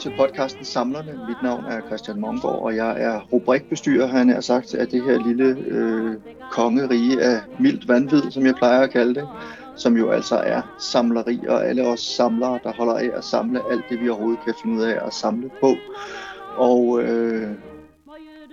[0.00, 1.20] til podcasten Samlerne.
[1.28, 5.26] Mit navn er Christian Mongård, og jeg er rubrikbestyrer, han er sagt, af det her
[5.26, 6.16] lille øh,
[6.50, 9.28] kongerige af mildt vanvid, som jeg plejer at kalde det,
[9.76, 13.84] som jo altså er samleri, og alle os samlere, der holder af at samle alt
[13.90, 15.74] det, vi overhovedet kan finde ud af at samle på.
[16.56, 17.48] Og øh,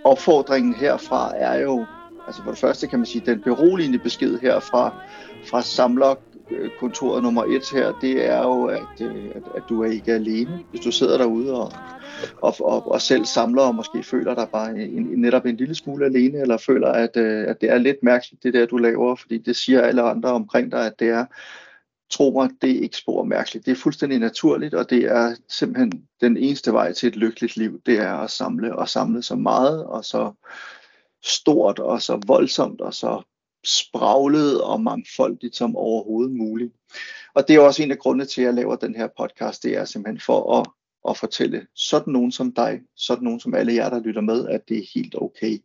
[0.03, 1.85] opfordringen herfra er jo,
[2.27, 4.93] altså for det første kan man sige, den beroligende besked herfra
[5.49, 6.15] fra samler,
[6.51, 10.13] Øh, kontoret nummer et her, det er jo, at, øh, at, at du er ikke
[10.13, 10.63] alene.
[10.69, 11.71] Hvis du sidder derude og,
[12.41, 15.75] og, og, og selv samler og måske føler dig bare en, en, netop en lille
[15.75, 19.15] smule alene, eller føler, at, øh, at det er lidt mærkeligt, det der, du laver,
[19.15, 21.25] fordi det siger alle andre omkring dig, at det er,
[22.09, 23.65] tro mig, det er ikke spor mærkeligt.
[23.65, 27.81] Det er fuldstændig naturligt, og det er simpelthen den eneste vej til et lykkeligt liv,
[27.85, 30.31] det er at samle og samle så meget og så
[31.23, 33.21] stort og så voldsomt og så
[33.65, 36.73] spraglet og mangfoldigt som overhovedet muligt.
[37.33, 39.77] Og det er også en af grundene til, at jeg laver den her podcast, det
[39.77, 40.67] er simpelthen for at,
[41.09, 44.69] at fortælle sådan nogen som dig, sådan nogen som alle jer, der lytter med, at
[44.69, 45.57] det er helt okay.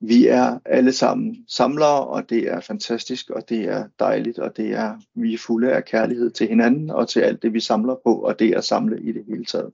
[0.00, 4.70] Vi er alle sammen samlere, og det er fantastisk, og det er dejligt, og det
[4.72, 8.14] er, vi er fulde af kærlighed til hinanden og til alt det, vi samler på,
[8.14, 9.72] og det er at samle i det hele taget.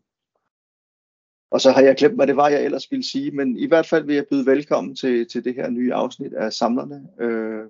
[1.55, 3.87] Og så har jeg glemt, hvad det var, jeg ellers ville sige, men i hvert
[3.87, 7.09] fald vil jeg byde velkommen til, til det her nye afsnit af Samlerne.
[7.21, 7.65] Øh,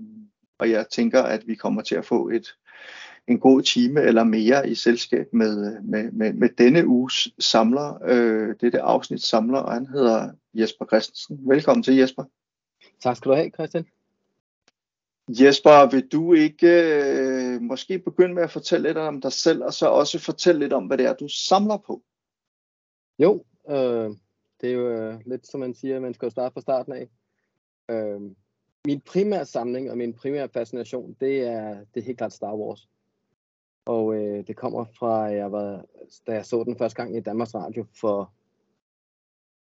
[0.58, 2.55] og jeg tænker, at vi kommer til at få et,
[3.28, 7.98] en god time eller mere i selskab med, med, med, med denne uges samler.
[8.05, 11.40] Øh, det er det afsnit samler, og han hedder Jesper Christensen.
[11.48, 12.24] Velkommen til Jesper.
[13.02, 13.86] Tak skal du have, Christian.
[15.28, 19.72] Jesper, vil du ikke øh, måske begynde med at fortælle lidt om dig selv, og
[19.72, 22.02] så også fortælle lidt om, hvad det er, du samler på?
[23.18, 24.17] Jo, øh,
[24.61, 27.08] det er jo øh, lidt som man siger, man skal jo starte fra starten af.
[27.91, 28.20] Øh,
[28.86, 32.89] min primære samling og min primære fascination, det er, det er helt klart Star Wars.
[33.86, 35.85] Og øh, det kommer fra, jeg var,
[36.27, 38.33] da jeg så den første gang i Danmarks Radio for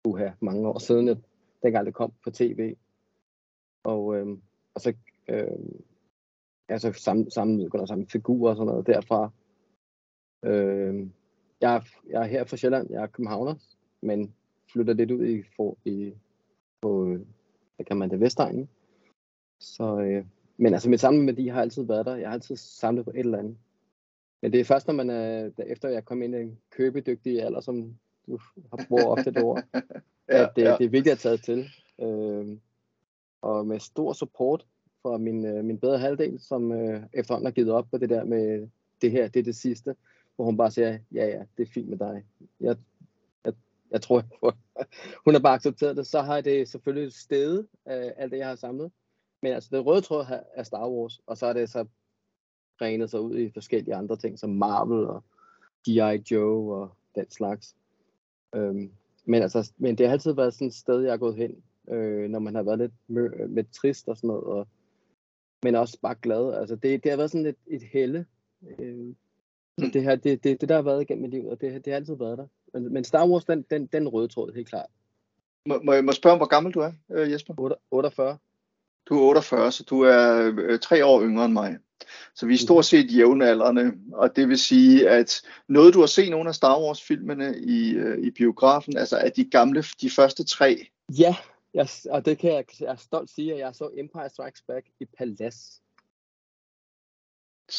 [0.09, 1.17] uha, mange år siden, jeg,
[1.63, 2.77] dengang det kom på tv.
[3.85, 4.27] Og, øh,
[4.75, 4.95] og så
[5.29, 5.47] øh,
[6.69, 9.31] altså samme, samme, samme figurer og sådan noget derfra.
[10.45, 11.09] Øh,
[11.61, 13.55] jeg, er, jeg er her fra Sjælland, jeg er københavner,
[14.07, 14.35] men
[14.73, 16.13] flytter lidt ud i, for, i
[16.83, 17.05] på,
[17.77, 18.69] hvad kan man det, Vestegnen.
[19.61, 20.25] Så, øh,
[20.57, 22.17] men altså mit samling med de har altid været der.
[22.17, 23.57] Jeg har altid samlet på et eller andet.
[24.43, 27.61] Men det er først, når man er, efter jeg kom ind i en købedygtig alder,
[27.61, 27.97] som
[28.27, 28.39] du
[28.71, 30.77] har brugt ofte det ord, ja, at det, ja.
[30.79, 31.69] det er vigtigt at tage til.
[32.01, 32.59] Øh,
[33.43, 34.67] og med stor support
[35.03, 38.25] fra min, øh, min bedre halvdel, som øh, efterhånden har givet op på det der
[38.25, 38.69] med,
[39.03, 39.95] det her, det er det sidste,
[40.37, 42.25] hvor hun bare siger, ja ja, det er fint med dig.
[42.61, 42.77] Jeg,
[43.91, 44.23] jeg, jeg tror,
[45.25, 46.07] hun har bare accepteret det.
[46.07, 48.91] Så har det selvfølgelig stedet øh, alt det, jeg har samlet.
[49.43, 51.87] Men altså, det røde tråd er Star Wars, og så er det så
[52.81, 55.25] regnet sig ud i forskellige andre ting, som Marvel og
[55.89, 56.35] G.I.
[56.35, 57.77] Joe og den slags.
[58.55, 58.91] Øhm,
[59.25, 62.31] men, altså, men det har altid været sådan et sted, jeg er gået hen, øh,
[62.31, 64.69] når man har været lidt med, med trist og sådan noget, og,
[65.63, 66.55] men også bare glad.
[66.55, 68.27] Altså, det, det har været sådan et, et helle.
[68.79, 69.15] Øh,
[69.79, 71.97] det, her, det, det, det, der har været igennem mit liv, og det, det har
[71.97, 72.47] altid været der.
[72.81, 74.87] Men, men Star Wars, den, den, den røde tråd, helt klart.
[75.67, 77.77] Må, må jeg må spørge, hvor gammel du er, øh, Jesper?
[77.91, 78.39] 48.
[79.09, 81.79] Du er 48, så du er øh, tre år yngre end mig.
[82.35, 86.31] Så vi er stort set jævnaldrende, og det vil sige, at noget du har set
[86.31, 90.87] nogle af Star Wars-filmene i, øh, i biografen, altså er de gamle, de første tre?
[91.19, 91.37] Ja,
[91.75, 94.87] jeg, og det kan jeg, jeg er stolt sige, at jeg så Empire Strikes Back
[95.01, 95.83] i Palace.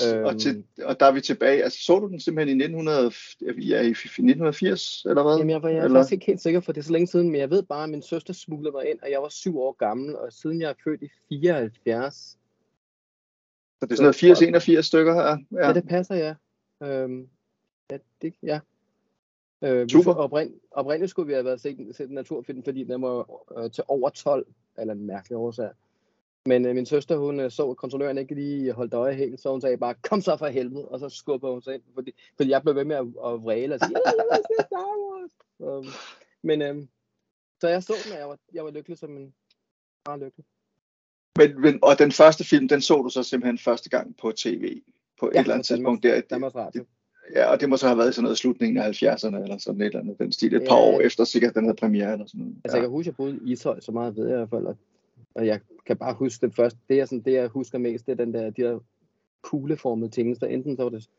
[0.05, 1.63] Øhm, og, til, og der er vi tilbage.
[1.63, 3.11] Altså, så du den simpelthen i, 1900,
[3.41, 5.37] ja, i 1980, eller hvad?
[5.37, 7.29] Jamen, jeg var, jeg er faktisk ikke helt sikker, for det er så længe siden,
[7.29, 9.71] men jeg ved bare, at min søster smuglede mig ind, og jeg var syv år
[9.71, 12.37] gammel, og siden jeg er født i 74.
[13.79, 15.37] Så det er sådan noget 80-81 stykker her?
[15.51, 15.67] Ja.
[15.67, 16.33] ja, det passer, ja.
[16.87, 17.27] Øhm,
[17.91, 18.59] ja, det, ja.
[19.61, 20.13] Øh, Super.
[20.13, 23.25] Oprind, oprindeligt skulle vi have været set, set naturfilm, fordi den var
[23.57, 24.45] øh, til over 12,
[24.77, 25.69] eller en mærkelig årsag.
[26.47, 29.51] Men øh, min søster, hun øh, så, at kontrolløren ikke lige holdt øje helt, så
[29.51, 32.49] hun sagde bare, kom så for helvede, og så skubbede hun sig ind, fordi, fordi
[32.49, 35.31] jeg blev ved med at, at vræle og sige, ja, os Star Wars.
[35.59, 35.85] Um,
[36.43, 36.75] men øh,
[37.61, 39.33] så jeg så den, og jeg var, jeg var lykkelig som en
[40.05, 40.45] meget lykkelig.
[41.37, 44.81] Men, men, og den første film, den så du så simpelthen første gang på tv,
[45.19, 46.21] på ja, et eller andet tidspunkt der.
[46.21, 46.85] Danmarks Radio.
[47.35, 49.85] Ja, og det må så have været sådan noget slutningen af 70'erne, eller sådan et
[49.85, 50.81] eller andet, den stil, et par Ja.
[50.81, 52.55] år efter sikkert den havde premiere, eller sådan noget.
[52.63, 54.49] Altså, jeg kan huske, at jeg boede i Ishøj, så meget ved jeg i hvert
[54.49, 54.77] fald, og,
[55.37, 58.11] og jeg kan bare huske det første, det, jeg, sådan, det jeg husker mest, det
[58.11, 58.79] er den der, de der
[59.41, 60.47] kugleformede tingester.
[60.47, 61.09] Enten så var det,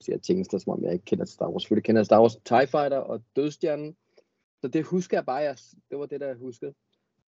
[0.00, 2.66] siger tingester, som om jeg ikke kender Star Wars, selvfølgelig kender jeg Star Wars, TIE
[2.66, 3.96] Fighter og Dødstjernen.
[4.60, 5.56] Så det husker jeg bare, jeg,
[5.90, 6.74] det var det, der jeg huskede.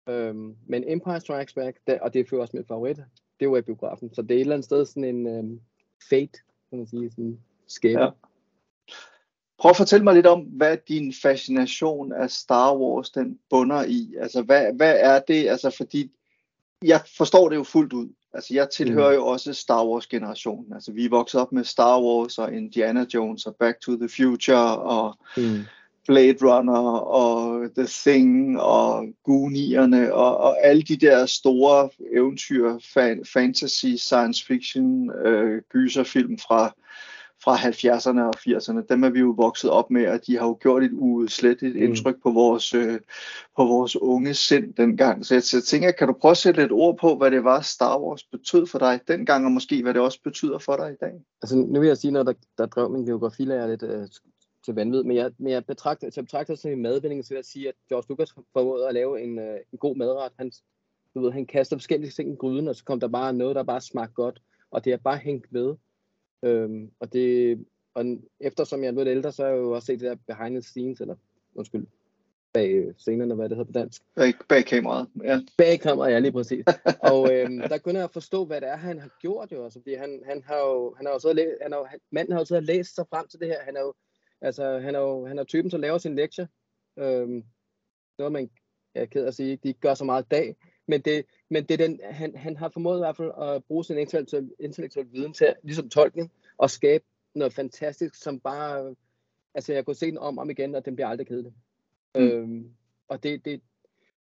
[0.08, 3.00] Øhm, men Empire Strikes Back, der, og det er også min favorit,
[3.40, 4.14] det var i biografen.
[4.14, 5.61] Så det er et eller andet sted sådan en øhm,
[6.11, 6.38] fate,
[6.70, 8.02] kan man sige, sådan skæbne.
[8.02, 8.11] Ja.
[9.58, 14.14] Prøv at fortælle mig lidt om, hvad din fascination af Star Wars den bunder i.
[14.20, 15.49] Altså, hvad, hvad er det?
[15.49, 16.12] Altså, fordi
[16.84, 18.08] jeg forstår det jo fuldt ud.
[18.34, 19.14] Altså, jeg tilhører mm.
[19.14, 20.73] jo også Star Wars-generationen.
[20.73, 24.08] Altså, vi er vokset op med Star Wars og Indiana Jones og Back to the
[24.08, 25.61] Future og mm.
[26.06, 33.25] Blade Runner og The Thing og Goonierne og, og alle de der store eventyr, fan,
[33.32, 36.75] fantasy, science fiction, øh, gyserfilm fra
[37.44, 40.58] fra 70'erne og 80'erne, dem er vi jo vokset op med, og de har jo
[40.60, 41.82] gjort et uslettet mm.
[41.82, 43.00] indtryk på vores, øh,
[43.56, 45.26] på vores unge sind dengang.
[45.26, 47.44] Så jeg, så jeg tænker, kan du prøve at sætte lidt ord på, hvad det
[47.44, 50.92] var, Star Wars betød for dig dengang, og måske hvad det også betyder for dig
[50.92, 51.12] i dag?
[51.42, 54.08] Altså nu vil jeg sige noget, der, der drev min geografi er lidt øh,
[54.64, 57.44] til vanvid, men jeg, men jeg betragter, jeg betragter som en madvinding, så vil jeg
[57.44, 60.32] sige, at George Lucas formåede at lave en, øh, en god madret.
[60.38, 60.52] Han,
[61.14, 63.62] du ved, han kaster forskellige ting i gryden, og så kom der bare noget, der
[63.62, 65.74] bare smagte godt, og det er bare hængt ved.
[66.42, 67.58] Øhm, og det,
[67.94, 68.04] og
[68.40, 70.62] eftersom jeg er lidt ældre, så har jeg jo også set det der behind the
[70.62, 71.16] scenes, eller
[71.54, 71.86] undskyld,
[72.52, 74.02] bag scenerne, hvad det hedder på dansk.
[74.14, 75.40] Bag, bag kameraet, ja.
[75.58, 76.64] Bag kameraet, ja, lige præcis.
[77.12, 79.94] og øhm, der kunne jeg forstå, hvad det er, han har gjort jo, altså, fordi
[79.94, 82.94] han, han har jo, han har jo læst, han har, manden har jo så læst
[82.94, 83.94] sig frem til det her, han er jo,
[84.40, 86.48] altså, han er jo, han er typen, som laver sin lektie.
[86.98, 87.44] Øhm,
[88.18, 88.50] noget, man
[88.94, 90.56] er ked at sige, de gør så meget dag,
[90.86, 93.84] men det, men det er den, han, han har formået i hvert fald at bruge
[93.84, 97.04] sin intellektuelle, intellektuel viden til, ligesom tolkning, og skabe
[97.34, 98.94] noget fantastisk, som bare,
[99.54, 101.52] altså jeg kunne se den om og om igen, og den bliver aldrig kedelig.
[102.14, 102.20] Mm.
[102.20, 102.70] Øhm,
[103.08, 103.60] og det, det,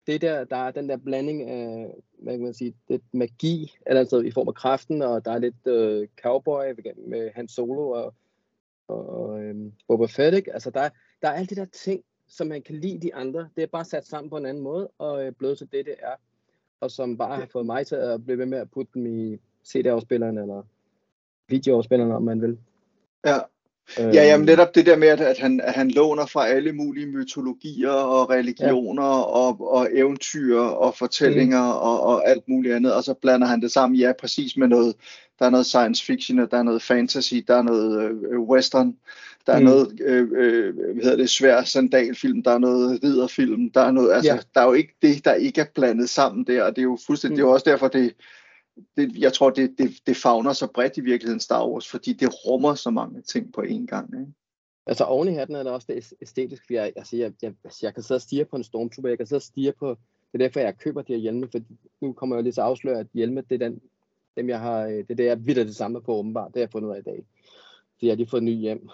[0.07, 4.01] det der, der er den der blanding af, hvad kan man sige, det magi, eller
[4.01, 6.65] altså i form af kraften, og der er lidt øh, cowboy
[7.07, 8.15] med hans solo og,
[8.89, 10.53] og øhm, Boba Fett, ikke?
[10.53, 10.89] Altså der,
[11.23, 13.49] der er alle de der ting, som man kan lide de andre.
[13.57, 15.95] Det er bare sat sammen på en anden måde, og øh, blevet til det, det
[15.99, 16.15] er
[16.85, 19.39] og som bare har fået mig til at blive ved med at putte dem i
[19.67, 20.63] CD-afspilleren eller
[21.49, 22.59] videoafspilleren, om man vil.
[23.27, 23.39] Ja,
[23.99, 27.91] Ja, jamen netop det der med, at han, at han låner fra alle mulige mytologier
[27.91, 29.23] og religioner ja.
[29.23, 31.79] og, og eventyr og fortællinger mm.
[31.79, 34.97] og, og alt muligt andet, og så blander han det sammen, ja, præcis med noget,
[35.39, 38.97] der er noget science fiction, og der er noget fantasy, der er noget øh, western,
[39.47, 39.65] der er mm.
[39.65, 44.13] noget, øh, øh, hvad hedder det, svær sandalfilm, der er noget ridderfilm, der er noget,
[44.13, 44.39] altså, ja.
[44.55, 46.99] der er jo ikke det, der ikke er blandet sammen der, og det er jo
[47.07, 47.37] fuldstændig, mm.
[47.37, 48.15] det er jo også derfor, det,
[48.97, 52.47] det, jeg tror, det, det, det fagner så bredt i virkeligheden Star Wars, fordi det
[52.47, 54.21] rummer så mange ting på én gang.
[54.21, 54.33] Ikke?
[54.87, 57.95] Altså oven i hatten er det også det æstetiske, jeg, altså, jeg, jeg, altså, jeg
[57.95, 59.97] kan sidde og stige på en Stormtrooper, jeg kan sidde og stige på,
[60.33, 61.59] det er derfor, jeg køber de her hjelme, for
[62.01, 63.81] nu kommer jeg lige til at afsløre, at hjelme, det er den,
[64.37, 66.71] dem, jeg har, det er det, jeg vidder det samme på åbenbart, det har jeg
[66.73, 67.25] fundet ud af i dag.
[67.99, 68.89] Så jeg har lige fået ny hjem.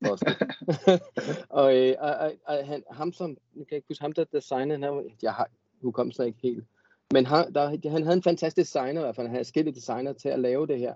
[1.60, 4.78] og, øh, og, og, og, han, ham som, jeg kan ikke huske, ham der designede,
[4.78, 5.48] han, jeg har
[5.82, 6.64] hukommelsen ikke helt,
[7.12, 10.12] men han, der, han havde en fantastisk designer i hvert fald, han havde skille designer
[10.12, 10.94] til at lave det her.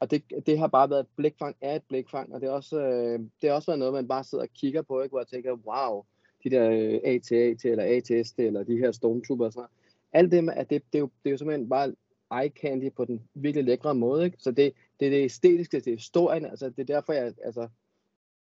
[0.00, 2.80] Og det, det har bare været et blikfang af et blikfang, og det har også,
[2.80, 5.12] øh, det har også været noget, man bare sidder og kigger på, ikke?
[5.12, 6.04] hvor jeg tænker, wow,
[6.44, 9.70] de der øh, AT-AT eller ATS eller de her Stormtrooper og sådan noget.
[10.12, 11.94] Alt det, at det, det, er jo, det er jo simpelthen bare
[12.42, 14.24] eye candy på den virkelig lækre måde.
[14.24, 14.36] Ikke?
[14.40, 17.68] Så det, det er det æstetiske, det er historien, altså det er derfor, jeg, altså,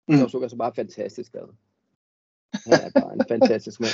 [0.08, 0.30] mm.
[0.30, 1.34] så er så bare fantastisk.
[1.34, 1.54] Altså.
[2.64, 3.92] Han er bare en fantastisk mand.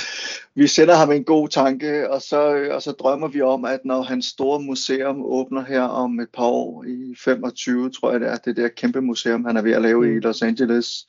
[0.54, 4.02] vi sender ham en god tanke, og så, og så drømmer vi om, at når
[4.02, 8.36] hans store museum åbner her om et par år, i 25 tror jeg det er,
[8.36, 10.16] det der kæmpe museum, han er ved at lave mm.
[10.16, 11.06] i Los Angeles,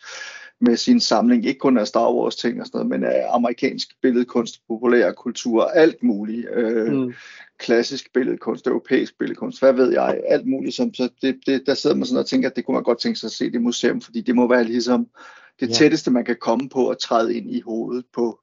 [0.63, 4.01] med sin samling, ikke kun af Star Wars ting og sådan noget, men af amerikansk
[4.01, 6.48] billedkunst, populær kultur, alt muligt.
[6.53, 7.13] Øh, mm.
[7.58, 10.75] Klassisk billedkunst, europæisk billedkunst, hvad ved jeg, alt muligt.
[10.75, 13.00] Som, så det, det, der sidder man sådan og tænker, at det kunne man godt
[13.00, 15.08] tænke sig at se det museum, fordi det må være ligesom
[15.60, 15.74] det ja.
[15.74, 18.39] tætteste, man kan komme på at træde ind i hovedet på,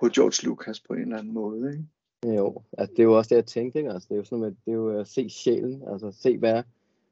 [0.00, 1.72] på George Lucas på en eller anden måde.
[1.72, 2.36] Ikke?
[2.36, 3.92] Jo, altså det er jo også det, jeg tænkte, ikke?
[3.92, 6.62] Altså, det er jo sådan, at det er jo at se sjælen, altså se hvad,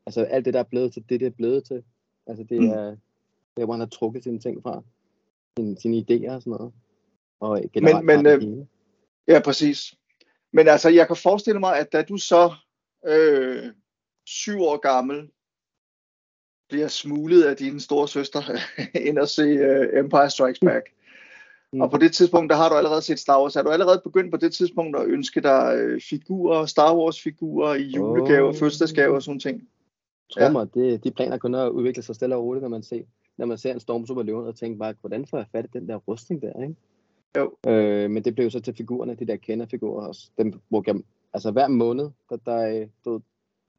[0.07, 1.83] altså alt det, der er blevet til, det, det er blevet til.
[2.27, 2.69] Altså det mm.
[2.69, 2.99] er, det
[3.63, 4.83] er, hvor han har trukket sine ting fra,
[5.59, 6.73] sine, sine idéer og sådan noget.
[7.41, 8.67] Og generelt men, men, øh,
[9.29, 9.95] ja, præcis.
[10.53, 12.55] Men altså, jeg kan forestille mig, at da du så
[13.07, 13.73] øh,
[14.27, 15.31] syv år gammel
[16.69, 18.43] bliver smuglet af din store søster
[19.09, 20.87] ind og se uh, Empire Strikes Back.
[21.73, 21.81] Mm.
[21.81, 23.57] Og på det tidspunkt, der har du allerede set Star Wars.
[23.57, 27.75] Er du allerede begyndt på det tidspunkt at ønske dig uh, figurer, Star Wars figurer
[27.75, 28.55] i julegaver, oh.
[28.55, 29.69] fødselsdagsgaver og sådan ting?
[30.33, 30.53] Tror ja.
[30.53, 33.03] mig, det, de planer kun at udvikle sig stille og roligt, når man ser,
[33.37, 35.89] når man ser en Stormtrooper løve og tænker bare, hvordan får jeg fat i den
[35.89, 36.75] der rustning der, ikke?
[37.37, 37.71] Jo.
[37.71, 40.31] Øh, men det blev så til figurerne, de der kenderfigurer også.
[40.39, 41.01] Dem brugte jeg,
[41.33, 43.21] altså hver måned, der, der, der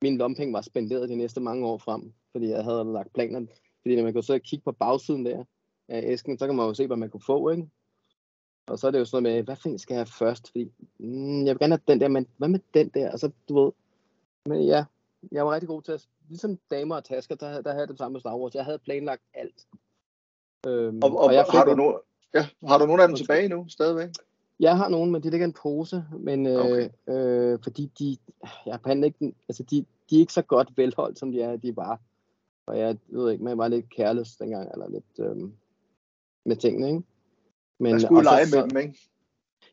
[0.02, 3.46] min lompeng var spenderet de næste mange år frem fordi jeg havde lagt planer.
[3.82, 5.44] Fordi når man kunne så kigge på bagsiden der
[5.88, 7.68] af æsken, så kan man jo se, hvad man kunne få, ikke?
[8.68, 10.52] Og så er det jo sådan noget med, hvad for en skal jeg have først?
[10.52, 13.10] Fordi, mm, jeg vil gerne have den der, men hvad med den der?
[13.10, 13.72] Altså, du ved.
[14.46, 14.86] Men ja,
[15.32, 17.98] jeg var rigtig god til at, ligesom damer og tasker, der, der havde jeg det
[17.98, 18.56] samme med Star Wars.
[18.56, 19.68] Jeg havde planlagt alt.
[20.68, 21.94] Øhm, Og, og, og jeg har, du no,
[22.34, 24.10] ja, har du nogle af dem tilbage nu, stadigvæk?
[24.60, 26.90] Jeg har nogen, men de ligger i en pose, men øh, Okay.
[27.08, 28.18] øh, fordi de,
[28.66, 31.76] jeg kan ikke, altså de, de er ikke så godt velholdt, som de er, de
[31.76, 32.02] var.
[32.66, 35.50] Og jeg ved ikke, man var lidt kærløs dengang, eller lidt øh,
[36.46, 37.04] med tingene, ikke?
[37.80, 39.00] Men, Man skulle lege med dem, ikke?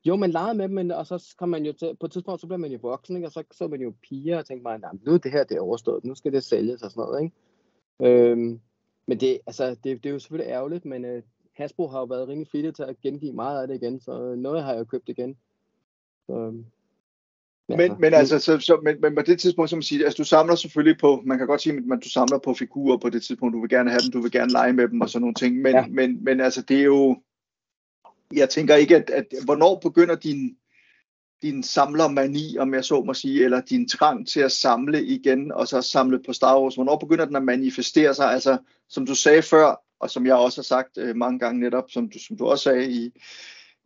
[0.05, 2.41] Jo, man legede med dem, men, og så kom man jo til, på et tidspunkt,
[2.41, 3.29] så blev man jo voksen, ikke?
[3.29, 5.45] og så så man jo piger og tænkte mig, "Nå, men nu er det her,
[5.45, 8.31] det er overstået, nu skal det sælges og sådan noget, ikke?
[8.31, 8.61] Øhm,
[9.07, 12.29] men det, altså, det, det er jo selvfølgelig ærgerligt, men øh, Hasbro har jo været
[12.29, 14.85] rimelig flittige til at gengive meget af det igen, så øh, noget har jeg jo
[14.85, 15.37] købt igen.
[16.27, 16.65] Så, øhm,
[17.69, 20.25] Men, men altså, så, så, men, men på det tidspunkt, som man siger, altså du
[20.25, 23.55] samler selvfølgelig på, man kan godt sige, at du samler på figurer på det tidspunkt,
[23.55, 25.57] du vil gerne have dem, du vil gerne lege med dem og sådan nogle ting,
[25.63, 25.87] men, ja.
[25.87, 27.17] men, men altså det er jo,
[28.33, 30.57] jeg tænker ikke, at, at hvornår begynder din,
[31.43, 35.69] din samlermani, om jeg så må sige, eller din trang til at samle igen, og
[35.69, 39.43] så samle på Star Wars, hvornår begynder den at manifestere sig, altså som du sagde
[39.43, 42.47] før, og som jeg også har sagt øh, mange gange netop, som du, som du
[42.47, 43.13] også sagde i,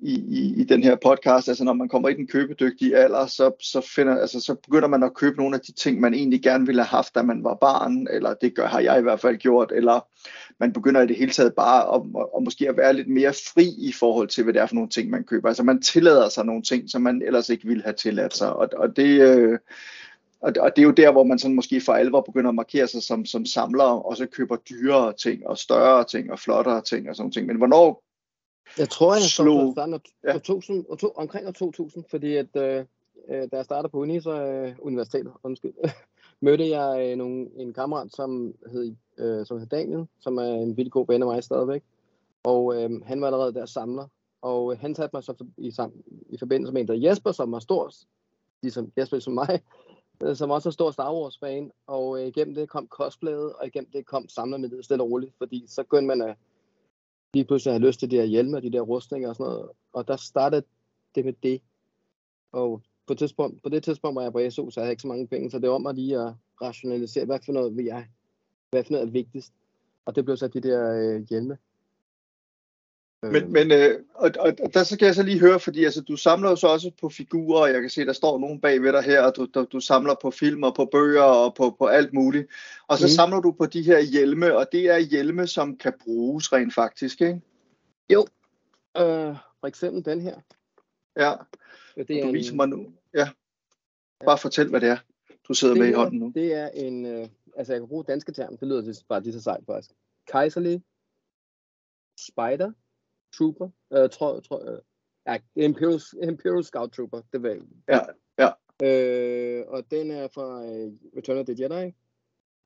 [0.00, 3.50] i, i, i den her podcast, altså når man kommer i den købedygtige alder, så,
[3.60, 6.66] så, finder, altså, så begynder man at købe nogle af de ting, man egentlig gerne
[6.66, 9.36] ville have haft, da man var barn, eller det gør, har jeg i hvert fald
[9.36, 10.06] gjort, eller
[10.60, 13.32] man begynder i det hele taget bare at, at, at måske at være lidt mere
[13.32, 15.48] fri i forhold til, hvad det er for nogle ting, man køber.
[15.48, 18.68] Altså man tillader sig nogle ting, som man ellers ikke ville have tilladt sig, og,
[18.76, 19.20] og det...
[19.20, 19.58] Øh,
[20.40, 22.86] og, og det er jo der, hvor man sådan måske for alvor begynder at markere
[22.86, 27.08] sig som, som samler, og så køber dyrere ting, og større ting, og flottere ting,
[27.08, 27.46] og sådan ting.
[27.46, 28.07] Men hvornår
[28.78, 30.32] jeg tror, jeg slog- starten af, Ja.
[30.32, 30.38] ja.
[30.38, 32.84] 2000, og to, omkring år 2000, fordi at, øh,
[33.28, 35.72] øh, da jeg startede på uni, så, øh, universitetet, undskyld,
[36.40, 40.76] mødte jeg øh, nogle, en kammerat, som hed, øh, som hed Daniel, som er en
[40.76, 41.82] vildt god ven af mig stadigvæk.
[42.44, 44.06] Og øh, han var allerede der samler.
[44.42, 45.92] Og øh, han satte mig så i, sam,
[46.30, 47.90] i forbindelse med en, der Jesper, som var stor,
[48.62, 49.60] ligesom Jesper som mig,
[50.22, 51.70] øh, som også er stor Star Wars-fan.
[51.86, 55.64] Og øh, igennem det kom cosplayet, og igennem det kom samlermidlet stille og roligt, fordi
[55.68, 56.36] så begyndte man at
[57.34, 59.70] lige pludselig havde lyst til de her hjelme og de der rustninger og sådan noget.
[59.92, 60.62] Og der startede
[61.14, 61.62] det med det.
[62.52, 65.08] Og på, tidspunkt, på det tidspunkt var jeg på SU, så jeg havde ikke så
[65.08, 66.32] mange penge, så det var om at lige at
[66.62, 68.06] rationalisere, hvad for noget vil jeg,
[68.70, 69.52] hvad for noget er vigtigst.
[70.04, 71.58] Og det blev så de der øh, hjelme.
[73.22, 76.00] Men, men øh, og, og, og der så kan jeg så lige høre, fordi altså,
[76.02, 78.82] du samler jo så også på figurer, og jeg kan se, der står nogen bag
[78.82, 81.76] ved dig her, og du, du, du samler på film og på bøger og på,
[81.78, 82.48] på alt muligt.
[82.88, 83.10] Og så mm.
[83.10, 87.20] samler du på de her hjelme, og det er hjelme, som kan bruges rent faktisk,
[87.20, 87.40] ikke?
[88.96, 90.40] øh, for eksempel den her.
[91.16, 91.32] Ja,
[91.96, 92.86] Det det er du en- viser mig nu.
[93.14, 93.28] Ja.
[94.24, 94.98] Bare fortæl, hvad det er,
[95.48, 96.32] du sidder med i her, hånden nu.
[96.34, 99.40] Det er en, øh, altså jeg kan bruge danske term, det lyder bare lige så
[99.40, 99.94] sejt faktisk.
[100.26, 100.82] Kejserlig
[102.18, 102.72] Spider
[103.38, 104.78] Trooper, øh, tror, tror, øh,
[105.26, 107.56] ja, Imperial, Imperial Scout Trooper, det var
[107.88, 108.00] Ja,
[108.38, 108.50] ja.
[108.82, 111.94] Øh, og den er fra øh, Return of the Jedi.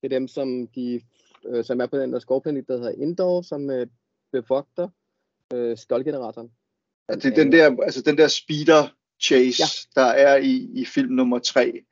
[0.03, 1.01] Det er dem, som, de,
[1.47, 3.87] øh, som er på den der skovplanet, der hedder Endor, som øh,
[4.33, 4.89] bevogter
[5.55, 6.51] øh, skjoldgeneratoren.
[7.09, 8.89] Ja, det er den der, altså den der speeder
[9.21, 10.01] chase, ja.
[10.01, 11.85] der er i, i film nummer tre.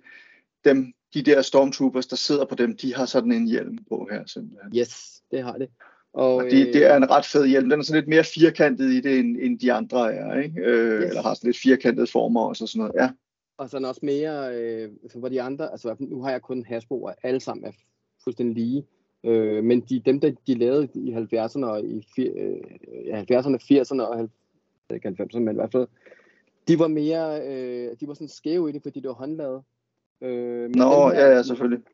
[0.64, 4.26] Dem, de der stormtroopers, der sidder på dem, de har sådan en hjelm på her
[4.26, 4.76] simpelthen.
[4.76, 5.70] Yes, det har det.
[6.12, 7.70] Og, Og det, øh, det er en ret fed hjelm.
[7.70, 10.60] Den er sådan lidt mere firkantet i det, end, end de andre er, ikke?
[10.60, 11.08] Øh, Yes.
[11.08, 12.94] Eller har sådan lidt firkantede former og så sådan noget.
[12.94, 13.10] Ja,
[13.58, 16.64] Og så er den også mere, øh, hvor de andre, altså nu har jeg kun
[16.64, 17.72] Hasbro, og alle sammen er
[18.24, 18.86] fuldstændig lige.
[19.24, 22.60] Øh, men de, dem, der de lavede i 70'erne og i øh,
[23.06, 25.86] ja, 70'erne, 80'erne og 90'erne, ikke 90'erne, men i hvert fald,
[26.68, 29.62] de var mere, øh, de var sådan skæve i det, fordi det var håndlavet.
[30.20, 31.84] Øh, Nå, her, ja, ja, selvfølgelig.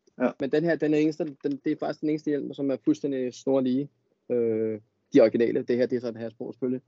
[0.41, 2.77] Men den her, den er eneste, den, det er faktisk den eneste hjelm, som er
[2.85, 3.89] fuldstændig snorlige.
[4.31, 4.81] Øh,
[5.15, 6.83] de originale, det her, det er så et Hasbro selvfølgelig.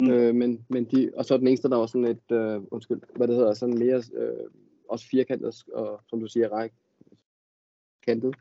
[0.00, 0.10] Mm.
[0.10, 3.28] Øh, men, men de, og så den eneste, der var sådan et, øh, undskyld, hvad
[3.28, 4.46] det hedder, sådan mere, øh,
[4.88, 6.72] også firkantet, og som du siger, ræk,
[8.06, 8.34] kantet.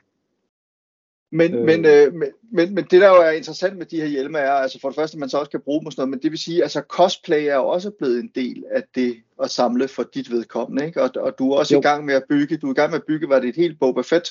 [1.32, 1.66] Men, Øh.
[1.66, 4.52] men, øh, men, men, men det der jo er interessant med de her hjelme er,
[4.52, 6.32] altså for det første, man så også kan bruge dem og sådan noget, men det
[6.32, 10.04] vil sige, altså cosplay er jo også blevet en del af det at samle for
[10.04, 11.02] dit vedkommende, ikke?
[11.02, 11.76] Og, og du er også.
[11.76, 11.80] Jo.
[11.80, 13.56] i gang med at bygge, du er i gang med at bygge, var det et
[13.56, 14.30] helt Boba Fett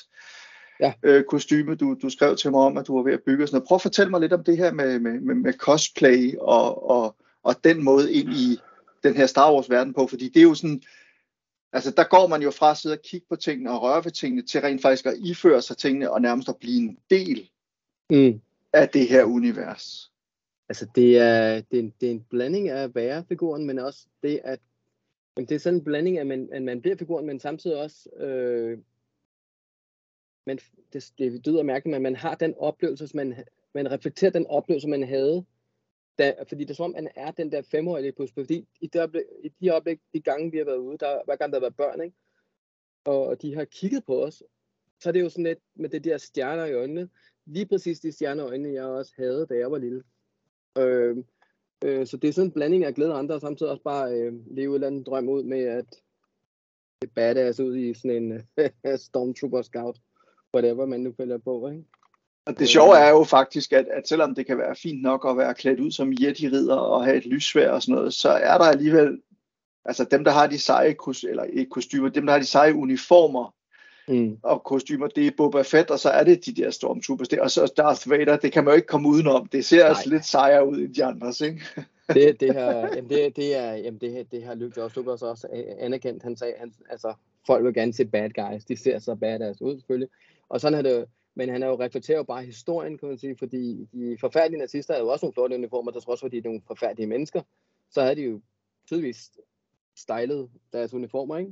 [0.79, 0.93] Ja.
[1.03, 3.47] øh, kostyme, du, du skrev til mig om, at du var ved at bygge og
[3.47, 3.67] sådan noget.
[3.67, 7.15] Prøv at fortælle mig lidt om det her med, med, med, med cosplay og, og,
[7.43, 8.57] og den måde ind i
[9.03, 10.81] den her Star Wars verden på, fordi det er jo sådan,
[11.73, 14.11] altså der går man jo fra at sidde og kigge på tingene og røre ved
[14.11, 17.49] tingene, til rent faktisk at iføre sig tingene og nærmest at blive en del
[18.09, 18.41] Mm.
[18.73, 20.11] af det her univers.
[20.69, 23.79] Altså, det er, det, er en, det er en blanding af at være figuren, men
[23.79, 24.59] også det at,
[25.35, 27.77] men det er sådan en blanding af, at man, at man bliver figuren, men samtidig
[27.77, 28.77] også, øh,
[30.45, 30.59] man,
[30.93, 35.03] det, det lyder mærkeligt, men man har den oplevelse, man, man reflekterer den oplevelse, man
[35.03, 35.45] havde
[36.17, 38.45] da, fordi det er som om, man er den der femårige lige pludselig.
[38.45, 41.35] Fordi i, det øjeblik, i de øjeblik, de gange, vi har været ude, der, hver
[41.35, 42.15] gang der har været børn, ikke?
[43.05, 44.43] og de har kigget på os,
[44.99, 47.09] så er det jo sådan lidt med det der stjerner i øjnene.
[47.45, 50.03] Lige præcis de stjerner i øjnene, jeg også havde, da jeg var lille.
[50.77, 51.17] Øh,
[51.85, 54.13] øh, så det er sådan en blanding af glæde og andre, og samtidig også bare
[54.13, 56.03] øh, leve et eller andet drøm ud med, at
[57.15, 58.41] badass ud i sådan en
[58.97, 59.99] Stormtrooper Scout,
[60.53, 61.83] whatever man nu følger på, ikke?
[62.45, 65.37] Og det sjove er jo faktisk, at, at selvom det kan være fint nok at
[65.37, 68.65] være klædt ud som Yeti-ridder og have et lyssvær og sådan noget, så er der
[68.65, 69.21] alligevel,
[69.85, 70.95] altså dem, der har de seje,
[71.29, 73.53] eller ikke kostymer, dem, der har de seje uniformer
[74.07, 74.37] mm.
[74.43, 77.51] og kostymer, det er Boba Fett, og så er det de der Stormtroopers, det, og
[77.51, 79.47] så Darth Vader, det kan man jo ikke komme udenom.
[79.47, 79.87] Det ser Nej.
[79.87, 81.61] altså lidt sejere ud end de andres, ikke?
[82.13, 85.47] det, det her, jamen det, det er, jamen det, det har Luke George Lucas også
[85.79, 86.23] anerkendt.
[86.23, 87.13] Han sagde, han, altså,
[87.47, 88.65] folk vil gerne se bad guys.
[88.65, 90.09] De ser så badass ud, selvfølgelig.
[90.49, 93.37] Og sådan har det men han er jo reflekterer jo bare historien, kan man sige,
[93.37, 96.37] fordi de forfærdelige nazister havde jo også nogle flotte uniformer, der trods for, at de
[96.37, 97.41] er nogle forfærdelige mennesker,
[97.89, 98.41] så havde de jo
[98.87, 99.31] tydeligvis
[99.95, 101.51] stylet deres uniformer, ikke?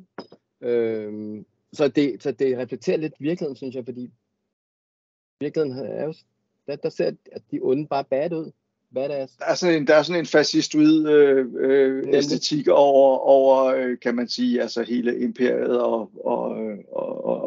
[0.62, 4.12] Øhm, så, det, så det reflekterer lidt virkeligheden, synes jeg, fordi
[5.40, 6.14] virkeligheden er jo,
[6.68, 8.52] der, der ser at de onde bare bad ud.
[8.94, 9.36] Badass.
[9.36, 14.00] Der er sådan en, der er sådan en fascistoid øh, øh, æstetik over, over øh,
[14.00, 16.58] kan man sige, altså hele imperiet og, og,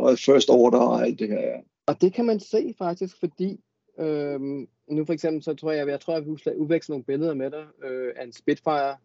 [0.04, 1.60] og First Order og alt det her.
[1.86, 3.60] Og det kan man se faktisk, fordi
[3.98, 7.50] øhm, nu for eksempel, så tror jeg, jeg tror, jeg vil udveksle nogle billeder med
[7.50, 8.96] dig øh, af en Spitfire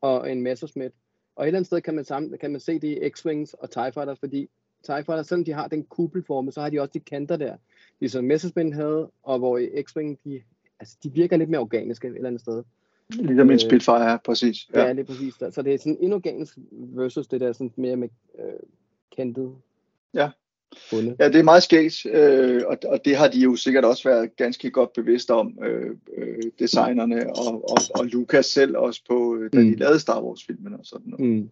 [0.00, 0.94] og en Messerschmitt.
[1.36, 3.70] Og et eller andet sted kan man, sammen, kan man se det i X-Wings og
[3.70, 4.48] TIE Fighter, fordi
[4.82, 7.56] TIE Fighter, selvom de har den kuppelform, så har de også de kanter der,
[8.00, 10.42] ligesom Messerschmitt havde, og hvor i X-Wing, de,
[10.80, 12.62] altså, de virker lidt mere organiske et eller andet sted.
[13.10, 14.56] Ligesom en øh, Spitfire, er, præcis.
[14.74, 15.34] Ja, ja lige præcis.
[15.50, 18.52] Så det er sådan inorganisk versus det der sådan mere med øh,
[19.16, 19.54] kantet.
[20.14, 20.30] Ja.
[20.90, 21.16] Fundet.
[21.20, 24.36] Ja, det er meget skægt, øh, og, og det har de jo sikkert også været
[24.36, 29.50] ganske godt bevidste om, øh, øh, designerne og, og, og Lucas selv også på, øh,
[29.52, 29.70] da mm.
[29.70, 31.26] de lavede Star Wars-filmen og sådan noget.
[31.26, 31.50] Mm.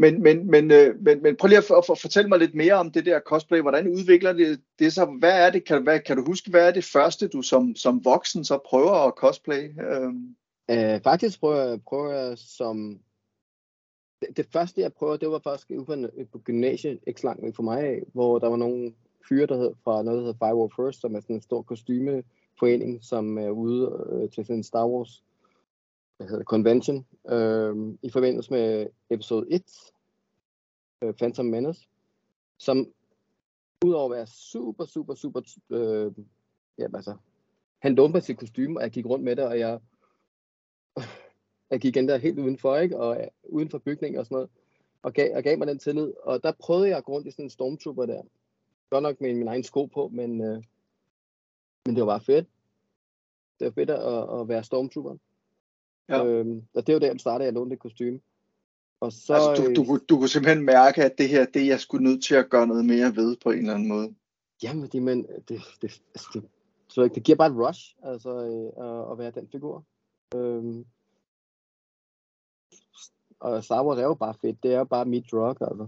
[0.00, 2.74] Men, men, men, øh, men, men prøv lige at, at, at fortælle mig lidt mere
[2.74, 3.60] om det der cosplay.
[3.60, 5.04] Hvordan udvikler det, det så?
[5.18, 5.64] Hvad er det?
[5.64, 9.06] Kan, hvad, kan du huske, hvad er det første, du som, som voksen så prøver
[9.06, 9.62] at cosplay?
[9.62, 10.12] Øh.
[10.70, 12.98] Øh, faktisk prøver prøver jeg som
[14.28, 18.02] det, det første, jeg prøvede, det var faktisk ude på gymnasiet, ikke så langt mig
[18.12, 18.94] hvor der var nogle
[19.28, 23.04] fyre, der hed, fra noget, der hedder Firewall First, som er sådan en stor kostymeforening,
[23.04, 25.24] som er ude øh, til sådan en Star Wars
[26.16, 29.62] hvad hedder, convention, øh, i forbindelse med episode 1,
[31.02, 31.88] øh, Phantom Menace,
[32.58, 32.92] som
[33.84, 36.12] udover at være super, super, super, øh,
[36.78, 37.16] ja, altså,
[37.78, 39.80] han dumpede sit kostume, og jeg gik rundt med det, og jeg
[41.70, 42.98] jeg gik der helt udenfor, ikke?
[42.98, 44.50] og uh, uden for bygningen og sådan noget,
[45.02, 46.12] og gav, og gav mig den tillid.
[46.22, 48.22] Og der prøvede jeg at gå rundt i sådan en stormtrooper der.
[48.90, 50.62] Godt nok med min egen sko på, men, uh,
[51.86, 52.46] men det var bare fedt.
[53.58, 55.16] Det var fedt at, at være stormtrooper.
[56.08, 56.24] Ja.
[56.24, 58.20] Øhm, og det var der, jeg startede, jeg lånte det kostume.
[59.00, 62.04] Og så, altså, du, du, du kunne simpelthen mærke, at det her, det jeg skulle
[62.04, 64.14] nødt til at gøre noget mere ved på en eller anden måde.
[64.62, 66.44] Jamen, det, men, det, det, altså, det,
[66.88, 69.84] så det giver bare et rush, altså øh, at, at være den figur.
[70.34, 70.84] Øhm,
[73.44, 74.62] og Star Wars er jo bare fedt.
[74.62, 75.86] Det er jo bare mit drug, altså.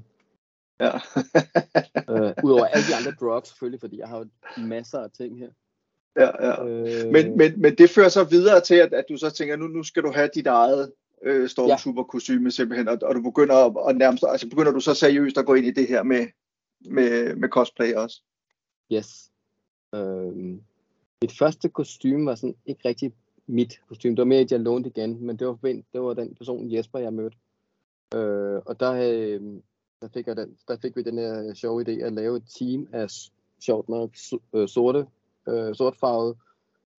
[0.81, 0.92] Ja.
[2.12, 4.27] øh, Udover alle de andre drugs, selvfølgelig, fordi jeg har jo
[4.62, 5.49] masser af ting her.
[6.16, 6.64] Ja, ja.
[6.66, 7.12] Øh...
[7.12, 9.83] Men, men, men det fører så videre til, at, at du så tænker, nu, nu
[9.83, 10.92] skal du have dit eget
[11.23, 15.38] øh, Stormtrooper-kostyme simpelthen, og, og du begynder at, at nærmest, altså begynder du så seriøst
[15.38, 16.27] at gå ind i det her med,
[16.81, 18.23] med, med cosplay også?
[18.92, 19.31] Yes.
[19.95, 20.59] Øh,
[21.23, 23.12] mit første kostume var sådan ikke rigtig
[23.47, 24.14] mit kostume.
[24.14, 26.99] Det var mere, at jeg lånte igen, men det var, det var den person Jesper,
[26.99, 27.37] jeg mødte.
[28.14, 29.40] Øh, og der, øh,
[30.03, 32.45] der, fik jeg den, der fik vi den her øh, sjove idé at lave et
[32.59, 33.09] team af
[33.61, 34.11] sjovt nok
[34.55, 35.07] øh, sorte,
[35.49, 36.37] øh, sortfarvede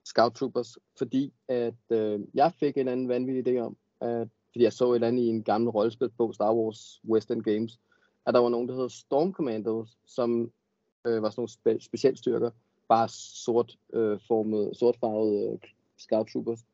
[0.05, 4.73] scout troopers, fordi at øh, jeg fik en anden vanvittig idé om, at, fordi jeg
[4.73, 7.81] så et eller andet i en gammel rollespilsbog, Star Wars Western Games,
[8.27, 10.53] at der var nogen, der hedder Storm Commandos, som
[11.07, 12.51] øh, var sådan nogle spe- specialstyrker,
[12.89, 15.59] bare sort øh, formet, sortfarvede øh,
[15.99, 16.65] Scout Troopers.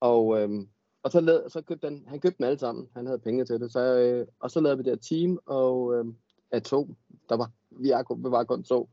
[0.00, 0.68] Og, øhm,
[1.04, 2.88] og så, lad, så købte han, han købte dem alle sammen.
[2.94, 3.72] Han havde penge til det.
[3.72, 6.04] Så, øh, og så lavede vi det her team og, øh,
[6.50, 6.94] af to.
[7.28, 8.88] Der var, vi, er, vi var kun to.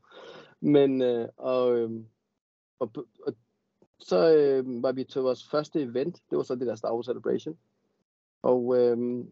[0.60, 1.90] Men, øh, og, øh,
[2.78, 2.90] og,
[3.26, 3.34] og,
[3.98, 6.22] så øh, var vi til vores første event.
[6.30, 7.58] Det var så det der Star Wars Celebration.
[8.42, 9.24] Og øh,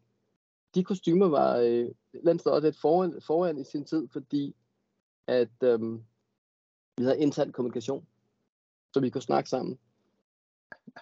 [0.75, 4.57] de kostymer var øh, et også lidt foran, foran i sin tid, fordi
[5.27, 5.81] at øh,
[6.97, 8.07] vi havde intern kommunikation,
[8.95, 9.79] så vi kunne snakke sammen.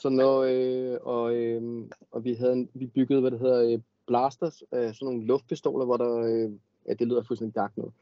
[0.01, 1.63] Så noget, øh, og, øh,
[2.11, 5.97] og vi, havde, vi byggede, hvad det hedder, øh, blasters, øh, sådan nogle luftpistoler, hvor
[5.97, 6.51] der, øh,
[6.89, 7.93] ja, det lyder fuldstændig dark noget,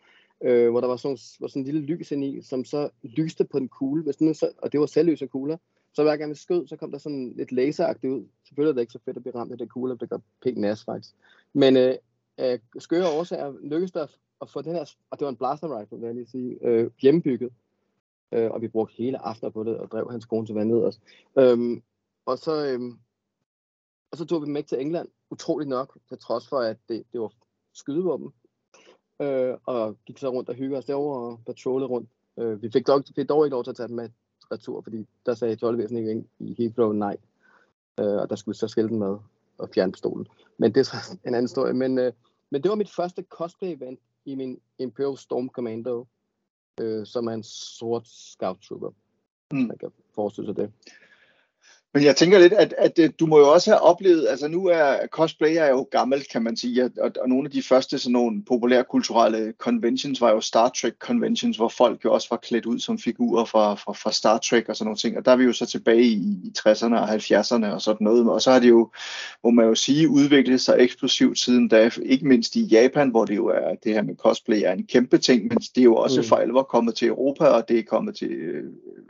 [0.40, 3.44] øh, hvor der var sådan, var sådan en lille lys ind i, som så lyste
[3.44, 5.57] på en kugle, hvis den så, og det var selvløse kugler,
[5.92, 8.25] Så hver gang vi skød, så kom der sådan lidt laseragtigt ud.
[8.44, 10.59] Selvfølgelig er det ikke så fedt at blive ramt af det kugle, det gør pænt
[10.59, 11.14] nas faktisk.
[11.53, 11.94] Men øh,
[12.40, 14.07] øh, skøre årsager lykkedes der
[14.40, 16.90] at få den her, og det var en blaster rifle, vil jeg lige sige, øh,
[17.03, 17.53] hjemmebygget.
[18.33, 21.01] Øh, og vi brugte hele aften på det, og drev hans kone til vandet også.
[21.39, 21.83] Øhm,
[22.27, 22.99] og så, øhm,
[24.11, 27.21] og så tog vi dem til England, utroligt nok, til trods for, at det, det
[27.21, 27.33] var
[27.75, 28.33] skydevåben.
[29.23, 32.11] Øh, og gik så rundt og hyggede os derovre og patrollede rundt.
[32.39, 34.09] Øh, vi fik dog, fik dog ikke lov til at tage dem med
[34.53, 37.17] retur, fordi der sagde tolvvæsenet ikke i Heathrow nej.
[38.01, 39.19] Øh, og der skulle vi så skille den med
[39.59, 40.27] og fjerne pistolen.
[40.59, 41.73] Men det er så en anden historie.
[41.73, 42.12] Men, øh,
[42.51, 46.07] men det var mit første cosplay-event i min Imperial Storm Commando,
[46.81, 48.91] øh, som er en sort scout trooper.
[49.53, 49.59] Mm.
[49.59, 50.73] Man kan forestille sig det.
[51.97, 54.67] Men jeg tænker lidt, at, at, at du må jo også have oplevet, altså nu
[54.67, 58.13] er cosplay er jo gammelt, kan man sige, og, og nogle af de første sådan
[58.13, 62.67] nogle populære kulturelle conventions var jo Star Trek conventions, hvor folk jo også var klædt
[62.67, 65.37] ud som figurer fra, fra, fra Star Trek og sådan nogle ting, og der er
[65.37, 68.59] vi jo så tilbage i, i 60'erne og 70'erne og sådan noget, og så har
[68.59, 68.91] det jo,
[69.45, 73.37] må man jo sige, udviklet sig eksplosivt siden da, ikke mindst i Japan, hvor det
[73.37, 76.21] jo er, det her med cosplay er en kæmpe ting, men det er jo også
[76.21, 76.27] mm.
[76.27, 78.31] for alvor kommet til Europa, og det er kommet til,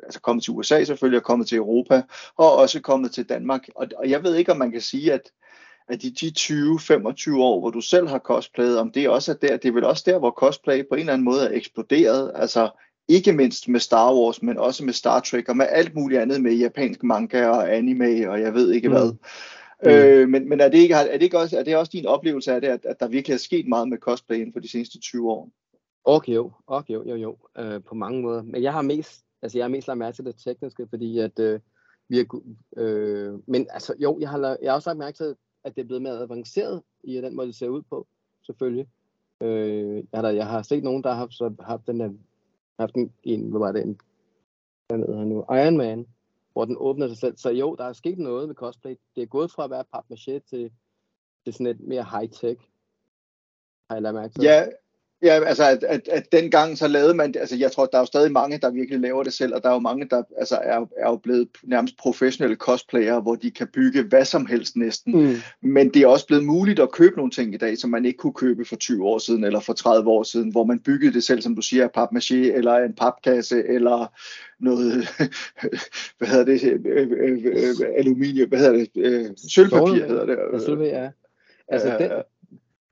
[0.07, 2.03] altså kommet til USA selvfølgelig, og kommet til Europa,
[2.37, 3.69] og også kommet til Danmark.
[3.75, 5.31] Og, og jeg ved ikke, om man kan sige, at,
[5.89, 9.57] at de, de 20-25 år, hvor du selv har cosplayet, om det også er der,
[9.57, 12.33] det er vel også der, hvor cosplay på en eller anden måde er eksploderet.
[12.35, 12.71] Altså
[13.09, 16.43] ikke mindst med Star Wars, men også med Star Trek og med alt muligt andet
[16.43, 18.95] med japansk manga og anime og jeg ved ikke mm.
[18.95, 19.13] hvad.
[19.83, 19.91] Mm.
[19.91, 22.53] Øh, men men er, det ikke, er, det ikke også, er det også din oplevelse
[22.53, 25.01] af det, at, at der virkelig er sket meget med cosplay inden for de seneste
[25.01, 25.51] 20 år?
[26.05, 27.37] Okay, jo, okay, jo, jo, jo.
[27.59, 28.43] Øh, på mange måder.
[28.43, 31.39] Men jeg har mest, altså jeg har mest lagt mærke til det tekniske, fordi at
[31.39, 31.61] øh,
[32.09, 32.41] vi har,
[32.77, 35.87] øh, men altså, jo, jeg har, jeg har også lagt mærke til, at det er
[35.87, 38.07] blevet mere avanceret i den måde, det ser ud på,
[38.47, 38.89] selvfølgelig.
[39.43, 42.11] Øh, jeg, har, jeg har set nogen, der har haft, så, haft den der,
[42.81, 44.01] haft en, en, hvad var det, en,
[44.89, 46.07] hvad hedder han nu, Iron Man,
[46.53, 47.37] hvor den åbner sig selv.
[47.37, 48.97] Så jo, der er sket noget med cosplay.
[49.17, 50.71] Det er gået fra at være papmaché til,
[51.45, 52.61] til sådan et mere high-tech.
[53.91, 54.43] Har jeg lagt mærke til?
[54.43, 54.67] Ja,
[55.23, 58.03] Ja, altså at, at, at dengang så lavede man det, altså jeg tror, der er
[58.03, 60.59] jo stadig mange, der virkelig laver det selv, og der er jo mange, der altså,
[60.63, 65.23] er, er jo blevet nærmest professionelle cosplayere, hvor de kan bygge hvad som helst næsten.
[65.23, 65.37] Mm.
[65.63, 68.17] Men det er også blevet muligt at købe nogle ting i dag, som man ikke
[68.17, 71.25] kunne købe for 20 år siden, eller for 30 år siden, hvor man byggede det
[71.25, 74.07] selv, som du siger, papmaché, eller en papkasse, eller
[74.61, 75.09] noget,
[76.19, 80.63] hvad hedder det, øh, øh, øh, aluminium, hvad hedder det, sølvpapir hedder det.
[80.63, 81.11] Sølvpapir, ja.
[81.69, 82.11] Altså, den,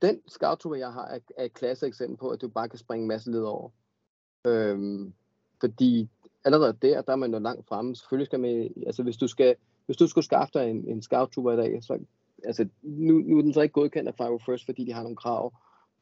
[0.01, 3.03] den scout jeg har, er, er et klasse eksempel på, at du bare kan springe
[3.03, 3.69] en masse led over.
[4.45, 5.13] Øhm,
[5.59, 6.09] fordi
[6.45, 7.95] allerede der, der er man jo langt fremme.
[7.95, 9.55] Selvfølgelig skal man, altså hvis du skal,
[9.85, 11.99] hvis du skulle skaffe dig en, en scout i dag, så,
[12.43, 15.17] altså nu, nu er den så ikke godkendt af Fire First, fordi de har nogle
[15.17, 15.53] krav.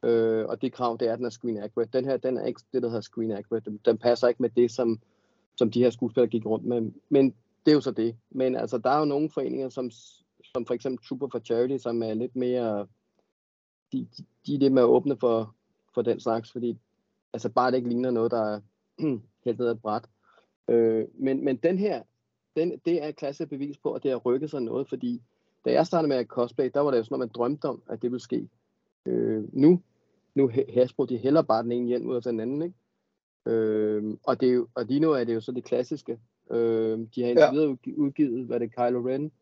[0.02, 1.90] Øh, og det krav, det er, at den er screen accurate.
[1.92, 3.70] Den her, den er ikke det, der hedder screen accurate.
[3.70, 5.00] Den, den passer ikke med det, som,
[5.56, 6.92] som de her skuespillere gik rundt med.
[7.08, 7.34] Men
[7.66, 8.16] det er jo så det.
[8.30, 9.90] Men altså, der er jo nogle foreninger, som,
[10.44, 12.86] som for eksempel Super for Charity, som er lidt mere
[13.94, 15.54] de, de, de er lidt mere åbne for,
[15.94, 16.78] for den slags, fordi
[17.32, 18.60] altså bare det ikke ligner noget, der er
[19.44, 20.04] helt ned ad bræt.
[20.68, 22.02] Øh, men, men den her,
[22.56, 25.22] den, det er et klasse bevis på, at det har rykket sig noget, fordi
[25.64, 27.82] da jeg startede med at cosplay, der var det jo sådan noget, man drømte om,
[27.88, 28.48] at det ville ske.
[29.06, 29.82] Øh, nu,
[30.34, 32.74] nu Hasbro, de hælder bare den ene hjem ud af den anden, ikke?
[33.46, 36.18] Øh, og, det er jo, og lige nu er det jo så det klassiske.
[36.50, 37.52] Øh, de har indtil ja.
[37.52, 39.32] videre udgivet, hvad det er, Kylo Ren,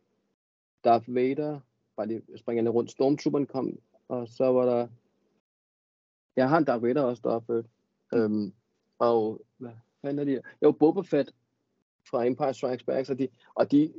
[0.85, 1.61] Darth Vader,
[1.97, 3.79] bare lige springende rundt, Stormtrooperen kom
[4.13, 4.89] og så var der,
[6.37, 7.65] jeg har en Darth Vader også deroppe,
[8.13, 8.19] mm.
[8.19, 8.53] øhm,
[8.99, 9.71] og hvad
[10.01, 11.35] fanden er de Jo, Boba Fett
[12.11, 13.93] fra Empire Strikes Back, og de, og de,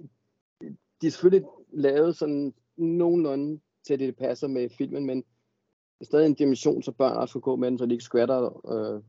[1.02, 6.06] de er selvfølgelig lavet sådan nogenlunde til, at det passer med filmen, men det er
[6.06, 9.02] stadig en dimension, så børn også skal gå med den, så de ikke skvatter, øh,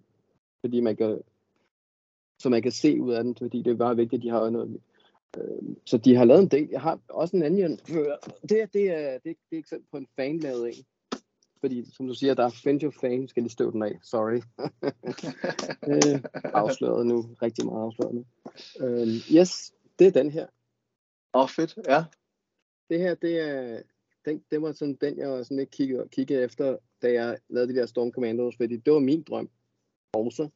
[0.60, 1.20] fordi man kan,
[2.38, 4.50] så man kan se ud af den, fordi det er bare vigtigt, at de har
[4.50, 4.80] noget.
[5.36, 6.68] Øh, så de har lavet en del.
[6.70, 7.78] Jeg har også en anden, det,
[8.48, 10.84] det, er, det, er, det er eksempel på en fan lavet en
[11.64, 14.40] fordi som du siger, der er Fenjo fan, skal lige støve den af, sorry.
[15.90, 18.24] øh, afsløret nu, rigtig meget afsløret nu.
[18.81, 20.46] Øh, yes, det er den her.
[21.35, 22.05] Åh, oh, fedt, ja.
[22.90, 23.83] Det her, det er,
[24.24, 27.79] den, det var sådan den, jeg sådan lidt kiggede, kiggede efter, da jeg lavede de
[27.79, 29.50] der Storm Commandos, fordi det var min drøm
[30.12, 30.48] også.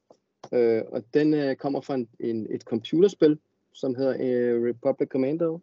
[0.53, 3.39] Øh, og den øh, kommer fra en, en, et computerspil,
[3.75, 5.61] som hedder øh, Republic Commando.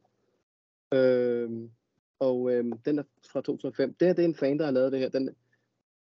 [0.94, 1.70] Øh,
[2.20, 3.94] og øh, den er fra 2005.
[4.00, 5.10] Det her, det er en fan, der har lavet det her.
[5.10, 5.30] Den,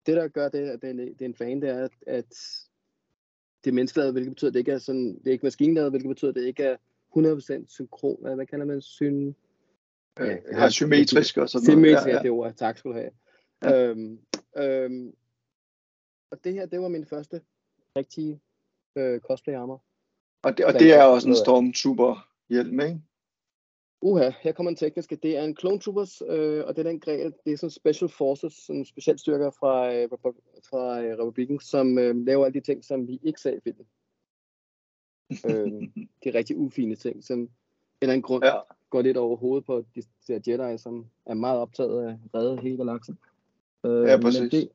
[0.07, 2.29] det, der gør det, at det er, det er en fan, det er, at, at
[3.65, 6.09] det er menneskelavet, hvilket betyder, at det ikke er, sådan, det er ikke maskinlavet, hvilket
[6.09, 6.77] betyder, at det ikke er
[7.17, 8.17] 100% synkron.
[8.21, 8.81] Hvad, hvad kalder man?
[8.81, 9.33] Syn...
[10.19, 11.77] Ja, jeg har symmetrisk og sådan noget.
[11.77, 12.23] Symmetrisk, ja, ja.
[12.23, 12.55] det ord.
[12.55, 13.11] Tak skal du have.
[13.63, 13.87] Ja.
[13.87, 14.19] Øhm,
[14.57, 15.15] øhm,
[16.31, 17.41] og det her, det var min første
[17.97, 18.41] rigtige
[18.97, 19.85] øh, cosplay armor.
[20.43, 23.01] Og det, og det er også en Stormtrooper hjelm, ikke?
[24.03, 25.11] Uha, her kommer en teknisk.
[25.11, 28.09] Det er en Clone Troopers, øh, og det er den grej, det er sådan Special
[28.09, 30.09] Forces, sådan specialstyrker fra, øh,
[30.71, 33.87] fra øh, Republiken, som øh, laver alle de ting, som vi ikke ser i filmen.
[35.31, 35.83] øh,
[36.25, 37.49] de rigtig ufine ting, som en
[38.01, 38.55] eller anden grund ja.
[38.91, 42.61] går lidt over hovedet på de der Jedi, som er meget optaget af at redde
[42.63, 43.19] hele galaksen.
[43.87, 44.41] Øh, ja, præcis.
[44.41, 44.69] Men det,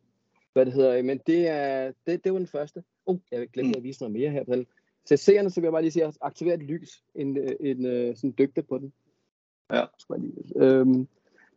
[0.54, 2.84] hvad det hedder, men det er, det, det var den første.
[3.06, 3.78] Oh, jeg glemte mm.
[3.78, 4.68] at vise noget mere her på den.
[5.06, 7.86] Til seerne, så vil jeg bare lige sige, at aktivere et lys, en, en, en
[7.86, 8.94] øh, sådan dygte på den.
[9.74, 9.86] Ja.
[10.56, 11.08] Øhm,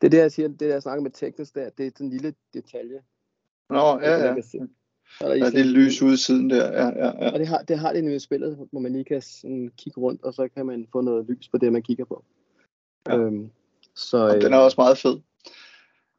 [0.00, 2.10] det er det, jeg siger, det der jeg snakker med teknisk der, det er en
[2.10, 3.00] lille detalje.
[3.70, 4.34] Nå, ja, ja.
[5.20, 7.32] Der er, ja, det lys ude siden der, ja, ja, ja.
[7.32, 10.22] Og det har, det har det i spillet, hvor man lige kan sådan kigge rundt,
[10.22, 12.24] og så kan man få noget lys på det, man kigger på.
[13.08, 13.16] Ja.
[13.16, 13.50] Øhm,
[13.94, 15.20] så, og den er også meget fed.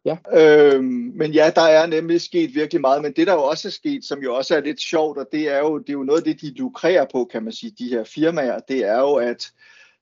[0.05, 0.17] Ja.
[0.33, 3.71] Øhm, men ja, der er nemlig sket virkelig meget, men det der jo også er
[3.71, 6.19] sket, som jo også er lidt sjovt, og det er jo, det er jo noget
[6.19, 9.51] af det, de lukrerer på, kan man sige, de her firmaer, det er jo, at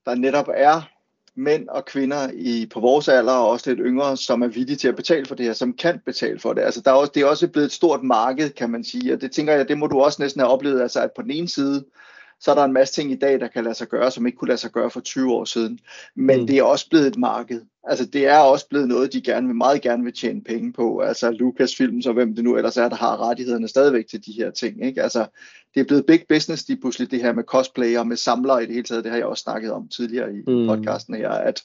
[0.06, 0.90] der netop er
[1.40, 4.88] mænd og kvinder i, på vores alder, og også lidt yngre, som er villige til
[4.88, 6.62] at betale for det her, som kan betale for det.
[6.62, 9.20] Altså, der er også, det er også blevet et stort marked, kan man sige, og
[9.20, 11.48] det tænker jeg, det må du også næsten have oplevet, altså at på den ene
[11.48, 11.84] side,
[12.40, 14.38] så er der en masse ting i dag, der kan lade sig gøre, som ikke
[14.38, 15.78] kunne lade sig gøre for 20 år siden.
[16.14, 16.46] Men mm.
[16.46, 17.60] det er også blevet et marked.
[17.84, 20.98] Altså det er også blevet noget, de gerne vil, meget gerne vil tjene penge på.
[20.98, 24.50] Altså Lucasfilm, så hvem det nu ellers er, der har rettighederne stadigvæk til de her
[24.50, 24.86] ting.
[24.86, 25.02] Ikke?
[25.02, 25.26] Altså
[25.74, 28.66] det er blevet big business lige pludselig, det her med cosplay og med samlere i
[28.66, 29.04] det hele taget.
[29.04, 30.66] Det har jeg også snakket om tidligere i mm.
[30.66, 31.62] podcasten her, at,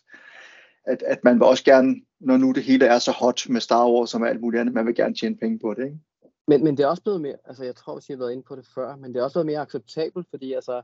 [0.85, 3.89] at, at man vil også gerne, når nu det hele er så hot med Star
[3.89, 5.85] Wars og med alt muligt andet, man vil gerne tjene penge på det.
[5.85, 5.99] Ikke?
[6.47, 8.43] Men, men det er også blevet mere, altså jeg tror, at jeg har været inde
[8.43, 10.81] på det før, men det er også blevet mere acceptabelt, fordi altså,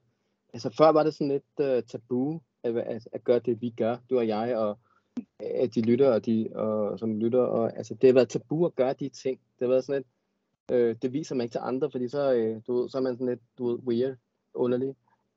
[0.54, 3.98] altså før var det sådan lidt uh, tabu at, at, at gøre det, vi gør,
[4.10, 4.80] du og jeg, og
[5.40, 8.76] at de lytter, og de, og, som lytter, og altså det har været tabu at
[8.76, 9.40] gøre de ting.
[9.40, 10.08] Det har været sådan lidt,
[10.72, 13.14] øh, det viser man ikke til andre, fordi så, øh, du ved, så er man
[13.14, 14.18] sådan lidt, du ved, weird,
[14.54, 14.96] underlig,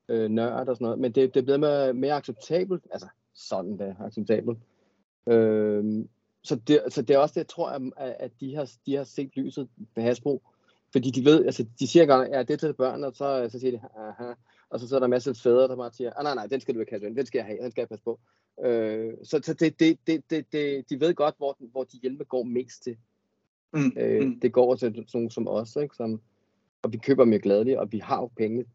[0.09, 3.79] øh, nørd og sådan noget, men det, det er blevet mere, mere acceptabelt, altså sådan
[3.79, 4.59] det acceptabelt.
[5.27, 6.05] Øh,
[6.43, 9.03] så, det, så det er også det, jeg tror, at, at de, har, de har
[9.03, 10.41] set lyset ved Hasbro,
[10.91, 13.59] fordi de ved, altså de siger gang, ja, det er til børn, og så, så
[13.59, 14.33] siger de, aha,
[14.69, 16.61] og så, så er der masser masse fædre, der bare siger, ah, nej, nej, den
[16.61, 18.19] skal du ikke have, den skal jeg have, den skal jeg passe på.
[18.65, 22.23] Øh, så så det, det, det, det, det, de ved godt, hvor, hvor de hjælpe
[22.23, 22.97] går mest til.
[23.73, 24.39] Mm, øh, mm.
[24.39, 25.95] Det går til sådan nogle som os, ikke?
[25.95, 26.21] Som,
[26.81, 28.65] og vi køber mere gladeligt, og vi har jo penge.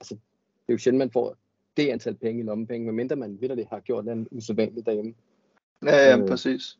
[0.00, 1.36] Altså, det er jo sjældent, man får
[1.76, 5.14] det antal penge i lommepenge, medmindre man ved, at det har gjort noget usædvanligt derhjemme.
[5.84, 6.78] Ja, ja, øh, præcis.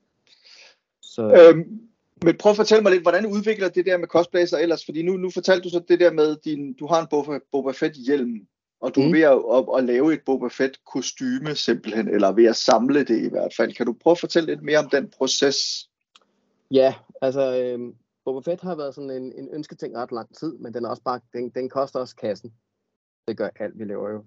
[1.02, 1.50] Så...
[1.52, 1.80] Øhm,
[2.24, 4.84] men prøv at fortælle mig lidt, hvordan udvikler det der med cosplay sig ellers?
[4.84, 7.72] Fordi nu, nu fortalte du så det der med, din, du har en Boba, Boba
[7.72, 8.46] Fett hjelm,
[8.80, 9.06] og du mm.
[9.06, 13.04] er ved at, at, at lave et Boba Fett kostyme simpelthen, eller ved at samle
[13.04, 13.74] det i hvert fald.
[13.74, 15.88] Kan du prøve at fortælle lidt mere om den proces?
[16.70, 20.74] Ja, altså øh, Boba Fett har været sådan en, en ønsketing ret lang tid, men
[20.74, 22.54] den, er også bare, den, den koster også kassen.
[23.28, 24.24] Det gør alt, vi laver jo.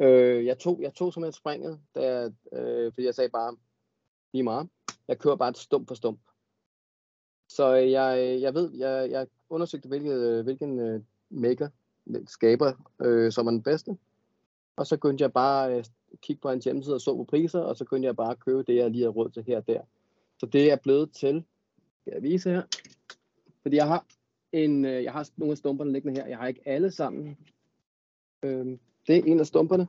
[0.00, 3.56] Øh, jeg, tog, jeg tog simpelthen springet, da, øh, fordi jeg sagde bare,
[4.32, 4.68] lige meget,
[5.08, 6.20] jeg kører bare et stump for stump.
[7.48, 11.68] Så øh, jeg, jeg ved, jeg, jeg undersøgte, hvilket, øh, hvilken øh, maker,
[12.26, 13.96] skaber, øh, som er den bedste.
[14.76, 15.84] Og så kunne jeg bare øh,
[16.20, 18.76] kigge på hans hjemmeside og så på priser, og så kunne jeg bare købe det,
[18.76, 19.80] jeg lige har råd til her og der.
[20.38, 21.44] Så det er blevet til,
[22.02, 22.62] skal jeg vise her,
[23.62, 24.06] fordi jeg har
[24.52, 26.26] en, øh, jeg har nogle af stumperne liggende her.
[26.26, 27.36] Jeg har ikke alle sammen.
[28.42, 28.66] Øh,
[29.06, 29.86] det er en af stumperne,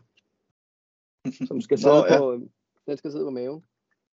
[1.47, 2.17] som skal sidde Nå, ja.
[2.17, 2.39] på,
[2.88, 3.63] den skal sidde på maven.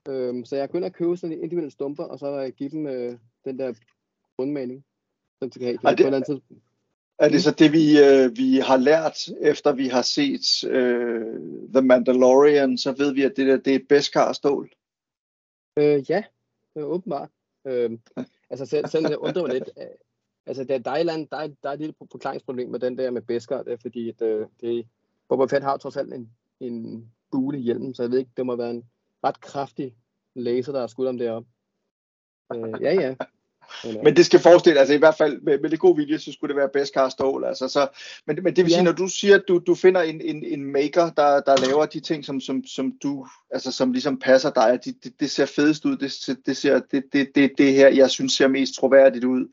[0.08, 3.18] Øh, så jeg kunne at købe sådan en individuelle stumper, og så give dem øh,
[3.44, 3.72] den der
[4.36, 4.84] grundmaling,
[5.38, 5.78] som skal have.
[5.84, 6.40] Er det, er,
[7.18, 11.40] er det så det, vi, øh, vi har lært, efter vi har set øh,
[11.74, 14.70] The Mandalorian, så ved vi, at det der det er Beskar stål?
[15.76, 16.22] Øh, ja,
[16.76, 17.30] øh, åbenbart.
[17.64, 17.98] Øh,
[18.50, 19.70] altså selv, selv jeg undrer mig lidt.
[19.78, 19.86] Øh,
[20.46, 23.10] altså der, der, er land, der, er, der er et lille forklaringsproblem med den der
[23.10, 24.86] med Beskar, det er, fordi at, øh, det,
[25.28, 28.46] Boba Fett har trods alt en, en bule i hjelmen, så jeg ved ikke, det
[28.46, 28.84] må være en
[29.24, 29.96] ret kraftig
[30.34, 31.48] laser, der er skudt om deroppe.
[32.48, 32.56] op.
[32.56, 33.14] Øh, ja, ja.
[33.84, 36.32] Men, men det skal forestille, altså i hvert fald med, med det gode vilje, så
[36.32, 37.44] skulle det være Beskar stål.
[37.44, 37.88] Altså, så,
[38.26, 38.76] men, men det vil ja.
[38.76, 41.86] sige, når du siger, at du, du finder en, en, en maker, der, der laver
[41.86, 45.46] de ting, som, som, som du, altså som ligesom passer dig, det, det, det ser
[45.46, 49.24] fedest ud, det, det ser, det, det, det, det her, jeg synes ser mest troværdigt
[49.24, 49.48] ud.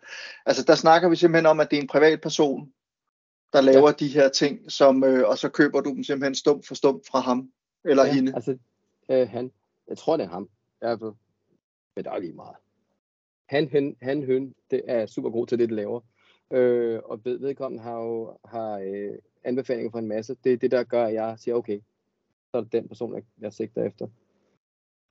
[0.45, 2.71] Altså der snakker vi simpelthen om, at det er en privat person,
[3.53, 3.95] der laver ja.
[3.99, 7.19] de her ting, som, øh, og så køber du dem simpelthen stum for stum fra
[7.19, 7.49] ham,
[7.85, 8.35] eller ja, hende.
[8.35, 8.57] altså
[9.11, 9.51] øh, han,
[9.87, 10.49] jeg tror det er ham,
[10.81, 10.97] jeg er
[11.95, 12.55] men det er lige meget
[13.49, 16.01] han, hen, han, høn, det er super god til det, det laver.
[16.51, 20.35] Øh, og ved, vedkommende har jo har, øh, anbefalinger for en masse.
[20.43, 21.79] Det er det, der gør, at jeg siger, okay,
[22.51, 24.07] så er det den person, jeg, jeg sigter efter.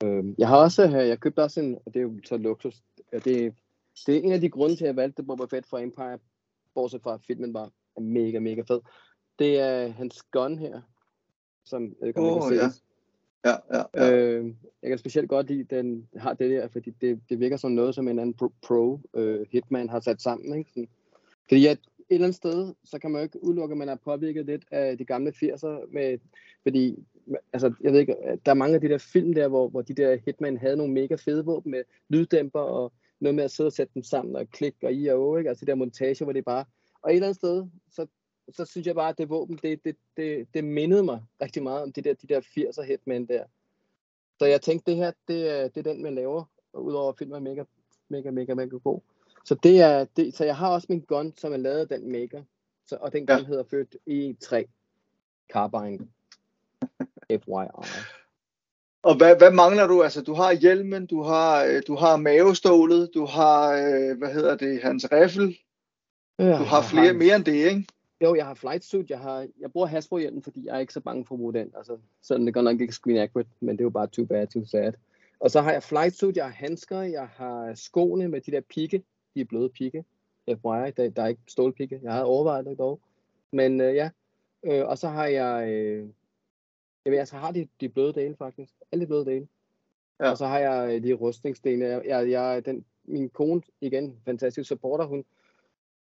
[0.05, 2.83] Øh, jeg har også, øh, jeg købte også en, og det er jo så luksus,
[3.13, 3.55] det,
[4.07, 6.19] det er en af de grunde til, at jeg valgte Boba Fett for Empire,
[6.75, 7.71] bortset fra at filmen var
[8.01, 8.81] mega, mega fed.
[9.39, 10.81] Det er hans gun her,
[11.65, 12.69] som jeg kan oh, ja.
[13.47, 14.13] Ja, ja, ja.
[14.13, 17.57] Øh, jeg kan specielt godt lide, at den har det der, fordi det, det virker
[17.57, 20.59] som noget, som en anden pro, pro øh, hitman har sat sammen.
[20.59, 20.71] Ikke?
[20.71, 20.89] Sådan,
[21.49, 23.97] fordi at et eller andet sted, så kan man jo ikke udelukke, at man er
[24.05, 26.19] påvirket lidt af de gamle 80'er, med,
[26.63, 27.05] fordi
[27.53, 29.95] altså, jeg ved ikke, der er mange af de der film der, hvor, hvor de
[29.95, 33.73] der hitman havde nogle mega fede våben med lyddæmper og noget med at sidde og
[33.73, 35.49] sætte dem sammen og klikke og i og o, ikke?
[35.49, 36.65] altså de der montage, hvor det bare,
[37.03, 38.07] og et eller andet sted, så,
[38.53, 41.83] så synes jeg bare, at det våben, det, det, det, det mindede mig rigtig meget
[41.83, 43.45] om de der, de der 80'er hitman der.
[44.39, 47.41] Så jeg tænkte, det her, det det er den, man laver, udover at filmen er
[47.41, 47.65] mega,
[48.09, 49.01] mega, mega, mega god.
[49.45, 52.13] Så, det er, det, så jeg har også min gun, som er lavet af den
[52.13, 52.43] maker.
[52.87, 53.45] Så, og den gun Ja.
[53.45, 54.65] hedder født E3
[55.53, 56.09] Carbine.
[57.31, 57.69] FYI.
[59.03, 60.03] Og hvad, hvad mangler du?
[60.03, 64.57] Altså, du har hjelmen, du har, øh, du har mavestålet, du har, øh, hvad hedder
[64.57, 65.59] det, hans riffel.
[66.39, 67.87] Du har flere, mere end det, ikke?
[68.21, 71.01] Jo, jeg har flight suit, jeg har, jeg bruger Hasbro-hjelmen, fordi jeg er ikke så
[71.01, 71.73] bange for at bruge den.
[71.77, 74.47] Altså, sådan det går nok ikke screen accurate, men det er jo bare too bad,
[74.47, 74.93] too sad.
[75.41, 78.61] Og så har jeg flight suit, jeg har handsker, jeg har skoene med de der
[78.61, 79.03] pigge,
[79.35, 80.05] de er bløde pigge.
[80.49, 82.01] FYI, der, der er ikke stålpigge.
[82.03, 83.01] Jeg har overvejet det dog.
[83.53, 84.11] Men øh, ja,
[84.63, 86.09] øh, og så har jeg, øh,
[87.05, 88.73] jeg ved, altså har de, de bløde dele faktisk.
[88.93, 89.49] Alle de bløde dele.
[90.21, 90.25] Ja.
[90.25, 90.31] Ja.
[90.31, 91.85] Og så har jeg øh, de rustningsdele.
[91.87, 95.25] Jeg, jeg, jeg, den, min kone, igen, fantastisk supporter, hun,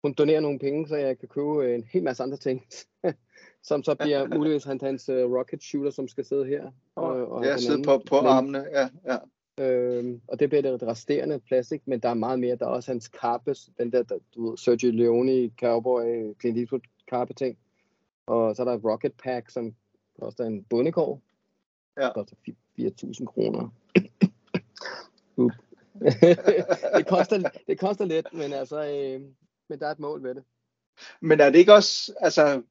[0.01, 2.65] hun donerer nogle penge, så jeg kan købe øh, en hel masse andre ting.
[3.63, 6.71] som så bliver muligvis hans, hans uh, rocket shooter, som skal sidde her.
[6.95, 7.85] Og, og sidder anden.
[7.85, 9.17] på, på Men- armene, ja, ja.
[9.61, 12.55] Øhm, og det bliver det resterende plastik, men der er meget mere.
[12.55, 16.81] Der er også hans karpes, den der, der du ved, Sergio Leone, Cowboy, Clint Eastwood
[17.07, 17.57] karpe ting.
[18.25, 19.75] Og så er der Rocket Pack, som
[20.21, 21.19] koster en bundegård.
[21.97, 22.05] Ja.
[22.05, 22.81] Det koster fi-
[23.19, 23.69] 4.000 kroner.
[26.97, 29.21] Det, koster, det koster lidt, men altså, øh,
[29.69, 30.43] men der er et mål ved det.
[31.21, 32.61] Men er det ikke også, altså,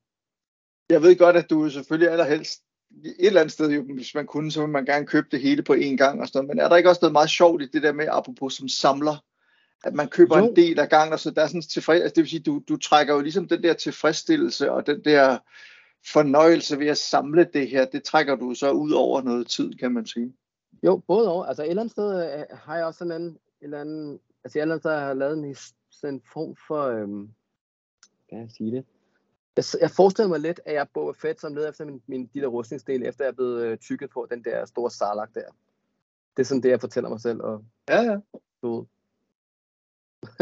[0.90, 2.62] jeg ved godt, at du selvfølgelig allerhelst,
[3.04, 5.62] et eller andet sted, jo, hvis man kunne, så ville man gerne købe det hele
[5.62, 6.48] på én gang og sådan noget.
[6.48, 9.24] Men er der ikke også noget meget sjovt i det der med, apropos som samler,
[9.84, 10.48] at man køber Jo.
[10.48, 12.62] en del af gangen, og så der er sådan tilfreds, altså det vil sige, du,
[12.68, 15.38] du trækker jo ligesom den der tilfredsstillelse og den der
[16.06, 19.92] fornøjelse ved at samle det her, det trækker du så ud over noget tid, kan
[19.92, 20.32] man sige.
[20.82, 21.48] Jo, både og.
[21.48, 24.58] Altså et eller andet sted øh, har jeg også sådan en, en eller anden, altså
[24.58, 27.30] et eller andet sted har jeg lavet en, his- sådan en form for, øhm,
[28.30, 28.84] kan jeg sige det?
[29.56, 32.30] Jeg, jeg forestiller mig lidt, at jeg er Boba Fett, som leder efter min, min
[32.34, 35.44] de der rustningsdele, efter jeg er blevet øh, tykket på den der store sarlak der.
[36.36, 37.42] Det er sådan det, jeg fortæller mig selv.
[37.42, 38.16] Og, Ja, ja.
[38.62, 38.86] du.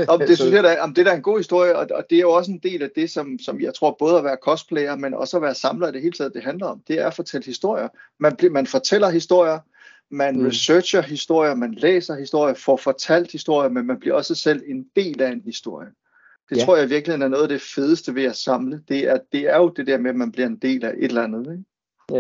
[0.09, 2.17] Om det synes jeg, da, om det er da en god historie, og, og det
[2.17, 4.97] er jo også en del af det, som, som jeg tror både at være cosplayer,
[4.97, 6.83] men også at være samler i det hele taget, det handler om.
[6.89, 7.89] Det er at fortælle historier.
[8.19, 9.59] Man, man fortæller historier,
[10.11, 10.47] man Mm.
[10.47, 15.23] researcher historier, man læser historier, får fortalt historier, men man bliver også selv en del
[15.23, 15.89] af en historie.
[16.51, 16.65] Det Ja.
[16.65, 18.83] tror jeg virkelig er noget af det fedeste ved at samle.
[18.89, 21.05] Det er, det er jo det der med, at man bliver en del af et
[21.05, 21.53] eller andet.
[21.53, 21.65] Ikke?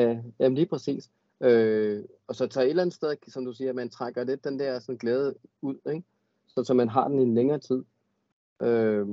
[0.00, 1.10] Ja, jamen lige præcis.
[1.40, 4.58] Øh, og så tager et eller andet sted, som du siger, man trækker lidt den
[4.58, 6.02] der sådan glæde ud, ikke?
[6.48, 7.82] Så, så man har den i en længere tid.
[8.62, 9.06] Øh,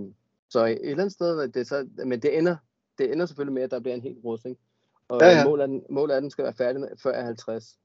[0.49, 2.55] så et eller andet sted, det så, men det ender,
[2.97, 4.57] det ender selvfølgelig med, at der bliver en helt rustning.
[5.07, 5.43] Og Ja, ja.
[5.45, 7.77] Målet, er, den- målet at den skal være færdig før jeg er 50.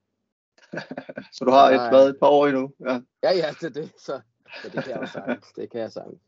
[1.36, 1.88] Så du har et, ja.
[1.88, 2.70] hvad, et par år endnu.
[2.80, 3.00] Ja.
[3.22, 3.90] Ja, ja, det er det.
[3.98, 4.20] Så,
[4.62, 5.46] så det kan jeg sagtens.
[5.56, 6.20] Det kan jeg sagtens.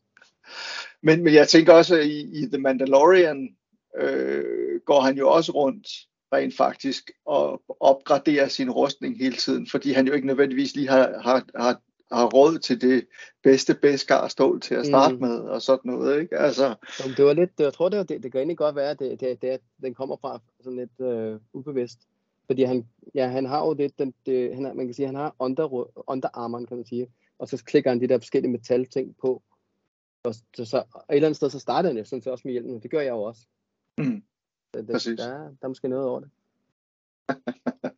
[1.02, 3.56] Men, men jeg tænker også, at i, i The Mandalorian
[3.98, 5.86] øh, går han jo også rundt
[6.32, 11.20] rent faktisk og opgraderer sin rustning hele tiden, fordi han jo ikke nødvendigvis lige har,
[11.22, 11.80] har, har,
[12.12, 13.06] har råd til det
[13.42, 15.20] bedste beskar stål til at starte Mm.
[15.20, 16.20] med og sådan noget.
[16.20, 16.38] Ikke?
[16.38, 18.90] Altså, Så det var lidt, jeg tror, det, var, det, det kan egentlig godt være,
[18.90, 21.98] at det, det, det, den kommer fra sådan lidt øh, ubevidst.
[22.50, 25.14] Fordi han, ja, han har jo det, den, det han har, man kan sige, han
[25.14, 27.06] har under, underarmeren, kan man sige.
[27.38, 29.42] Og så klikker han de der forskellige metalting på.
[30.24, 32.42] Og, så, så, og et eller andet sted, så starter han jo sådan set også
[32.44, 32.80] med hjelmen.
[32.82, 33.46] Det gør jeg jo også.
[33.98, 34.22] Mm,
[34.86, 35.18] præcis.
[35.20, 36.30] der, er- der er måske noget over det.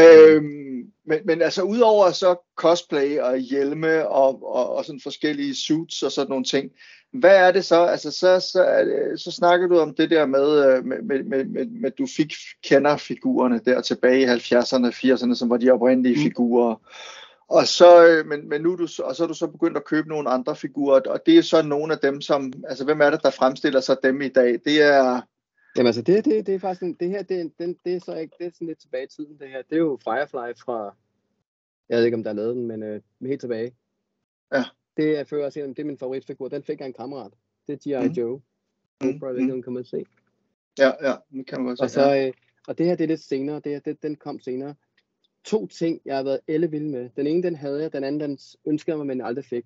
[0.00, 6.02] øhm, men, men altså udover så cosplay og hjelme og, og, og sådan forskellige suits
[6.02, 6.70] og sådan nogle ting,
[7.12, 7.84] hvad er det så?
[7.84, 11.44] Altså så, så, det, så snakker du om det der med, øh, med, med, med,
[11.44, 12.32] med, med du fik
[12.64, 16.22] kender figurerne der tilbage i 70'erne, 80'erne, som var de oprindelige Mm.
[16.22, 16.74] figurer.
[17.48, 20.08] Og så, øh, men, men nu du, og så er du så begyndt at købe
[20.08, 23.22] nogle andre figurer, og det er så nogle af dem, som, altså hvem er det,
[23.22, 24.58] der fremstiller sig dem i dag?
[24.64, 25.20] Det er,
[25.76, 27.98] Jamen altså, det, det, det er faktisk, en, det her, det, en- den, det er
[28.00, 29.62] så ikke, det er sådan lidt tilbage i tiden, det her.
[29.62, 30.96] Det er jo Firefly fra,
[31.88, 33.74] jeg ved ikke, om der er lavet den, men øh, helt tilbage.
[34.52, 34.64] Ja.
[34.96, 36.48] Det er, før, det er min favoritfigur.
[36.48, 37.32] Den fik jeg en kammerat.
[37.66, 38.06] Det er G.I.
[38.08, 38.12] Mhm.
[38.14, 38.40] Joe.
[39.02, 39.20] Mm.
[39.48, 40.04] den kan man se.
[40.78, 41.94] ja, ja, det kan man godt Og, se.
[41.94, 42.26] så, ja.
[42.26, 42.32] øh,
[42.68, 43.60] og det her, det er lidt senere.
[43.60, 44.74] Det her, det, den kom senere.
[45.44, 47.10] To ting, jeg har været ellevild med.
[47.16, 47.92] Den ene, den havde jeg.
[47.92, 49.64] Den anden, den ønskede jeg mig, men aldrig fik.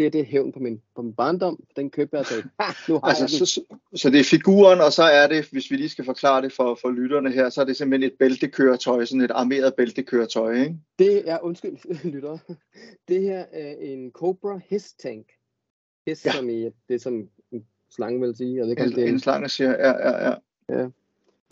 [0.00, 1.64] Det er det hævn på min, på min barndom.
[1.76, 2.26] Den købte jeg
[2.60, 3.60] ha, nu har Altså, jeg så,
[3.94, 6.78] så det er figuren, og så er det, hvis vi lige skal forklare det for,
[6.80, 10.76] for lytterne her, så er det simpelthen et bæltekøretøj, sådan et armeret bæltekøretøj, ikke?
[10.98, 12.38] Det er, undskyld, lytter.
[13.08, 15.26] Det her er en Cobra Hiss Tank.
[16.06, 16.30] Hiss, Ja.
[16.30, 16.36] ja.
[16.36, 18.56] som i, det er som en slange vil sige.
[18.56, 20.34] Jeg ved ikke, En, det er en slange siger, ja, ja,
[20.68, 20.88] ja.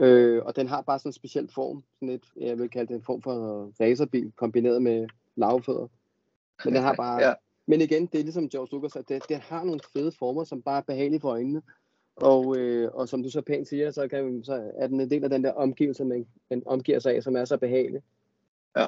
[0.02, 2.94] Øh, og den har bare sådan en speciel form, sådan et, jeg vil kalde det
[2.94, 5.86] en form for racerbil, kombineret med lavfødder.
[6.64, 7.32] Men den har bare, Ja.
[7.68, 10.62] Men igen, det er ligesom George Lucas, at det, det har nogle fede former, som
[10.62, 11.62] bare er behagelige for øjnene.
[12.16, 15.24] Og, øh, og som du så pænt siger, så, kan, så er den en del
[15.24, 18.02] af den der omgivelse, man, man omgiver sig af, som er så behagelig.
[18.76, 18.86] Ja.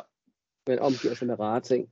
[0.67, 1.91] Man omgiver sig med rare ting.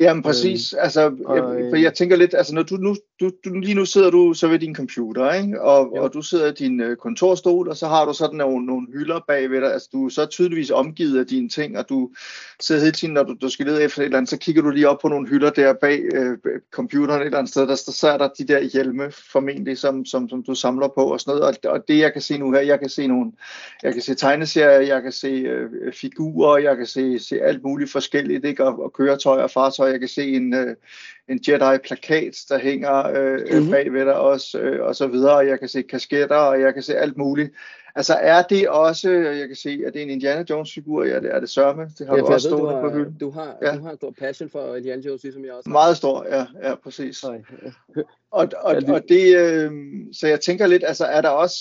[0.00, 3.30] Jamen præcis, altså, og, jeg, for øh, jeg tænker lidt, altså når du nu, du,
[3.44, 5.62] du, lige nu sidder du så ved din computer, ikke?
[5.62, 6.02] Og, Jo.
[6.02, 9.20] og du sidder i din øh, kontorstol, og så har du sådan nogle, nogle hylder
[9.28, 12.10] bagved dig, altså du er så tydeligvis omgivet af dine ting, og du
[12.60, 14.70] sidder hele tiden, når du, du skal lede efter et eller andet, så kigger du
[14.70, 16.38] lige op på nogle hylder der bag øh,
[16.70, 20.04] computeren et eller andet sted, der, der, så er der de der hjelme formentlig, som,
[20.04, 22.52] som, som du samler på og sådan noget, og, og det jeg kan se nu
[22.52, 23.32] her, jeg kan se nogle,
[23.82, 27.92] jeg kan se tegneserier, jeg kan se øh, figurer, jeg kan se, se alt muligt
[27.92, 28.64] forskelligt, ikke?
[28.64, 30.76] Og, og køretøjer og fartøjer, jeg kan se en, øh,
[31.28, 33.62] en Jedi-plakat, der hænger øh, mm-hmm.
[33.62, 33.70] Mhm.
[33.70, 36.82] bagved dig også, øh, og så videre, og jeg kan se kasketter, og jeg kan
[36.82, 37.52] se alt muligt.
[37.94, 41.34] Altså er det også, jeg kan se, at det er en Indiana Jones-figur, ja, det
[41.34, 43.16] er det sørme, det har Ja, du også ved, du stående på har, hylden.
[43.20, 43.76] du har, Ja.
[43.76, 45.72] du har en stor passion for Indiana Jones, ligesom jeg også har.
[45.72, 47.24] Meget stor, ja, ja, præcis.
[47.24, 47.40] Og,
[48.30, 49.70] og, det- og det, øh,
[50.12, 51.58] så jeg tænker lidt, altså er der også,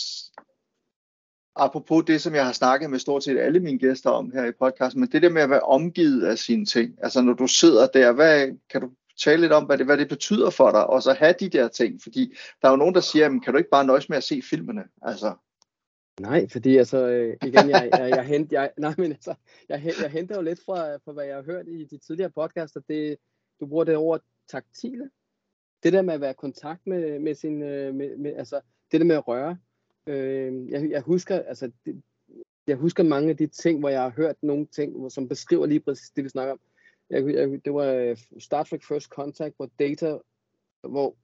[1.55, 4.51] apropos det, som jeg har snakket med stort set alle mine gæster om her i
[4.51, 7.87] podcasten, men det der med at være omgivet af sine ting, altså når du sidder
[7.87, 8.91] der, hvad, kan du
[9.23, 11.67] tale lidt om, hvad det, hvad det betyder for dig, og så have de der
[11.67, 14.17] ting, fordi der er jo nogen, der siger, jamen, kan du ikke bare nøjes med
[14.17, 15.33] at se filmene, altså,
[16.19, 19.35] Nej, fordi altså, øh, igen, jeg, jeg, jeg, hent, jeg, nej, men altså,
[19.69, 22.79] jeg, jeg henter jo lidt fra, fra, hvad jeg har hørt i de tidligere podcaster,
[22.87, 23.17] det,
[23.59, 25.09] du bruger det ord taktile.
[25.83, 28.99] Det der med at være i kontakt med, med sin, øh, med, med, altså, det
[28.99, 29.57] der med at røre.
[30.07, 32.01] Øh, jeg, jeg husker, altså, det,
[32.67, 35.79] jeg husker mange af de ting, hvor jeg har hørt nogle ting, som beskriver lige
[35.79, 36.59] præcis det, vi snakker om.
[37.09, 40.17] Jeg, jeg, det var øh, Star Trek First Contact, hvor Data,
[40.81, 41.15] hvor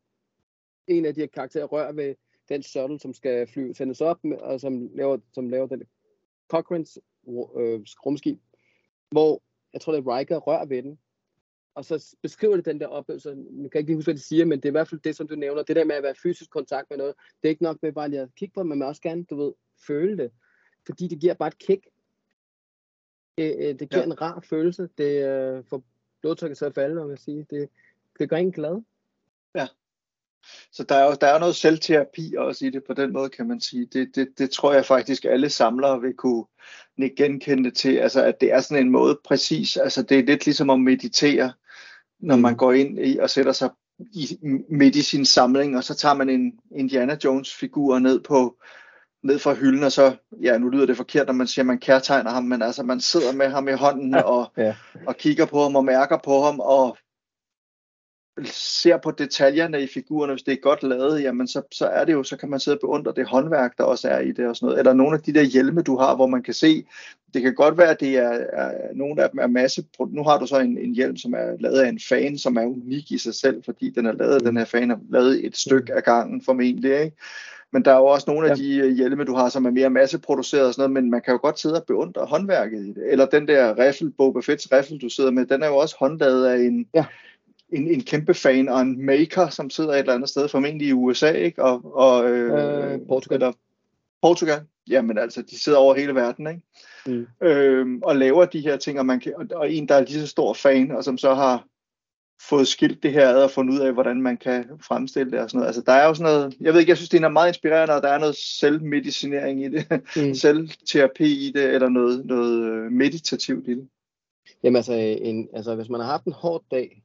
[0.88, 2.16] en af de her karakterer rører ved
[2.50, 5.84] den shuttle, som skal flyve, sendes op, med, og som laver, som laver den
[6.54, 6.98] Cochrane's
[7.60, 8.40] øh, rumskib,
[9.12, 9.42] hvor
[9.74, 11.00] jeg tror, det er Riker rører ved den,
[11.78, 13.30] og så beskriver det den der oplevelse.
[13.30, 15.16] Jeg kan ikke lige huske, hvad de siger, men det er i hvert fald det,
[15.16, 15.64] som du nævner.
[15.64, 18.10] Det der med at være fysisk kontakt med noget, det er ikke nok med bare
[18.10, 19.54] lige at kigge på men man også gerne, du ved,
[19.88, 20.32] føle det.
[20.86, 21.88] Fordi det giver bare et kick.
[23.38, 24.00] Det, øh, det giver Ja.
[24.00, 24.06] ja.
[24.06, 24.90] en rar følelse.
[24.98, 25.84] Det øh, får
[26.22, 27.46] blodtrykket til at falde, om jeg sige.
[27.50, 27.70] Det,
[28.20, 28.82] det gør en glad.
[30.72, 33.48] Så der er jo der er noget selvterapi også i det på den måde, kan
[33.48, 33.86] man sige.
[33.86, 36.46] Det, det, det tror jeg faktisk alle samlere vil kunne
[37.18, 40.70] genkende til, altså at det er sådan en måde præcis, altså det er lidt ligesom
[40.70, 41.54] at meditere,
[42.20, 44.38] når man går ind i og sætter sig i,
[44.70, 48.57] midt i sin samling, og så tager man en Indiana Jones figur ned på
[49.24, 51.80] ned fra hylden, og så, ja, nu lyder det forkert, når man siger, at man
[51.80, 54.76] kærtegner ham, men altså, man sidder med ham i hånden, og, Ja.
[55.07, 56.97] og kigger på ham, og mærker på ham, og
[58.46, 62.14] ser på detaljerne i figurerne, hvis det er godt lavet, jamen så, så er det
[62.14, 64.56] jo, så kan man sidde og beundre det håndværk, der også er i det og
[64.56, 64.80] sådan noget.
[64.80, 66.86] Eller nogle af de der hjelme, du har, hvor man kan se,
[67.34, 70.40] det kan godt være, at det er, er nogle af dem er masse, nu har
[70.40, 73.18] du så en, en hjelm, som er lavet af en fan, som er unik i
[73.18, 76.42] sig selv, fordi den er lavet, den her fan er lavet et stykke af gangen
[76.42, 77.18] formentlig, ikke?
[77.72, 79.90] Men der er jo også nogle af de øh, hjelme, du har, som er mere
[79.90, 83.12] masseproduceret og sådan noget, men man kan jo godt sidde og beundre håndværket i det.
[83.12, 86.46] Eller den der riffel, Boba Fett's riffel, du sidder med, den er jo også håndlavet
[86.46, 87.06] af en, Ja.
[87.70, 90.93] En, en kæmpe fan og en maker, som sidder et eller andet sted, formentlig i
[90.93, 91.63] USA, ikke?
[91.63, 93.36] Og, og, øh, Øh, Portugal.
[93.36, 93.53] Eller
[94.22, 94.61] Portugal.
[94.89, 96.61] Jamen altså, de sidder over hele verden, ikke?
[97.05, 97.47] Mm.
[97.47, 100.20] Øhm, og laver de her ting, og, man kan, og, og en, der er lige
[100.22, 101.65] så stor fan, og som så har
[102.49, 105.49] fået skilt det her ad og fundet ud af, hvordan man kan fremstille det og
[105.49, 105.68] sådan noget.
[105.68, 107.95] Altså, der er jo sådan noget, jeg ved ikke, jeg synes, det er meget inspirerende,
[107.95, 110.34] og der er noget selvmedicinering i det, Mm.
[110.43, 113.88] selvterapi i det, eller noget, noget øh, meditativt i det.
[114.63, 117.03] Jamen altså, en, altså, hvis man har haft en hård dag,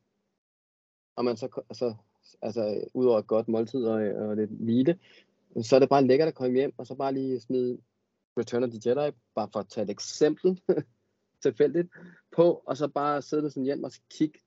[1.17, 1.95] og man så, altså,
[2.43, 4.99] altså udover et godt måltid og, og lidt hvile,
[5.63, 7.79] så er det bare lækkert at komme hjem, og så bare lige smide
[8.39, 10.61] Return of the Jedi, bare for at tage et eksempel,
[11.43, 11.89] tilfældigt,
[12.37, 14.39] på, og så bare sidde med sådan hjem og kigge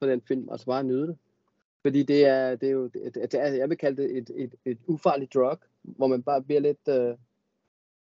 [0.00, 1.18] på den film, og så bare nyde det.
[1.82, 4.54] Fordi det er, det er jo, det, det er, jeg vil kalde det et, et,
[4.64, 7.16] et ufarligt drug, hvor man bare bliver lidt, øh,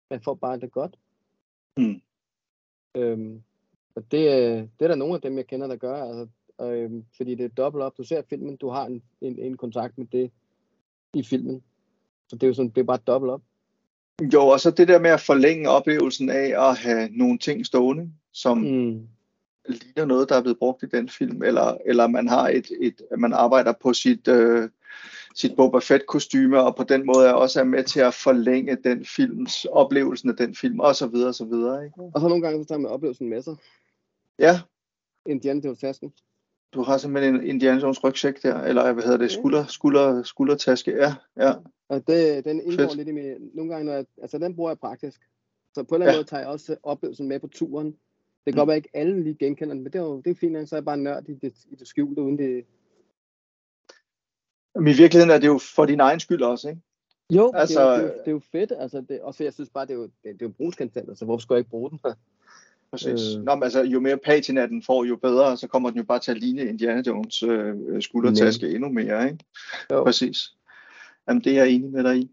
[0.10, 1.00] man får bare det godt.
[1.78, 2.02] Mm.
[2.96, 3.44] Øhm,
[3.96, 5.96] og det, øh, det er der nogle af dem, jeg kender, der gør.
[5.96, 6.28] Altså,
[6.72, 7.98] øhm, fordi det er dobbelt op.
[7.98, 10.32] Du ser filmen, du har en, en, en kontakt med det
[11.14, 11.64] i filmen.
[12.30, 13.42] Så det er jo sådan, det er bare dobbelt op.
[14.34, 18.12] Jo, og så det der med at forlænge oplevelsen af at have nogle ting stående,
[18.32, 19.08] som Mm.
[19.68, 23.02] ligner noget, der er blevet brugt i den film, eller, eller man har et, et
[23.18, 24.70] man arbejder på sit, øh,
[25.36, 28.78] sit Boba Fett kostyme og på den måde er også er med til at forlænge
[28.84, 31.86] den films oplevelsen af den film og så videre og så videre.
[31.86, 32.02] Ikke?
[32.14, 33.56] Og så nogle gange så tager man oplevelsen med sig.
[34.40, 34.60] Ja.
[35.26, 36.14] Indiana Jones tasken.
[36.74, 40.92] Du har simpelthen en Indiana Jones rygsæk der, eller hvad hedder det, skulder, skulder, skuldertaske,
[40.92, 41.54] ja, ja.
[41.90, 42.96] Og det, den indgår Fedt.
[42.96, 45.22] lidt i min, nogle gange, når jeg, altså den bruger jeg praktisk.
[45.74, 46.18] Så på en eller anden Ja.
[46.20, 47.86] måde tager jeg også oplevelsen med på turen.
[47.88, 47.96] Det
[48.46, 48.58] kan Mm.
[48.58, 50.76] godt være, ikke alle lige genkender den, men det er jo det er fint, så
[50.76, 52.66] er jeg bare nørd i det, i det skjulte, uden det...
[54.76, 56.82] Men i virkeligheden er det jo for din egen skyld også, ikke?
[57.34, 59.44] Jo, Altså, det, er jo, det, er jo, det er jo fedt, altså det, også
[59.44, 61.60] jeg synes bare, det er jo, det, det er jo brugskontent, altså hvorfor skulle jeg
[61.60, 62.00] ikke bruge den?
[62.94, 63.36] Præcis.
[63.36, 63.44] Øh.
[63.44, 66.20] Nå, men altså, jo mere patina den får, jo bedre, så kommer den jo bare
[66.20, 69.38] til at ligne Indiana Jones øh, skuldertaske endnu mere, ikke?
[69.92, 70.04] Jo.
[70.04, 70.38] Præcis.
[71.28, 72.32] Jamen, det er jeg enig med dig i.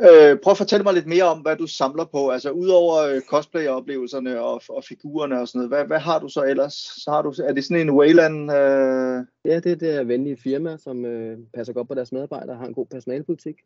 [0.00, 2.30] Øh, prøv at fortælle mig lidt mere om, hvad du samler på.
[2.30, 6.42] Altså, udover øh, cosplay-oplevelserne og, og figurerne og sådan noget, hvad, hvad har du så
[6.42, 6.72] ellers?
[6.74, 8.52] Så har du, er det sådan en Wayland...
[8.52, 12.50] Øh, Ja, det er det her venlige firma, som øh, passer godt på deres medarbejdere
[12.50, 13.56] og har en god personalpolitik.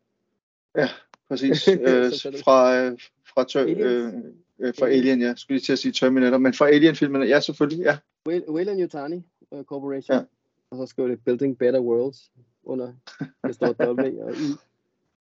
[1.29, 2.11] præcis, øh,
[2.43, 2.97] fra, øh,
[3.33, 4.13] fra, tør, øh.
[4.61, 5.35] Øh, fra Alien, ja.
[5.35, 7.97] Skulle lige til at sige Terminator, men fra Alien-filmene, ja, selvfølgelig, ja.
[8.27, 10.17] Wayland Yutani uh, Corporation.
[10.17, 10.23] Ja.
[10.69, 12.31] Og så skriver det Building Better Worlds
[12.63, 12.93] under.
[13.47, 14.51] Det står W og I.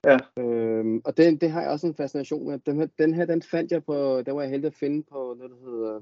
[0.04, 0.42] Ja.
[0.42, 2.58] Øhm, og den, det har jeg også en fascination med.
[2.58, 5.34] Den her, den her, den fandt jeg på, der var jeg heldig at finde på
[5.38, 6.00] noget, der hedder,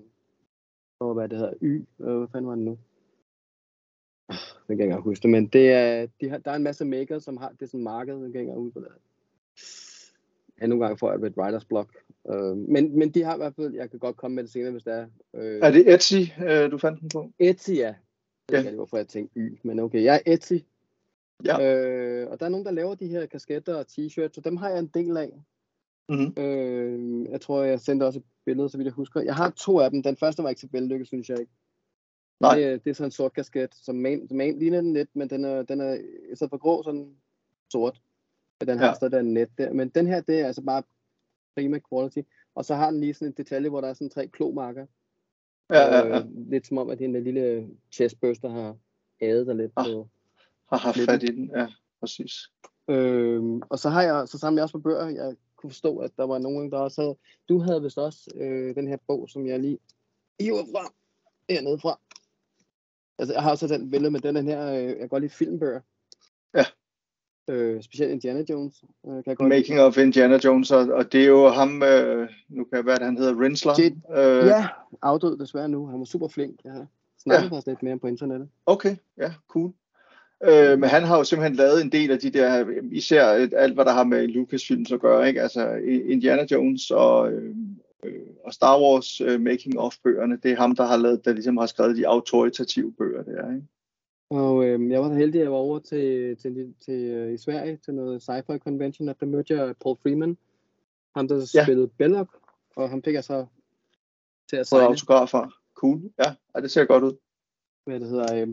[1.00, 1.86] åh, hvad det hedder, Y.
[2.00, 2.78] Øh, hvad fanden var det nu?
[4.28, 6.84] Jeg kan ikke engang huske det, men det er, de har, der er en masse
[6.84, 9.00] makers, som har det sådan marked, jeg kan ikke engang huske, hvad det er.
[10.60, 11.96] Ja, nogle gange får jeg et writers block.
[12.30, 14.70] Øh, men, men de har i hvert fald, jeg kan godt komme med det senere,
[14.72, 15.06] hvis det er.
[15.34, 16.14] Øh, Er det Etsy,
[16.46, 17.32] øh, du fandt den på?
[17.38, 17.94] Etsy, ja.
[18.50, 20.52] Jeg ved ikke hvorfor jeg tænkte Y, men okay, jeg er Etsy.
[21.44, 21.76] Ja.
[21.76, 24.68] Øh, og der er nogen, der laver de her kasketter og t-shirts, så dem har
[24.68, 25.32] jeg en del af.
[26.08, 26.42] Mm-hmm.
[26.42, 29.20] Øh, jeg tror, jeg sendte også et billede, så vidt jeg husker.
[29.20, 30.02] Jeg har to af dem.
[30.02, 31.52] Den første var ikke så vellykket, synes jeg ikke.
[32.40, 32.54] Nej.
[32.54, 35.30] Det, er- det er sådan en sort kasket, som man, man ligner den lidt, men
[35.30, 35.94] den er, den er
[36.32, 37.14] i stedet for grå, sådan
[37.72, 38.00] sort.
[38.60, 38.94] Den har ja.
[38.94, 39.72] stadig den net der.
[39.72, 40.82] Men den her, det er altså bare
[41.57, 42.18] prima quality.
[42.54, 44.86] Og så har den lige sådan en detalje, hvor der er sådan tre klomarker.
[45.70, 46.18] Ja, ja, ja.
[46.18, 48.76] Øh, lidt som om, at det er en lille chestburst, der har
[49.20, 49.86] ædet der lidt Ah.
[49.86, 50.09] på.
[50.70, 51.66] Har haft fat i den, ja,
[52.00, 52.32] præcis.
[52.88, 55.09] Øhm, og så har jeg, så samler jeg også på bøger.
[55.09, 57.16] Jeg kunne forstå, at der var nogen, der også havde,
[57.48, 59.78] du havde vist også øh, den her bog, som jeg lige
[60.40, 60.92] hiver fra,
[61.50, 62.00] hernede fra.
[63.18, 65.80] Altså, jeg har også den billede med den her, øh, jeg kan godt lide filmbøger.
[67.49, 71.22] Øh, specielt Indiana Jones, øh, kan jeg godt Making of Indiana Jones, og, og det
[71.22, 73.72] er jo ham, øh, nu kan jeg være, at han hedder Rinsler.
[73.72, 74.66] Jed- Øh, Ja,
[75.03, 75.86] afdød desværre nu.
[75.86, 76.61] Han var super flink.
[76.64, 76.86] Jeg har
[77.22, 77.49] snakket ja.
[77.51, 78.49] faktisk lidt mere på internettet.
[78.66, 79.72] Okay, ja, cool.
[80.44, 83.24] Øh, men han har jo simpelthen lavet en del af de der, især
[83.57, 85.42] alt hvad der har med Lucasfilms at gøre, ikke?
[85.42, 85.74] Altså
[86.09, 87.55] Indiana Jones og, øh,
[88.05, 88.12] øh,
[88.44, 91.57] og Star Wars øh, making of bøgerne, det er ham, der har lavet, der ligesom
[91.57, 93.66] har skrevet de autoritative bøger der, ikke?
[94.30, 97.38] Og øh, jeg var så heldig, at jeg var over til, til, til, øh, i
[97.38, 100.36] Sverige til noget sci-fi convention, og der mødte jeg Paul Freeman,
[101.16, 101.64] ham der Ja.
[101.64, 102.28] spillede Belloc,
[102.76, 103.46] og han fik jeg så
[104.48, 105.50] til at Fået sejle, autografer.
[105.74, 107.16] Cool, ja, ja, det ser godt ud.
[107.84, 108.42] hvad det hedder.
[108.42, 108.48] Øh,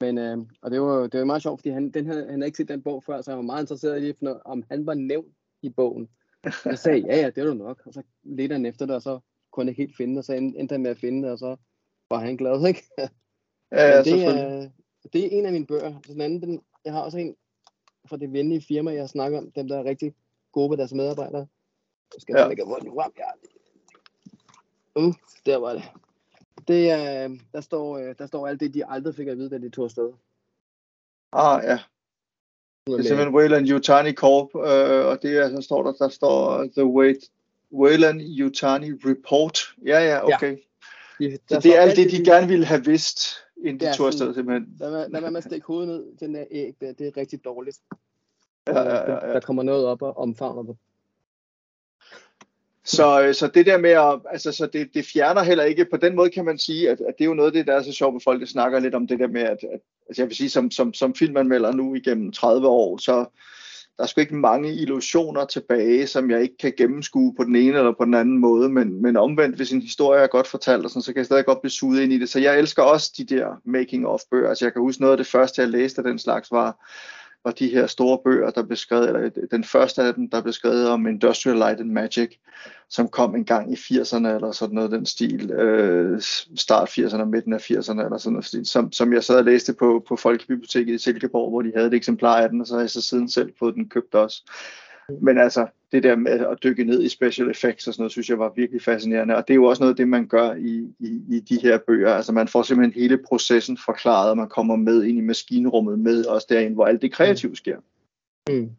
[0.00, 2.46] men, øh, og det var, det var meget sjovt, fordi han, den havde, han havde
[2.46, 4.94] ikke set den bog før, så han var meget interesseret i, af, om han var
[4.94, 6.08] nævnt i bogen.
[6.64, 7.82] Jeg sagde, ja, ja, det er du nok.
[7.86, 9.18] Og så ledte han efter det, og så
[9.50, 11.38] kunne han ikke helt finde det, og så endte han med at finde det, og
[11.38, 11.56] så
[12.10, 12.82] var han glad, ikke?
[12.98, 13.08] Ja,
[13.72, 14.42] ja det, selvfølgelig.
[14.44, 14.70] er,
[15.12, 16.00] det er en af mine bøger.
[16.06, 17.36] Den anden, den, jeg har også en
[18.08, 20.14] fra det venlige firma, jeg snakker om, dem der er rigtig
[20.52, 21.46] gode ved deres medarbejdere.
[22.14, 22.44] Jeg skal Ja.
[22.44, 22.48] ja.
[22.50, 23.12] ikke have frem.
[23.18, 23.24] Ja.
[25.02, 25.14] Uh,
[25.46, 25.82] der var det.
[26.68, 29.58] Det er, der står, øh, der står alt det, de aldrig fik at vide, da
[29.58, 30.12] de tog afsted.
[31.32, 31.78] Ah, ja.
[32.86, 36.64] Det er simpelthen Wayland Yutani Corp, øh, og det er, så står der, der står
[36.76, 37.16] The Wait,
[37.72, 39.58] Wayland Yutani Report.
[39.86, 40.56] Ja, ja, okay.
[41.18, 43.20] de, Så det er alt det, de gerne ville have vidst,
[43.64, 44.76] inden de Ja, tog afsted simpelthen.
[44.80, 46.92] Lad være, lad være med at stikke hovedet ned den der æg der.
[46.92, 47.78] Det er rigtig dårligt.
[48.66, 49.32] Ja, ja, Der, ja, ja.
[49.32, 50.76] der kommer noget op og omfavner det.
[52.84, 55.96] Så, øh, så det der med at, altså, så det, det fjerner heller ikke, på
[55.96, 57.82] den måde kan man sige, at, at det er jo noget af det, der er
[57.82, 60.28] så sjovt, at folk der snakker lidt om det der med, at, at altså jeg
[60.28, 63.24] vil sige, som, som, som filmanmelder nu igennem 30 år, så
[63.98, 67.78] der er sgu ikke mange illusioner tilbage, som jeg ikke kan gennemskue på den ene
[67.78, 70.90] eller på den anden måde, men, men omvendt, hvis en historie er godt fortalt, og
[70.90, 72.28] sådan, så kan jeg stadig godt blive suget ind i det.
[72.28, 74.48] Så jeg elsker også de der making-of-bøger.
[74.48, 76.88] Altså jeg kan huske noget af det første, jeg læste af den slags, var,
[77.44, 80.52] var de her store bøger, der blev skrevet, eller den første af dem, der blev
[80.52, 82.36] skrevet om Industrial Light and Magic,
[82.88, 86.20] som kom en gang i 80'erne, eller sådan noget den stil, øh,
[86.56, 89.72] start 80'erne, midten af 80'erne, eller sådan noget, stil, som, som jeg sad og læste
[89.72, 92.80] på, på Folkebiblioteket i Silkeborg, hvor de havde et eksemplar af den, og så har
[92.80, 94.42] jeg så siden selv fået den købt også.
[95.22, 98.30] Men altså, det der med at dykke ned i special effects og sådan noget, synes
[98.30, 99.36] jeg var virkelig fascinerende.
[99.36, 101.78] Og det er jo også noget af det, man gør i, i, i de her
[101.78, 102.14] bøger.
[102.14, 106.24] Altså man får simpelthen hele processen forklaret, og man kommer med ind i maskinrummet med
[106.24, 107.76] også derinde, hvor alt det kreative sker.
[108.48, 108.70] Mm.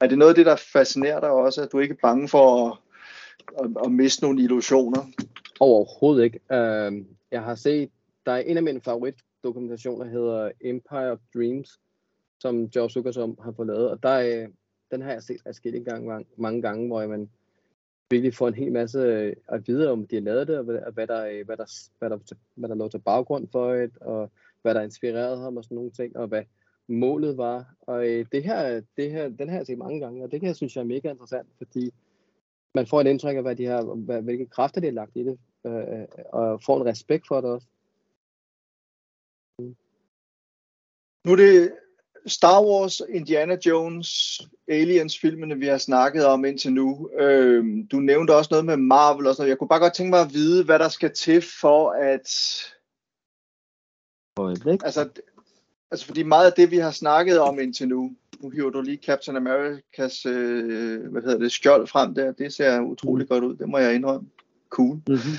[0.00, 2.66] Er det noget af det, der fascinerer dig også, at du ikke er bange for
[2.66, 2.78] at,
[3.64, 5.00] at, at miste nogle illusioner?
[5.60, 6.40] Overhovedet ikke.
[6.50, 7.90] Uh, jeg har set,
[8.26, 11.80] der er en af mine favoritdokumentationer, hedder Empire of Dreams,
[12.40, 14.46] som George Lucas har fået lavet, og der er,
[14.90, 17.30] den har jeg set afskillige gange, mange gange, hvor man
[18.10, 20.92] virkelig får en hel masse øh, at vide om, de har lavet det, og hvad,
[20.92, 22.18] hvad, der, øh, hvad, der, hvad, der,
[22.54, 24.30] hvad der lå til baggrund for det, og
[24.62, 26.42] hvad der inspirerede ham og sådan nogle ting, og hvad
[26.88, 27.74] målet var.
[27.80, 30.46] Og øh, det her, det her, den har jeg set mange gange, og det kan
[30.46, 31.94] jeg synes jeg er mega interessant, fordi
[32.74, 35.24] man får et indtryk af, hvad de har, hvad, hvilke kræfter de har lagt i
[35.24, 37.66] det, øh, øh og får en respekt for det også.
[41.24, 41.72] Nu er det
[42.26, 47.10] Star Wars, Indiana Jones, Aliens-filmene, vi har snakket om indtil nu.
[47.18, 49.50] Øhm, du nævnte også noget med Marvel og sådan noget.
[49.50, 52.28] Jeg kunne bare godt tænke mig at vide, hvad der skal til for at...
[54.84, 55.08] Altså,
[55.90, 59.04] altså fordi meget af det, vi har snakket om indtil nu, nu hiver du lige
[59.06, 62.32] Captain Americas øh, hvad hedder det, skjold frem der.
[62.32, 64.28] Det ser utrolig godt ud, det må jeg indrømme.
[64.70, 64.94] Cool.
[64.94, 65.38] Mm-hmm.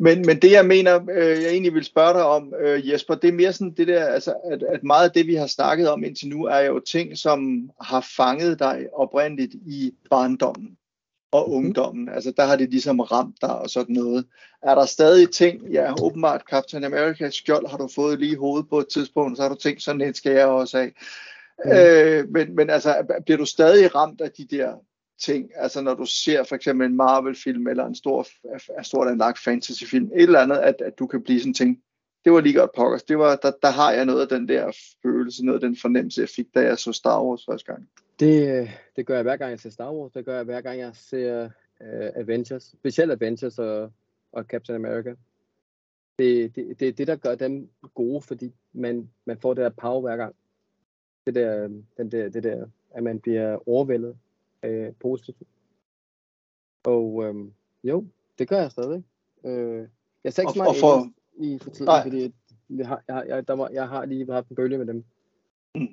[0.00, 3.28] Men, men det jeg mener, øh, jeg egentlig vil spørge dig om, øh, Jesper, det
[3.28, 6.04] er mere sådan det der, altså, at, at meget af det vi har snakket om
[6.04, 10.76] indtil nu, er jo ting, som har fanget dig oprindeligt i barndommen
[11.32, 11.56] og mhm.
[11.56, 12.08] ungdommen.
[12.08, 14.26] Altså der har det ligesom ramt dig og sådan noget.
[14.62, 18.68] Er der stadig ting, ja åbenbart Captain America skjold har du fået lige i hovedet
[18.68, 20.92] på et tidspunkt, så har du tænkt, sådan et skal jeg også af.
[21.64, 21.70] Mm.
[21.70, 24.74] Øh, men, men altså, bliver du stadig ramt af de der
[25.20, 25.50] ting.
[25.54, 28.26] Altså når du ser for eksempel en Marvel-film eller en stor,
[28.78, 31.82] en stort anlagt fantasy-film, et eller andet, at, at du kan blive sådan ting.
[32.24, 33.02] Det var lige godt pokkers.
[33.02, 36.20] Det var, der, der har jeg noget af den der følelse, noget af den fornemmelse,
[36.20, 37.88] jeg fik, da jeg så Star Wars første gang.
[38.20, 40.12] Det, det gør jeg hver gang, jeg ser Star Wars.
[40.12, 41.44] Det gør jeg hver gang, jeg ser
[41.80, 42.62] uh, Avengers.
[42.62, 43.92] Specielt Avengers og,
[44.32, 45.14] og Captain America.
[46.18, 49.70] Det, det, det er det, der gør dem gode, fordi man, man får det der
[49.70, 50.34] power hver gang.
[51.26, 54.16] Det der, øh, den der, det der, at man bliver overvældet
[54.64, 55.38] øh, positivt.
[56.84, 57.34] Og øh,
[57.84, 58.06] jo,
[58.38, 59.04] det gør jeg stadig.
[59.44, 59.88] Øh,
[60.24, 61.10] jeg ser ikke så meget for...
[61.38, 62.02] i for tiden, Nej.
[62.02, 62.34] fordi
[62.70, 65.04] jeg har, jeg, jeg, der var, jeg har lige haft en bølge med dem.
[65.74, 65.88] Mm.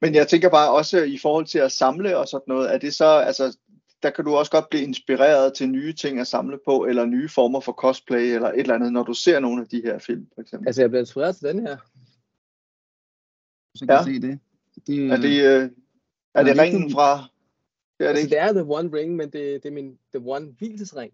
[0.00, 2.94] Men jeg tænker bare også i forhold til at samle og sådan noget, er det
[2.94, 3.56] så, altså
[4.02, 7.28] der kan du også godt blive inspireret til nye ting at samle på, eller nye
[7.28, 10.26] former for cosplay, eller et eller andet, når du ser nogle af de her film,
[10.34, 10.68] for eksempel.
[10.68, 11.76] Altså, jeg bliver inspireret til den her.
[13.74, 14.04] Så kan ja.
[14.04, 14.38] se det.
[14.86, 15.70] det er det, øh,
[16.34, 17.28] er det ringen fra
[17.98, 20.30] det er, det, altså, det er The One Ring, men det, det er min The
[20.30, 21.12] One hvilesring.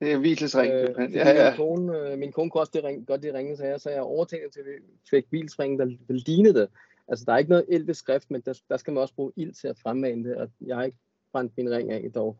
[0.00, 0.72] Det er hvilesring.
[0.72, 1.50] Øh, ja, ja.
[1.50, 3.90] Min, kone, øh, min kone kunne også det ring, godt det ringe, så jeg, så
[3.90, 4.72] jeg overtænker til, at vi
[5.10, 6.68] fik hvilesring, der, der lignede det.
[7.08, 9.32] Altså, der er ikke noget ild ved skrift, men der, der skal man også bruge
[9.36, 10.98] ild til at fremmane det, og jeg har ikke
[11.32, 12.36] brændt min ring af dog.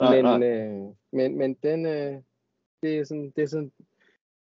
[0.00, 0.48] Nej, men, nej.
[0.48, 2.16] Øh, men, men den, øh,
[2.82, 3.72] det er sådan, det er sådan,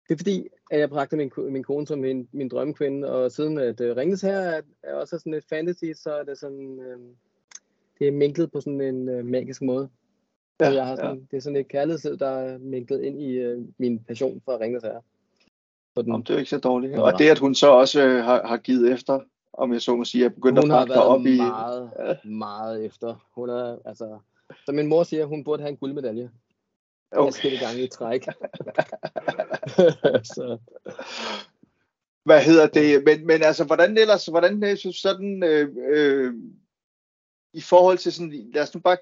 [0.08, 3.58] det er fordi, at jeg bragte min, min kone som min, min drømmekvinde, og siden
[3.58, 6.98] at uh, Ringes her er, er også sådan et fantasy, så er det sådan, øh,
[7.98, 9.88] det er minklet på sådan en øh, magisk måde.
[10.60, 11.22] Ja, jeg har sådan, ja.
[11.30, 14.84] Det er sådan et kærlighed, der er minklet ind i øh, min passion for Ringens
[14.84, 15.00] Herre.
[15.96, 16.98] Den, Jamen, det er jo ikke så dårligt.
[16.98, 19.20] Og det, at hun så også øh, har, har givet efter,
[19.52, 21.36] om jeg så må sige, er begyndt hun at pakke op i...
[21.36, 21.90] Hun har meget,
[22.24, 22.28] ja.
[22.28, 23.28] meget efter.
[23.34, 24.18] Hun er, altså,
[24.66, 26.30] som min mor siger, hun burde have en guldmedalje.
[27.12, 27.52] Okay.
[27.52, 28.24] Jeg gange i træk.
[30.34, 30.58] så.
[32.24, 33.04] Hvad hedder det?
[33.04, 36.34] Men, men altså, hvordan ellers, hvordan øh, sådan, øh, øh,
[37.54, 38.96] i forhold til sådan, lad os nu bare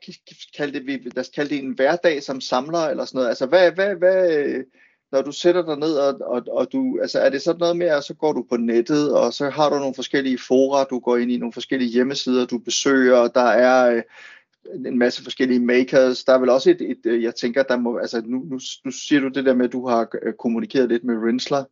[0.57, 3.29] kalde det, lad os kalde det en hverdag som samler eller sådan noget.
[3.29, 4.65] Altså hvad, hvad, hvad,
[5.13, 7.87] når du sætter dig ned, og, og, og du, altså er det sådan noget med,
[7.87, 11.17] at så går du på nettet, og så har du nogle forskellige fora, du går
[11.17, 14.03] ind i nogle forskellige hjemmesider, du besøger, og der er øh,
[14.87, 16.25] en masse forskellige makers.
[16.25, 18.91] Der er vel også et, et øh, jeg tænker, der må, altså nu, nu, nu
[18.91, 21.65] siger du det der med, at du har øh, kommunikeret lidt med Rinsler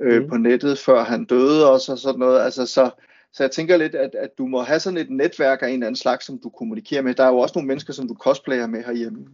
[0.00, 0.28] øh, mm.
[0.28, 2.40] på nettet, før han døde, og så sådan noget.
[2.40, 2.90] Altså så,
[3.36, 5.86] så jeg tænker lidt, at, at du må have sådan et netværk af en eller
[5.86, 7.14] anden slags, som du kommunikerer med.
[7.14, 9.26] Der er jo også nogle mennesker, som du cosplayer med herhjemme.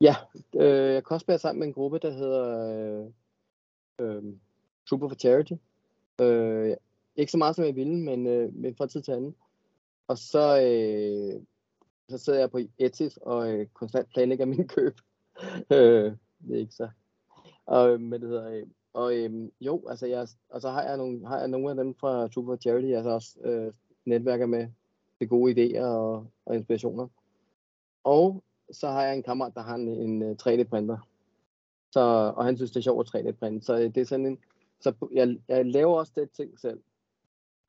[0.00, 0.14] Ja,
[0.54, 3.10] øh, jeg cosplayer sammen med en gruppe, der hedder
[3.98, 4.22] øh, øh,
[4.88, 5.52] Super for Charity.
[6.20, 6.76] Øh,
[7.16, 9.34] ikke så meget som jeg ville, men, øh, men fra tid til anden.
[10.08, 11.42] Og så, øh,
[12.08, 15.00] så sidder jeg på Etsy og øh, konstant planlægger min køb.
[15.72, 16.12] øh,
[16.46, 16.88] det er ikke så.
[17.66, 20.96] Og, øh, men det hedder, øh, og øhm, jo, altså jeg, og så har jeg
[20.96, 23.72] nogle, har jeg nogle af dem fra Super Charity, jeg så også øh,
[24.04, 24.68] netværker med
[25.20, 27.08] de gode idéer og, og inspirationer.
[28.04, 30.94] Og så har jeg en kammerat, der har en, en 3D-printer.
[30.94, 31.06] Øh,
[31.92, 32.00] så,
[32.36, 33.64] og han synes, det er sjovt at 3D-printe.
[33.64, 34.38] Så det er sådan en,
[34.80, 36.80] så jeg, jeg laver også det ting selv.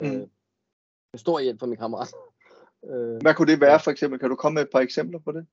[0.01, 0.07] Mm.
[0.07, 0.27] Øh,
[1.15, 2.13] stor hjælp fra min kammerat.
[2.89, 4.19] øh, Hvad kunne det være for eksempel?
[4.19, 5.45] Kan du komme med et par eksempler på det?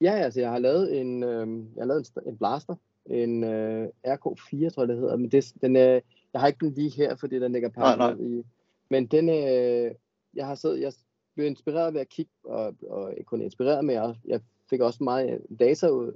[0.00, 2.74] Ja, altså jeg har lavet en, øh, jeg har lavet en, en blaster,
[3.06, 6.00] en øh, RK4, tror jeg det hedder, men det, den, øh,
[6.32, 8.44] jeg har ikke den lige her, fordi den ligger pakket i.
[8.90, 9.94] Men den, øh,
[10.34, 10.92] jeg har siddet, jeg
[11.34, 14.40] blev inspireret ved at kigge, og, og ikke kun inspireret, men jeg, jeg
[14.70, 16.12] fik også meget data ud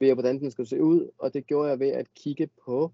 [0.00, 2.92] ved, hvordan den skulle se ud, og det gjorde jeg ved at kigge på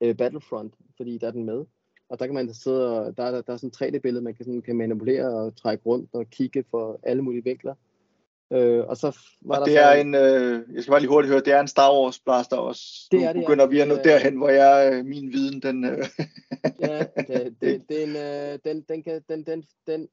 [0.00, 1.64] øh, Battlefront, fordi der er den med.
[2.08, 4.44] Og der kan man sidde og, der, er, der er sådan et 3D-billede, man kan,
[4.44, 7.74] sådan, kan manipulere og trække rundt og kigge for alle mulige vinkler.
[8.52, 11.10] Øh, og så var og der det så, er en, øh, jeg skal bare lige
[11.10, 12.82] hurtigt høre, det er en Star Wars blaster også.
[13.10, 13.70] Det er det, begynder ja.
[13.70, 15.84] vi at nå Øh, derhen, hvor jeg, øh, min viden, den...
[15.84, 16.04] Øh,
[16.80, 20.08] ja, det, det, det er en, øh, den, den, kan, den, den, den,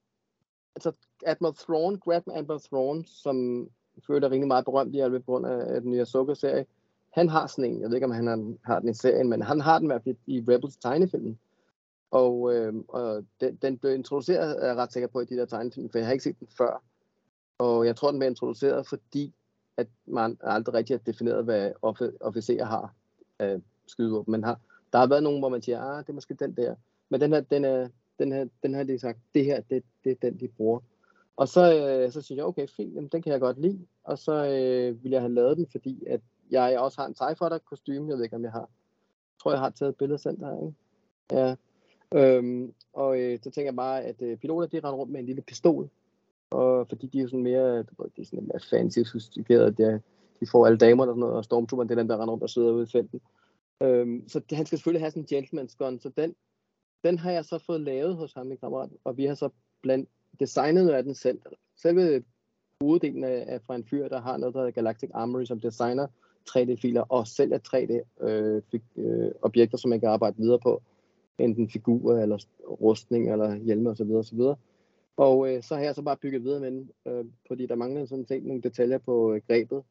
[0.75, 0.91] altså
[1.25, 3.67] Admiral Thrawn, Grand Admiral Thrawn, som
[4.07, 6.65] føler er rimelig meget berømt i på grund af den nye Ahsoka-serie,
[7.13, 9.41] han har sådan en, jeg ved ikke om han har, har den i serien, men
[9.41, 11.39] han har den i hvert fald i Rebels tegnefilmen.
[12.11, 15.45] Og, øh, og den, den blev introduceret, er jeg ret sikker på, i de der
[15.45, 16.83] tegnefilm, for jeg har ikke set den før.
[17.57, 19.33] Og jeg tror, den blev introduceret, fordi
[19.77, 21.71] at man aldrig rigtig har defineret, hvad
[22.21, 22.93] officerer har
[23.39, 24.31] af skydevåben.
[24.31, 24.59] Man har,
[24.93, 26.75] der har været nogen, hvor man siger, ah, det er måske den der.
[27.09, 27.87] Men den her, den er,
[28.19, 30.79] den her, den her, de sagt, det her, det, det er den, de bruger.
[31.35, 33.87] Og så, øh, så synes jeg, okay, fint, jamen, den kan jeg godt lide.
[34.03, 37.35] Og så øh, vil jeg have lavet den, fordi at jeg også har en TIE
[37.37, 38.59] Fighter kostume, jeg ved ikke, om jeg har.
[38.59, 40.75] Jeg tror, jeg har taget et billede selv der, ikke?
[41.31, 41.55] Ja.
[42.15, 45.25] Øhm, og øh, så tænker jeg bare, at øh, piloter, de render rundt med en
[45.25, 45.89] lille pistol.
[46.51, 50.01] Og fordi de er sådan mere, det de er sådan mere fancy, sofistikerede, de,
[50.39, 52.43] de får alle damer og sådan noget, og Stormtrooperen, det er den, der render rundt
[52.43, 53.21] og sidder ude i felten.
[53.83, 56.35] Øhm, så det, han skal selvfølgelig have sådan en gentleman's gun, så den,
[57.03, 59.49] den har jeg så fået lavet hos ham, min kammerat, og vi har så
[59.81, 61.39] blandt designet af den selv.
[61.75, 62.23] Selve
[62.81, 66.07] hoveddelen af, er fra en fyr, der har noget, der hedder Galactic Armory, som designer
[66.49, 70.81] 3D-filer og sælger 3D-objekter, øh, øh som man kan arbejde videre på.
[71.37, 72.45] Enten figurer, eller
[72.81, 74.11] rustning, eller hjelme osv.
[74.11, 74.39] osv.
[75.17, 78.05] Og øh, så har jeg så bare bygget videre med den, øh, fordi der mangler
[78.05, 79.83] sådan set nogle detaljer på øh, grebet,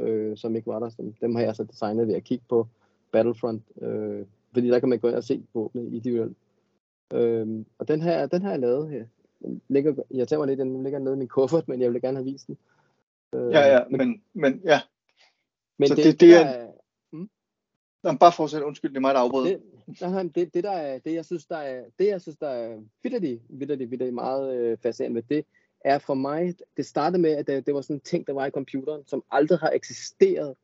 [0.00, 0.88] øh, som ikke var der.
[0.88, 2.66] Så dem har jeg så designet ved at kigge på
[3.12, 6.36] Battlefront, øh, fordi der kan man gå ind og se våbnet individuelt.
[7.14, 9.04] Øh, og den her, den har jeg lavet her.
[9.44, 12.00] Den ligger, jeg tager mig lidt, den ligger nede i min kuffert, men jeg vil
[12.02, 12.58] gerne have vist den.
[13.34, 14.80] Øh, ja, ja, men, men ja.
[15.78, 16.66] men så det, det- det, er- er,
[18.02, 19.46] Nå, bare fortsæt, undskyld, det er mig, der afbryder.
[19.48, 19.62] det,
[20.00, 22.48] nej, nej, det, det, der er, det, jeg synes, der er, det, jeg synes, der
[22.48, 25.46] er vidderligt, vidderligt, vidderligt meget øh, fascinerende ved det,
[25.84, 28.46] er for mig, det startede med, at det, det var sådan en ting, der var
[28.46, 30.54] i computeren, som aldrig har eksisteret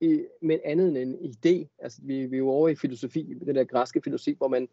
[0.00, 1.66] i, med andet end en idé.
[1.78, 4.68] Altså, vi, vi er jo over i filosofi, det der græske filosofi, hvor man,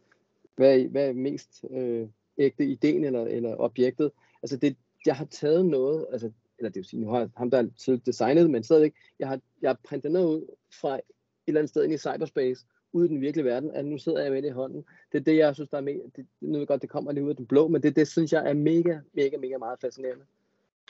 [0.56, 2.08] hvad, er- hvad er mest øh,
[2.38, 4.12] ægte, ideen eller, eller objektet?
[4.44, 7.52] Altså, det, jeg har taget noget, altså, eller det vil sige, nu har jeg ham,
[7.52, 11.02] der har designet, men stadigvæk, jeg har, jeg har printet noget ud fra et
[11.48, 14.32] eller andet sted ind i cyberspace, ude i den virkelige verden, at nu sidder jeg
[14.32, 14.86] med det i hånden.
[15.12, 17.30] Det er det, jeg synes, der er mega, det, nu godt, det kommer lige ud
[17.30, 20.24] af den blå, men det, det synes jeg er mega, mega, mega meget fascinerende.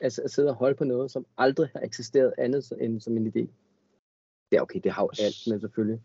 [0.02, 3.28] Altså at sidde og holde på noget, som aldrig har eksisteret andet end som en
[3.36, 3.48] idé.
[4.52, 6.02] Ja, okay, det har jo alt, men selvfølgelig.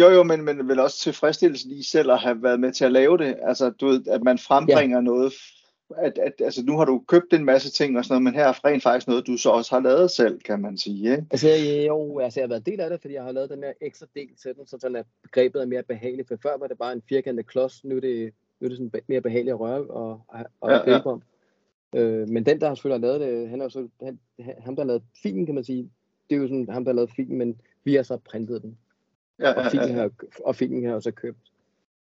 [0.00, 2.92] Jo, jo, men, men vel også tilfredsstillelsen i selv at have været med til at
[2.92, 3.36] lave det.
[3.42, 5.02] Altså, du ved, at man frembringer ja.
[5.02, 5.32] noget.
[5.96, 8.48] At, at, altså, nu har du købt en masse ting og sådan noget, men her
[8.48, 11.10] er rent faktisk noget, du så også har lavet selv, kan man sige.
[11.10, 11.26] Ikke?
[11.30, 13.62] Altså, jeg, jo, altså, jeg har været del af det, fordi jeg har lavet den
[13.62, 16.28] her ekstra del til den, så sådan at begrebet er mere behageligt.
[16.28, 19.02] For før var det bare en firkantet klods, nu er det, nu er det sådan
[19.06, 20.20] mere behageligt at røre og,
[20.60, 20.90] og Ja, ja, ja.
[20.90, 21.06] ja.
[21.06, 21.22] om.
[21.94, 24.18] Øh, men den, der selvfølgelig har lavet det, han er jo så, han,
[24.60, 25.90] ham, der har lavet filmen, kan man sige,
[26.30, 28.78] det er jo sådan ham, der har lavet filmen, men vi har så printet den.
[29.38, 30.10] Ja, Og ja, filmen ja, har,
[30.44, 31.52] og filmen har også købt.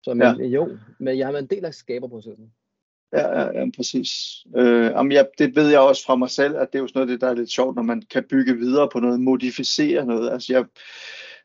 [0.02, 0.46] Så men, ja.
[0.46, 2.52] jo, men jeg har været en del af skaberprocessen.
[3.12, 4.10] Ja, ja, ja, præcis.
[4.56, 6.98] Øh, jamen, ja, det ved jeg også fra mig selv, at det er jo sådan
[7.00, 10.30] noget, det, der er lidt sjovt, når man kan bygge videre på noget, modificere noget.
[10.32, 10.64] Altså, jeg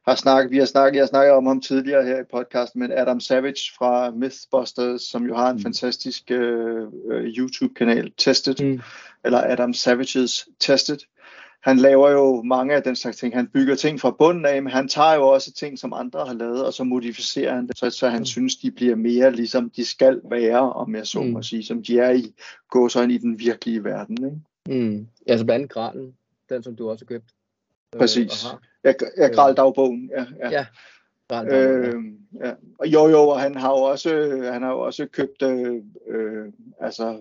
[0.07, 2.91] har snakket, vi har snakket, jeg har snakket om ham tidligere her i podcasten, men
[2.91, 5.61] Adam Savage fra Mythbusters, som jo har en Mm.
[5.63, 8.81] fantastisk øh, øh, YouTube-kanal, Tested, Mm.
[9.25, 10.97] eller Adam Savages Tested.
[11.63, 13.35] Han laver jo mange af den slags ting.
[13.35, 16.33] Han bygger ting fra bunden af, men han tager jo også ting, som andre har
[16.33, 18.25] lavet, og så modificerer han det, så, så han Mm.
[18.25, 21.27] synes, de bliver mere ligesom de skal være, om jeg så Mm.
[21.29, 22.33] må sige, som de er i
[22.69, 24.17] gåsøjne i den virkelige verden.
[24.67, 24.79] Ikke?
[24.81, 25.07] Mm.
[25.27, 26.13] Altså blandt andet Gralen,
[26.49, 27.25] den som du også har købt.
[27.95, 28.43] øh, Præcis.
[28.45, 28.61] og har.
[28.83, 30.25] Jeg, jeg græd dagbogen, ja.
[30.51, 30.65] ja.
[31.31, 32.03] Ja, øh, Øh,
[32.43, 32.53] ja.
[32.79, 34.09] Og jo, jo, og han har jo også,
[34.53, 35.75] han har jo også købt, øh,
[36.07, 36.45] øh,
[36.79, 37.19] altså,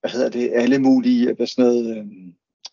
[0.00, 2.04] hvad hedder det, alle mulige, hvad sådan noget, øh,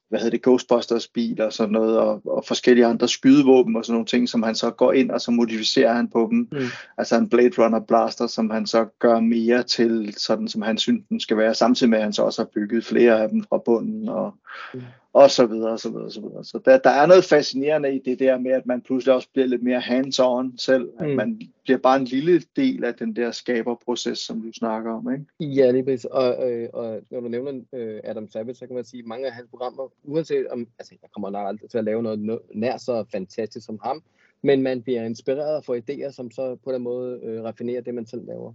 [0.10, 3.94] hvad hedder det, Ghostbusters biler og sådan noget, og, og forskellige andre skydevåben og sådan
[3.94, 6.48] nogle ting, som han så går ind, og så modificerer han på dem.
[6.52, 6.68] Mm.
[6.98, 11.04] Altså en Blade Runner Blaster, som han så gør mere til, sådan som han synes,
[11.10, 13.58] den skal være, samtidig med, at han så også har bygget flere af dem fra
[13.66, 14.34] bunden, og,
[14.74, 14.82] Mm.
[15.20, 16.44] Og og så videre, og så videre, og så videre.
[16.44, 19.48] Så der, der er noget fascinerende i det der med, at man pludselig også bliver
[19.48, 21.16] lidt mere hands-on selv, at mm.
[21.16, 25.54] man bliver bare en lille del af den der skaberproces, som du snakker om, ikke?
[25.56, 26.06] Ja, lige præcis.
[26.06, 29.28] Og, øh, og når du nævner øh, Adam Savage, så kan man sige, at mange
[29.28, 32.78] af hans programmer, uanset om, altså jeg kommer nok aldrig til at lave noget nær
[32.78, 34.04] så fantastisk som ham,
[34.42, 38.06] men man bliver inspireret for idéer, som så på den måde øh, raffinerer det, man
[38.06, 38.54] selv laver.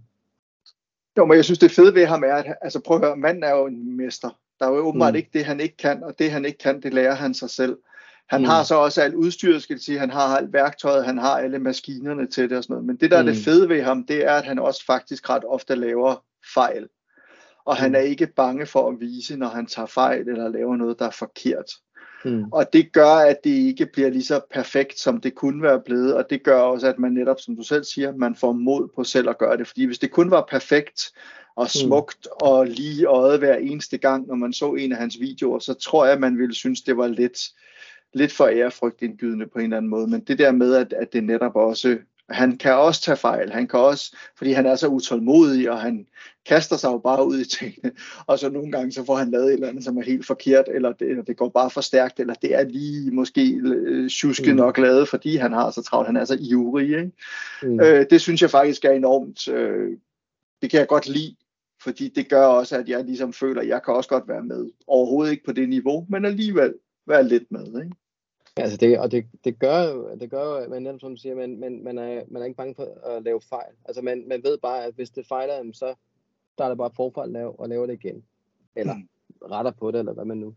[1.17, 3.43] Jo, men jeg synes, det fede ved ham er, at altså, prøv at høre, manden
[3.43, 4.29] er jo en mester.
[4.59, 5.17] Der er jo åbenbart mm.
[5.17, 7.77] ikke det, han ikke kan, og det, han ikke kan, det lærer han sig selv.
[8.29, 8.45] Han mm.
[8.45, 11.59] har så også alt udstyret, skal jeg sige, han har alt værktøjet, han har alle
[11.59, 12.85] maskinerne til det og sådan noget.
[12.85, 13.27] Men det, der mm.
[13.27, 13.43] er det mm.
[13.43, 16.87] fede ved ham, det er, at han også faktisk ret ofte laver fejl.
[17.65, 17.81] Og mm.
[17.81, 21.05] han er ikke bange for at vise, når han tager fejl eller laver noget, der
[21.05, 21.71] er forkert.
[22.25, 22.43] Mm.
[22.51, 26.15] Og det gør, at det ikke bliver lige så perfekt, som det kunne være blevet,
[26.15, 29.03] og det gør også, at man netop, som du selv siger, man får mod på
[29.03, 29.67] selv at gøre det.
[29.67, 31.11] Fordi hvis det kun var perfekt
[31.55, 31.87] og mm.
[31.87, 35.73] smukt og lige øjet hver eneste gang, når man så en af hans videoer, så
[35.73, 37.39] tror jeg, man ville synes, det var lidt,
[38.13, 40.07] lidt for ærefrygtindgydende på en eller anden måde.
[40.07, 41.97] Men det der med, at, at det netop også
[42.29, 46.07] han kan også tage fejl, han kan også, fordi han er så utålmodig, og han
[46.45, 47.91] kaster sig jo bare ud i tingene,
[48.27, 50.65] og så nogle gange så får han lavet et eller andet, som er helt forkert,
[50.73, 54.51] eller det, eller det går bare for stærkt, eller det er lige måske øh, tjuske
[54.51, 54.57] mm.
[54.57, 56.87] nok lavet, fordi han har så travlt, han er så ivrig.
[56.87, 57.11] Ikke?
[57.63, 57.79] Mm.
[57.79, 59.97] Øh, det synes jeg faktisk er enormt, øh,
[60.61, 61.35] det kan jeg godt lide,
[61.85, 64.71] fordi det gør også, at jeg ligesom føler, at jeg kan også godt være med.
[64.87, 66.73] Overhovedet ikke på det niveau, men alligevel
[67.05, 67.65] være lidt med.
[67.83, 67.95] Ikke?
[68.57, 71.59] Altså det, og det, det gør jo, det gør jo, man netop som siger, man,
[71.59, 73.73] man, man, er, man er ikke bange for at lave fejl.
[73.85, 75.95] Altså man, man ved bare, at hvis det fejler, så
[76.53, 78.23] starter bare forfra og lave, og laver det igen.
[78.75, 79.07] Eller mm.
[79.51, 80.55] retter på det, eller hvad man nu,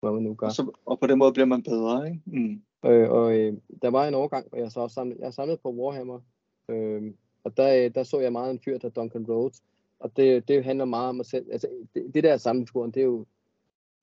[0.00, 0.46] hvad man nu gør.
[0.46, 2.20] Og, så, og på den måde bliver man bedre, ikke?
[2.26, 2.62] Mm.
[2.90, 5.70] Øh, og øh, der var en overgang, hvor jeg så også samlede, jeg samlede på
[5.70, 6.20] Warhammer,
[6.68, 7.02] øh,
[7.44, 9.62] og der, der så jeg meget en fyr, der Duncan Rhodes,
[10.00, 11.46] og det, det handler meget om mig selv.
[11.52, 13.26] Altså, det, det der samlefiguren, det er jo,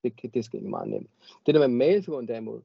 [0.03, 1.09] det, det skal meget nemt.
[1.45, 2.61] Det der med malefiguren derimod,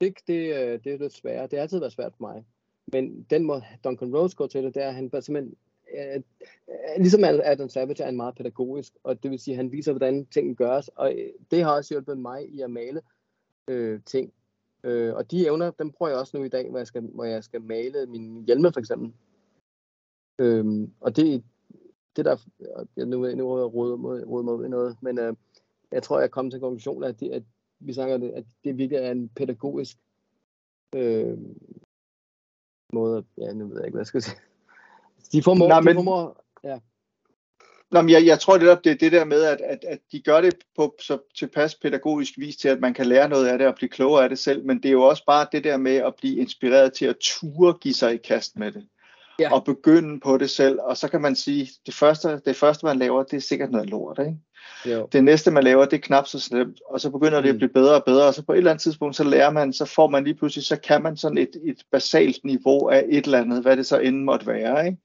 [0.00, 1.42] det, det, øh, det er lidt sværere.
[1.42, 2.44] Det har altid været svært for mig.
[2.86, 5.56] Men den måde Duncan Rose går til det, det er, at han simpelthen,
[5.94, 6.22] øh, øh
[6.98, 10.26] ligesom Adam Savage er en meget pædagogisk, og det vil sige, at han viser, hvordan
[10.26, 13.00] ting gøres, og øh, det har også hjulpet mig i at male
[13.68, 14.32] øh, ting.
[14.84, 17.24] Øh, og de evner, dem bruger jeg også nu i dag, hvor jeg skal, hvor
[17.24, 19.12] jeg skal male min hjelme for eksempel.
[20.38, 21.44] Øh, og det,
[22.16, 22.36] det der,
[22.96, 25.34] jeg nu, nu jeg rodet mig ud i noget, men øh,
[25.92, 27.42] jeg tror, jeg kom til konklusionen, at, de, at
[27.80, 29.96] vi snakker det, at det virkelig er en pædagogisk
[30.94, 31.38] øh,
[32.92, 34.36] måde, ja, nu ved jeg ikke, hvad jeg skal sige.
[35.32, 36.78] De formår, Nej, men, de formår ja.
[37.90, 40.20] Nå, men jeg, jeg tror det, det er det der med, at, at, at de
[40.20, 43.66] gør det på så tilpas pædagogisk vis til, at man kan lære noget af det
[43.66, 45.96] og blive klogere af det selv, men det er jo også bare det der med
[45.96, 48.88] at blive inspireret til at ture give sig i kast med det.
[49.38, 49.52] Ja.
[49.52, 52.98] Og begynde på det selv, og så kan man sige, det første, det første man
[52.98, 54.38] laver, det er sikkert noget lort, ikke?
[54.86, 55.08] Jo.
[55.12, 57.58] Det næste, man laver, det er knap så slemt, og så begynder det at mm.
[57.58, 59.84] blive bedre og bedre, og så på et eller andet tidspunkt, så lærer man, så
[59.84, 63.40] får man lige pludselig, så kan man sådan et, et basalt niveau af et eller
[63.40, 64.98] andet, hvad det så end måtte være, ikke?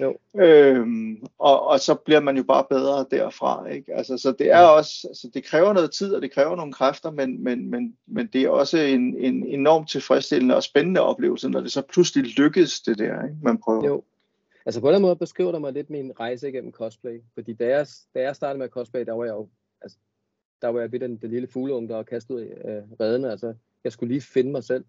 [0.00, 0.16] Jo.
[0.40, 3.94] Øhm, og, og så bliver man jo bare bedre derfra, ikke?
[3.94, 4.66] Altså, så det er ja.
[4.66, 8.26] også, altså, det kræver noget tid, og det kræver nogle kræfter, men, men, men, men
[8.32, 12.80] det er også en, en enormt tilfredsstillende og spændende oplevelse, når det så pludselig lykkes,
[12.80, 13.36] det der, ikke?
[13.42, 13.86] Man prøver.
[13.86, 14.02] Jo.
[14.66, 17.22] Altså på den måde beskriver der mig lidt min rejse igennem cosplay.
[17.34, 19.48] Fordi da jeg, da jeg startede med cosplay, der var jeg jo,
[19.80, 19.98] altså,
[20.62, 23.30] der var jeg ved den, den lille fugleunge, der var kastet ud i øh, redene.
[23.30, 23.54] Altså,
[23.84, 24.84] jeg skulle lige finde mig selv.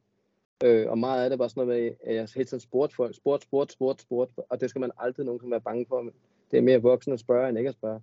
[0.64, 3.16] Øh, og meget af det var sådan noget med, at jeg hele tiden spurgte folk,
[3.16, 6.12] spurgte, spurgte, spurgte, spurgte, og det skal man aldrig nogen kan være bange for.
[6.52, 8.02] Det er mere voksen at spørge, end ikke at spørge.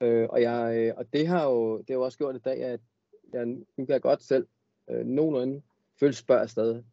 [0.00, 2.64] Øh, og, jeg, øh, og det har jo, det har jo også gjort i dag,
[2.64, 2.80] at
[3.32, 4.46] jeg, nu kan jeg godt selv
[4.90, 5.62] øh, nogenlunde
[6.00, 6.84] føle spørg stadig.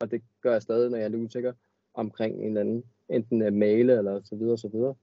[0.00, 1.52] Og det gør jeg stadig, når jeg er lidt usikker
[1.94, 4.94] omkring en eller anden enten at male eller så videre, så videre.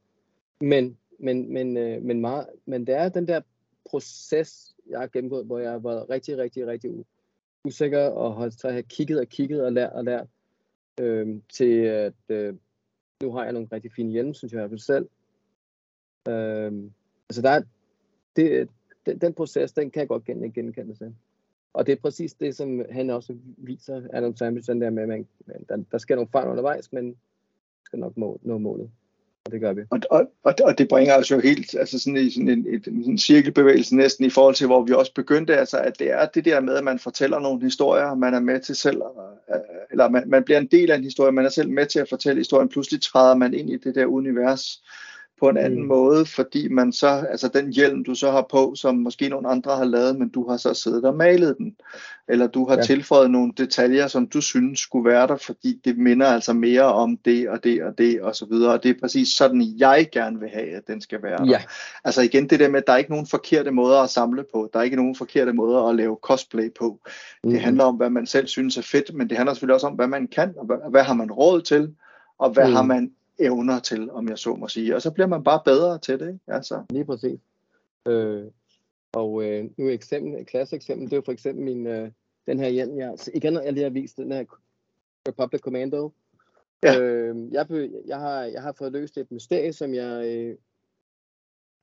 [0.62, 3.41] Men, men, men, øh, men, meget, men det er den der
[3.86, 7.06] proces, jeg har gennemgået, hvor jeg har været rigtig, rigtig, rigtig
[7.66, 10.28] usikker og har, så har jeg kigget og kigget og lært og lært
[10.99, 12.56] øh, til at øh,
[13.24, 15.10] nu har jeg nogle rigtig fine hjelme, synes jeg, for selv.
[16.28, 16.74] Øh,
[17.30, 17.62] altså der er,
[18.36, 18.70] det,
[19.06, 21.16] den, den proces, den kan jeg godt gen, genkende sig.
[21.74, 25.10] Og det er præcis det, som han også viser, Adam Sandwich, den der med, at
[25.10, 25.28] man,
[25.70, 27.18] der, der sker nogle fejl undervejs, men
[27.86, 28.89] skal nok må, nå målet.
[29.45, 29.81] Og det gør vi.
[29.89, 29.99] Og,
[30.43, 33.95] og, og det bringer os jo helt altså sådan i sådan en, et, en cirkelbevægelse
[33.95, 36.75] næsten i forhold til, hvor vi også begyndte, altså at det er det der med,
[36.75, 39.01] at man fortæller nogle historier, man er med til selv,
[39.49, 39.59] øh,
[39.91, 42.09] eller man, man bliver en del af en historie, man er selv med til at
[42.09, 44.81] fortælle historien, pludselig træder man ind i det der univers,
[45.39, 45.88] på en anden Mm.
[45.88, 49.75] måde, fordi man så, altså den hjelm, du så har på, som måske nogle andre
[49.77, 51.75] har lavet, men du har så siddet og malet den,
[52.27, 52.81] eller du har Ja.
[52.81, 57.17] tilføjet nogle detaljer, som du synes skulle være der, fordi det minder altså mere om
[57.17, 60.39] det og det og det og så videre, og det er præcis sådan, jeg gerne
[60.39, 61.45] vil have, at den skal være der.
[61.51, 61.61] Ja,
[62.03, 64.69] Altså igen det der med, at der er ikke nogen forkerte måder at samle på,
[64.73, 66.99] der er ikke nogen forkerte måder at lave cosplay på.
[67.43, 67.49] Mm.
[67.49, 69.93] Det handler om, hvad man selv synes er fedt, men det handler selvfølgelig også om,
[69.93, 71.93] hvad man kan, og hvad, hvad har man råd til,
[72.39, 72.73] og hvad mm.
[72.73, 74.95] har man evner til, om jeg så må sige.
[74.95, 76.27] Og så bliver man bare bedre til det.
[76.27, 76.39] Ikke?
[76.47, 77.39] Altså, Lige præcis.
[78.07, 78.43] Øh,
[79.13, 82.11] og øh, nu et eksempel, et klasse eksempel, det er jo for eksempel min, øh,
[82.47, 84.43] den her hjelm, jeg, igen jeg lige har vist, den her
[85.27, 86.11] Republic Commando.
[86.84, 86.99] Ja.
[86.99, 87.67] Øh, jeg,
[88.07, 90.57] jeg, har, jeg har fået løst et mysterie, som jeg øh,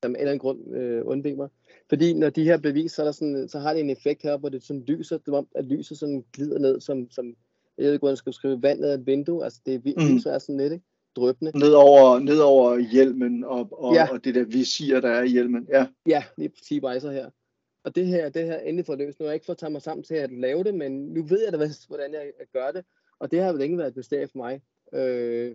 [0.03, 1.49] som af en eller anden grund øh, undvig mig.
[1.89, 4.37] Fordi når de her bevis, så, er der sådan, så har det en effekt her,
[4.37, 7.27] hvor det sådan lyser, det om, at lyset sådan glider ned, som, som
[7.79, 10.15] jeg ved ikke, hvordan skal skrive, vand ned ad et vindue, altså det mm.
[10.15, 10.85] lyser er sådan lidt, ikke?
[11.17, 11.59] Drøbende.
[11.59, 14.09] ned, over, ned over hjelmen og, og, Ja.
[14.13, 15.67] og det der visir, der er i hjelmen.
[15.69, 15.87] Ja.
[16.07, 17.31] Ja, lige på T-Riser her.
[17.85, 19.21] Og det her, det her er endelig for løst.
[19.21, 21.45] Nu har jeg ikke fået taget mig sammen til at lave det, men nu ved
[21.45, 22.85] jeg da, hvordan jeg gør det.
[23.19, 24.61] Og det har vel ikke været et mysterie for mig.
[24.95, 25.55] Øh,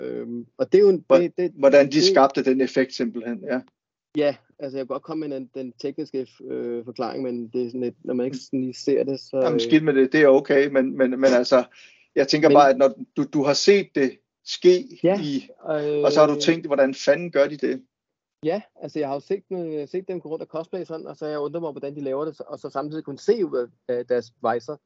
[0.00, 0.26] øh,
[0.58, 3.44] og det er jo en, det, det, Hvordan de det- skabte den effekt simpelthen.
[3.44, 3.60] Ja.
[4.16, 7.66] ja, altså jeg kan godt komme med den, den tekniske øh, forklaring, men det er
[7.66, 9.40] sådan lidt, når man ikke sådan lige ser det, så...
[9.44, 11.64] Jamen skidt med det, det er okay, men, men, men altså,
[12.14, 14.18] jeg tænker Men- bare, at når du, du har set det
[14.48, 17.84] ske, Ja, i, øh, og så har du tænkt, hvordan fanden gør de det?
[18.44, 21.16] Ja, altså jeg har jo set, dem- set dem gå rundt og cosplay sådan, og
[21.16, 23.56] så jeg undret mig, hvordan de laver det, og så samtidig kunne se ud
[23.88, 24.80] af- af deres visor.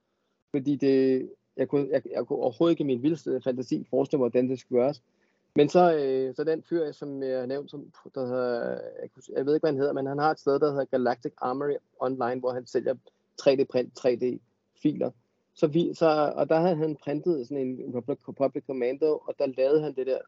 [0.51, 4.31] Fordi det, jeg, kunne, jeg, jeg kunne overhovedet ikke i min vildeste fantasi forestille mig,
[4.31, 5.03] hvordan det skulle gøres.
[5.57, 9.47] Men så, øh, så den fyr, som jeg har nævnt, som, der hedder, jeg, jeg
[9.47, 12.41] ved ikke, hvad han hedder, men han har et sted, der hedder Galactic Armory Online,
[12.41, 12.95] hvor han sælger
[13.43, 15.11] 3D-print, 3D-filer.
[15.55, 19.46] Så vi, så, og der havde han printet sådan en Republic, Republic Commando, og der
[19.46, 20.18] lavede han det der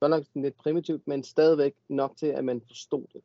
[0.00, 3.20] godt nok sådan lidt primitivt, men stadigvæk nok til, at man forstod det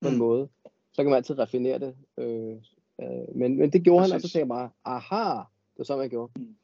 [0.00, 0.18] på en Mm.
[0.18, 0.48] måde.
[0.92, 1.96] Så kan man altid raffinere det.
[2.18, 2.56] Øh,
[3.00, 4.32] øh, men, men det gjorde han, og så Præcis.
[4.32, 6.32] tænkte jeg bare, aha, det var sådan, man gjorde.
[6.36, 6.54] Mm.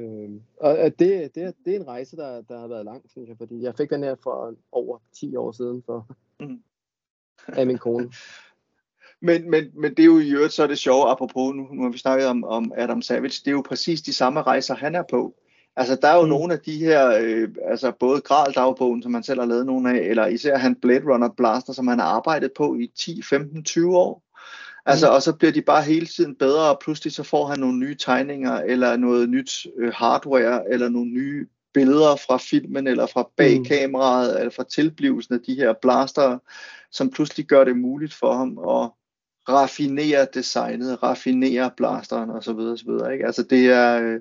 [0.00, 0.30] Øh,
[0.60, 3.36] og det, det, er- det er en rejse, der, der har været lang, synes jeg,
[3.36, 6.06] fordi jeg fik den her for over 10 år siden for,
[6.40, 6.62] Mm.
[7.48, 8.12] af min kone.
[9.22, 11.82] Men, men, men det er jo i øvrigt så er det sjove, apropos, nu, nu
[11.82, 14.94] har vi snakket om, om Adam Savage, det er jo præcis de samme rejser, han
[14.94, 15.34] er på.
[15.76, 16.28] Altså, der er jo Mm.
[16.28, 19.98] nogle af de her, øh, altså både Gral-dagbogen, som han selv har lavet nogle af,
[20.10, 23.96] eller især han Blade Runner Blaster, som han har arbejdet på i 10, 15, 20
[23.98, 24.22] år.
[24.86, 25.14] Altså, Mm.
[25.14, 27.94] og så bliver de bare hele tiden bedre, og pludselig så får han nogle nye
[27.96, 33.58] tegninger, eller noget nyt øh, hardware, eller nogle nye billeder fra filmen, eller fra bag
[33.58, 33.64] Mm.
[33.70, 36.38] eller fra tilblivelsen af de her blaster,
[36.90, 38.90] som pludselig gør det muligt for ham at
[39.48, 42.58] raffinere designet, raffinere blasteren osv.
[42.58, 42.90] osv.
[43.12, 43.26] Ikke?
[43.26, 44.20] Altså det er, øh,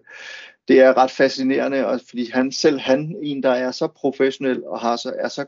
[0.67, 4.79] det er ret fascinerende, og fordi han selv han en, der er så professionel og
[4.79, 5.45] har så, er så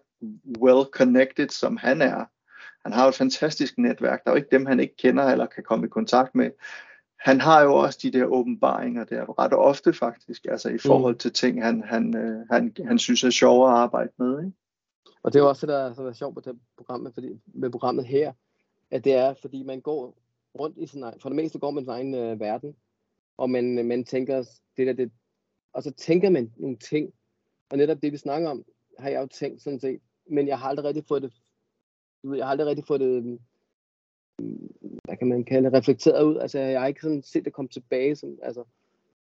[0.62, 2.26] well connected, som han er.
[2.84, 4.24] Han har jo et fantastisk netværk.
[4.24, 6.52] Der er jo ikke dem, han ikke kender eller kan komme i kontakt med.
[7.20, 11.34] Han har jo også de der åbenbaringer der, ret ofte faktisk, altså i forhold til
[11.34, 14.40] ting, han, han, øh, han, han synes er sjove at arbejde med.
[14.40, 14.58] Ikke?
[15.24, 17.70] Og det er jo også det, der, som er sjovt med, det programmet, fordi, med
[17.70, 18.34] programmet her,
[18.92, 20.18] at det er, fordi man går
[20.60, 22.76] rundt i sin egen, for det meste går man i sin egen øh, verden,
[23.38, 24.44] og man, øh, man tænker,
[24.78, 25.12] det der, det,
[25.74, 27.14] og så tænker man nogle ting,
[27.70, 28.66] og netop det, vi snakker om,
[29.00, 31.34] har jeg jo tænkt sådan set, men jeg har aldrig rigtig fået det,
[32.24, 33.40] du ved, jeg har aldrig rigtig fået det, mm,
[35.04, 37.70] hvad kan man kalde det, reflekteret ud, altså jeg har ikke sådan set det komme
[37.70, 38.64] tilbage, som, altså,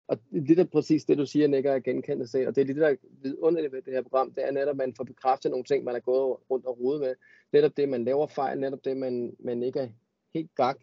[0.09, 2.47] og det er præcis det, du siger, Nick, er genkendt sig.
[2.47, 4.69] Og det er lige det, der er vidunderligt ved det her program, det er netop,
[4.69, 7.15] at man får bekræftet nogle ting, man er gået rundt og rodet med.
[7.53, 9.87] Netop det, man laver fejl, netop det, man, man ikke er
[10.33, 10.77] helt gak.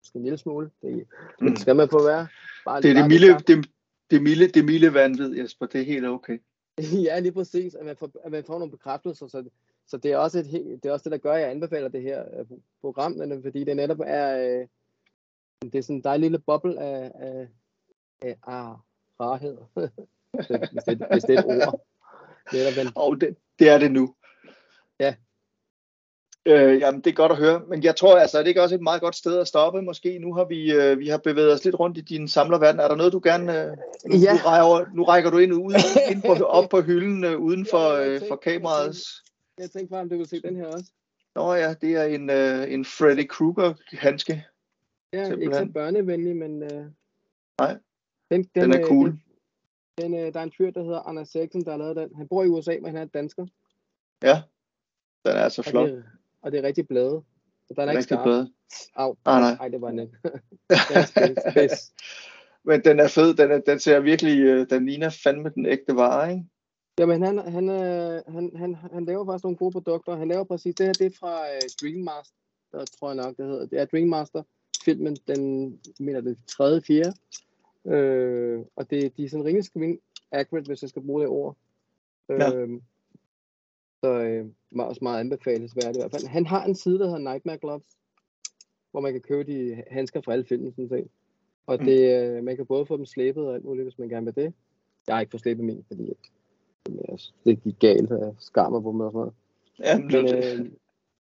[0.00, 0.70] Måske en lille smule.
[0.82, 1.06] Det,
[1.40, 1.56] Mm.
[1.56, 2.26] skal man få være.
[2.64, 3.66] Bare, Det er det milde, det,
[4.10, 5.66] det milde, det milde vanvid, Jesper.
[5.66, 6.38] Det er helt okay.
[7.06, 7.74] ja, lige præcis.
[7.74, 9.26] At man får, at man får nogle bekræftelser.
[9.26, 9.44] Så,
[9.86, 10.46] så det, er også et,
[10.82, 12.46] det er også det, der gør, at jeg anbefaler det her øh,
[12.80, 14.66] program, netop fordi det netop er, øh,
[15.62, 17.48] det er sådan en dejlig lille boble af, af,
[18.24, 18.74] af ah,
[19.20, 19.56] rarhed.
[20.72, 21.80] hvis, det, hvis det er et ord.
[22.52, 24.14] Netop den, Og det, det er det nu.
[25.00, 25.14] Ja.
[26.46, 27.62] Øh, jamen, det er godt at høre.
[27.68, 30.18] Men jeg tror altså, er det ikke også et meget godt sted at stoppe måske?
[30.18, 32.80] Nu har vi, øh, vi har bevæget os lidt rundt i din samlerverden.
[32.80, 33.62] Er der noget, du gerne...
[33.64, 33.68] Øh,
[34.06, 34.32] nu, Ja.
[34.32, 35.74] nu, rækker, nu rækker du ind, ud,
[36.12, 39.22] ind på, op på hylden øh, uden for, øh, tænkte- for kameraets...
[39.58, 40.90] Jeg tænkte bare, om du vil se den her også.
[41.34, 44.44] Nå ja, det er en, øh, en Freddy Krueger-handske.
[45.12, 45.72] Ja, ikke så Simpelthen.
[45.72, 46.62] børnevenlig, men...
[46.62, 46.84] Øh,
[47.60, 47.76] Nej,
[48.30, 49.08] den, Den er øh, cool.
[49.08, 49.22] Den,
[49.98, 52.14] den, øh, der er en fyr, der hedder Anders Eriksen, der har lavet den.
[52.16, 53.46] Han bor i USA, men han er dansker.
[54.22, 54.42] Ja,
[55.26, 55.88] den er altså Og flot.
[55.88, 56.04] det,
[56.42, 57.22] og det er rigtig blade.
[57.66, 58.24] Så den er ikke Rigtig skarp.
[58.24, 58.46] blad.
[58.94, 59.16] Au.
[59.24, 59.52] Ah, nej.
[59.60, 60.14] Ej, det var nemt.
[60.22, 61.90] Den er.
[62.64, 63.34] Men den er fed.
[63.34, 64.38] Den, er, den ser virkelig...
[64.40, 66.44] Øh, den ligner fandme den ægte vare, ikke?
[66.98, 70.16] Jamen, han, han, øh, han, han, han laver faktisk nogle gode produkter.
[70.16, 73.66] Han laver præcis det her, det er fra uh, Dreammaster, tror jeg nok, det hedder.
[73.66, 74.42] Det er Dreammaster,
[74.84, 75.40] filmen, den,
[76.00, 77.12] mener det tredje, fjerde.
[77.86, 79.98] Øh, og det, de er sådan rimelig screen
[80.32, 81.56] accurate, hvis jeg skal bruge det ord.
[82.28, 82.54] Ja.
[82.54, 82.80] Øh,
[84.04, 86.26] så øh, meget, også meget anbefalesværdigt i hvert fald.
[86.26, 87.84] Han har en side, der hedder Nightmare Gloves,
[88.90, 91.08] hvor man kan købe de handsker fra alle filmen, sådan set.
[91.66, 91.84] Og Mm.
[91.84, 94.34] det, øh, man kan både få dem slæbet og alt muligt, hvis man gerne vil
[94.44, 94.52] det.
[95.06, 96.12] Jeg har ikke fået slæbet min, fordi
[96.88, 99.34] øh, det gik galt, og jeg skar mig på dem og sådan noget.
[99.78, 100.70] Ja, men, Men, det, øh,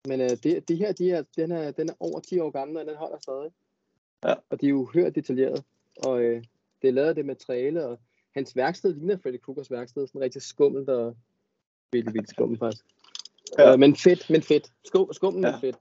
[0.08, 2.76] men øh, det, det her, de er, den, er, den er over 10 år gammel,
[2.76, 3.50] og den holder stadig.
[4.24, 4.34] Ja.
[4.50, 5.64] Og de er jo hørt detaljeret.
[6.06, 6.44] Og øh,
[6.82, 7.98] det er lavet af det materiale, og
[8.34, 10.06] hans værksted ligner Freddy Kruegers værksted.
[10.06, 11.16] Sådan rigtig skummelt og
[11.92, 12.84] virkelig, virkelig skummelt faktisk.
[13.58, 13.62] Ja.
[13.62, 13.72] Ja.
[13.72, 14.72] Øh, men fedt, men fedt.
[14.84, 15.50] Skum, skummelt, Ja.
[15.52, 15.78] men fedt.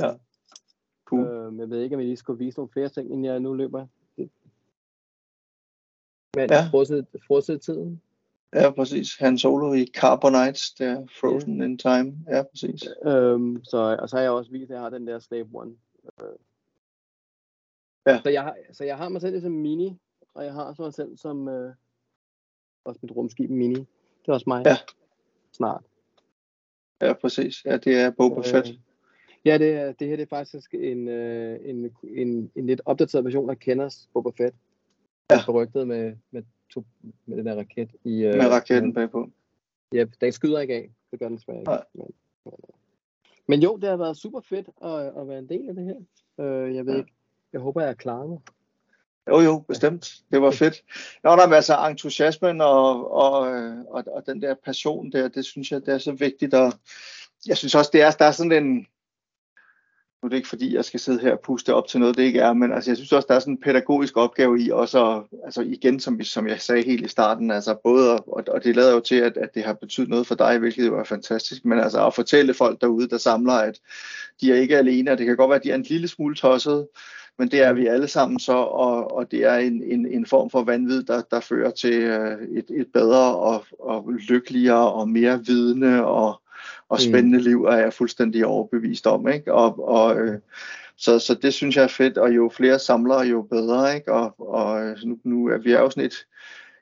[0.00, 0.14] Ja.
[1.04, 1.26] cool.
[1.26, 3.54] Øh, jeg ved ikke, om jeg lige skulle vise nogle flere ting, inden jeg nu
[3.54, 3.86] løber.
[4.16, 4.30] Men
[6.36, 6.46] Ja.
[6.50, 6.68] ja.
[6.70, 8.02] frosset, frosset tiden.
[8.54, 9.16] Ja, præcis.
[9.18, 12.16] Han solo i Carbonites, der er Frozen in Time.
[12.28, 12.82] Ja, præcis.
[13.06, 15.76] Øhm, så, og så har jeg også vist, at jeg har den der Slave One.
[16.22, 16.28] Øh.
[18.06, 18.20] Ja.
[18.22, 19.96] Så, jeg har, så jeg har mig selv som mini,
[20.36, 21.74] og jeg har så mig selv som øh,
[22.84, 23.74] også mit rumskib mini.
[23.74, 24.62] Det er også mig.
[24.66, 24.76] Ja.
[25.52, 25.84] Snart.
[27.02, 27.64] Ja, præcis.
[27.64, 28.68] Ja, det er Boba Fett.
[28.68, 28.74] Øh,
[29.44, 33.24] ja, det, er, det her det er faktisk en, øh, en, en, en lidt opdateret
[33.24, 34.56] version af Kenners Boba Fett.
[35.30, 35.36] Ja.
[35.46, 36.84] Berygtet med, med, to,
[37.26, 37.90] med den der raket.
[38.04, 39.30] I, øh, Med raketten bagpå.
[39.92, 40.90] Ja, den skyder ikke af.
[41.10, 41.70] Det gør den desværre ikke.
[41.70, 41.84] Nej.
[41.94, 42.06] Men,
[42.44, 42.52] men,
[43.46, 45.96] men jo, det har været super fedt at, at være en del af det her.
[46.44, 46.98] Øh, jeg ved Ja.
[46.98, 47.12] ikke.
[47.52, 48.40] Jeg håber, jeg er klar nu.
[49.28, 50.14] Jo, jo, bestemt.
[50.32, 50.82] Det var fedt.
[51.24, 53.40] Nå, der er altså entusiasmen og, og,
[53.88, 56.54] og, og den der passion der, det synes jeg, det er så vigtigt.
[56.54, 56.72] Og
[57.46, 58.86] jeg synes også, det er, der er sådan en,
[60.22, 62.22] nu er det ikke fordi, jeg skal sidde her og puste op til noget, det
[62.22, 65.10] ikke er, men altså, jeg synes også, der er sådan en pædagogisk opgave i også,
[65.10, 68.76] at, altså igen, som, som jeg sagde helt i starten, altså både, og, og det
[68.76, 71.64] lader jo til, at, at det har betydet noget for dig, hvilket jo er fantastisk,
[71.64, 73.80] men altså at fortælle folk derude, der samler, at
[74.40, 76.34] de er ikke alene, og det kan godt være, at de er en lille smule
[76.34, 76.86] tosset,
[77.38, 80.50] men det er vi alle sammen så, og, og det er en, en, en form
[80.50, 85.40] for vanvid, der, der fører til øh, et, et bedre og, og lykkeligere og mere
[85.46, 86.40] vidende og,
[86.88, 87.10] og Mm.
[87.10, 89.28] spændende liv, er jeg fuldstændig overbevist om.
[89.28, 89.54] Ikke?
[89.54, 90.38] Og, og, øh,
[90.96, 93.94] så, så det synes jeg er fedt, og jo flere samlere, jo bedre.
[93.94, 94.12] Ikke?
[94.12, 96.26] Og, og øh, nu, nu er vi er jo sådan et,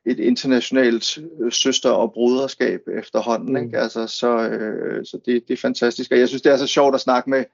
[0.06, 1.18] et internationalt
[1.50, 3.48] søster- og broderskab efterhånden.
[3.50, 3.56] Mm.
[3.56, 3.78] Ikke?
[3.78, 6.94] Altså, så øh, så det, det er fantastisk, og jeg synes, det er så sjovt
[6.94, 7.44] at snakke med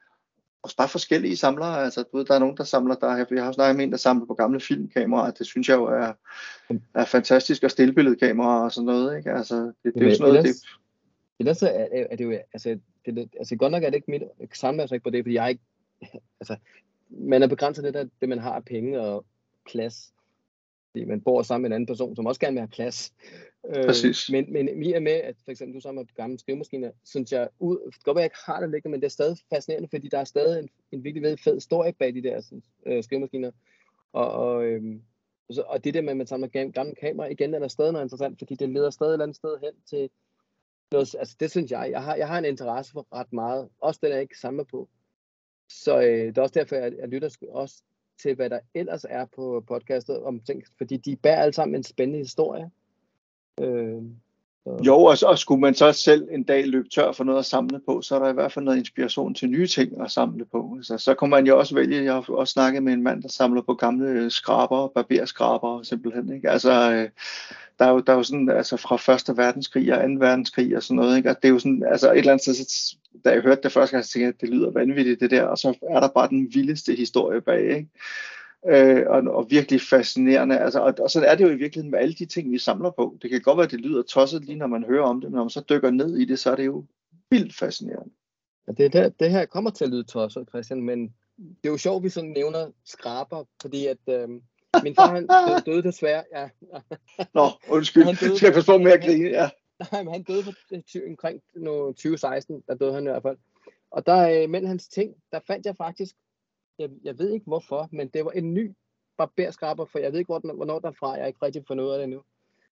[0.62, 1.84] også bare forskellige samlere.
[1.84, 3.90] Altså, du ved, der er nogen, der samler, der, jeg har også snakket med en,
[3.90, 5.30] der samler på gamle filmkameraer.
[5.30, 6.12] Det synes jeg jo er,
[6.94, 9.16] er fantastisk, og stillbilledkameraer og sådan noget.
[9.18, 9.30] Ikke?
[9.32, 10.76] Altså, det, det er jo sådan noget, det, ellers-
[11.40, 14.22] Ellers så er, er, det jo, altså, det, altså godt nok er det ikke mit,
[14.40, 15.62] jeg samler altså ikke på det, fordi jeg ikke,
[16.40, 16.56] altså,
[17.08, 19.24] man er begrænset lidt af det, man har af penge og
[19.70, 20.12] plads.
[20.90, 23.14] Fordi man bor sammen med en anden person, som også gerne vil have plads.
[23.68, 24.30] Øh, Præcis.
[24.30, 27.48] men, men vi er med, at for eksempel du samler på gamle skrivemaskiner, synes jeg,
[27.58, 29.88] ud, det godt være, at jeg ikke har det liggende, men det er stadig fascinerende,
[29.88, 33.04] fordi der er stadig en, en virkelig ved fed historie bag de der sådan, øh,
[33.04, 33.50] skrivemaskiner.
[34.12, 35.02] Og, og, øhm,
[35.50, 37.92] så, og det der med, at man samler gam- gamle kameraer, igen er der stadig
[37.92, 40.10] noget interessant, fordi det leder stadig et eller andet sted hen til
[40.92, 44.00] noget, altså det synes jeg, jeg har, jeg har en interesse for ret meget, også
[44.02, 44.88] den jeg ikke samler på.
[45.68, 47.82] Så øh, det er også derfor, jeg, jeg lytter også
[48.22, 51.84] til, hvad der ellers er på podcastet om ting, fordi de bærer alle sammen en
[51.84, 52.70] spændende historie.
[53.60, 54.02] Øh,
[54.64, 57.44] så, Jo, og, og skulle man så selv en dag løbe tør for noget at
[57.44, 60.44] samle på, så er der i hvert fald noget inspiration til nye ting at samle
[60.44, 60.78] på.
[60.82, 63.28] Så, så kunne man jo også vælge, jeg har også snakket med en mand, der
[63.28, 66.32] samler på gamle øh, skraber, barberskraber simpelthen.
[66.32, 66.50] Ikke?
[66.50, 67.08] Altså, øh,
[67.78, 70.82] der er jo, der er jo sådan, altså fra første verdenskrig og anden verdenskrig og
[70.82, 71.30] sådan noget, ikke?
[71.30, 73.72] Og det er jo sådan, altså et eller andet sted, så, da jeg hørte det
[73.72, 76.08] første gang, så tænkte jeg, at det lyder vanvittigt det der, og så er der
[76.08, 77.88] bare den vildeste historie bag, ikke?
[78.66, 80.58] Øh, og, og virkelig fascinerende.
[80.58, 82.90] Altså, og, og sådan er det jo i virkeligheden med alle de ting, vi samler
[82.90, 83.18] på.
[83.22, 85.36] Det kan godt være, at det lyder tosset lige, når man hører om det, men
[85.36, 86.84] når man så dykker ned i det, så er det jo
[87.30, 88.10] vildt fascinerende.
[88.68, 91.02] Ja, det, det, det her kommer til at lyde tosset, Christian, men
[91.38, 94.28] det er jo sjovt, at vi sådan nævner skraber, fordi at øh,
[94.82, 95.26] min far han
[95.66, 96.48] døde, desværre, ja,
[97.34, 98.04] Nå, undskyld.
[98.04, 99.28] Han døde- Skal jeg passe på med at grine?
[99.28, 99.48] Ja.
[99.92, 103.36] Nej, men han døde for øh, omkring nu 2016, der døde han i hvert fald.
[103.90, 106.16] Og der, øh, mellem hans ting, der fandt jeg faktisk,
[106.80, 108.72] jeg, jeg ved ikke hvorfor, men det var en ny
[109.18, 111.64] barberskraber, for jeg ved ikke, hvor den, hvornår den er fra, jeg har ikke rigtig
[111.66, 112.22] fundet ud af det endnu.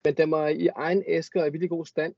[0.05, 2.15] Men den var i egen æske og i virkelig god stand.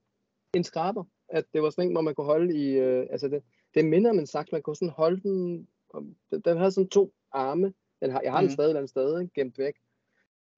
[0.54, 1.04] En skraber.
[1.28, 3.42] At det var sådan en, hvor man kunne holde i, øh, altså det,
[3.74, 7.12] det minder om en saks, man kunne sådan holde den, om- den, havde sådan to
[7.32, 7.72] arme.
[8.02, 8.52] Den har, jeg har den Mhm.
[8.52, 9.34] stadig et eller andet sted, ikke?
[9.34, 9.74] gemt væk.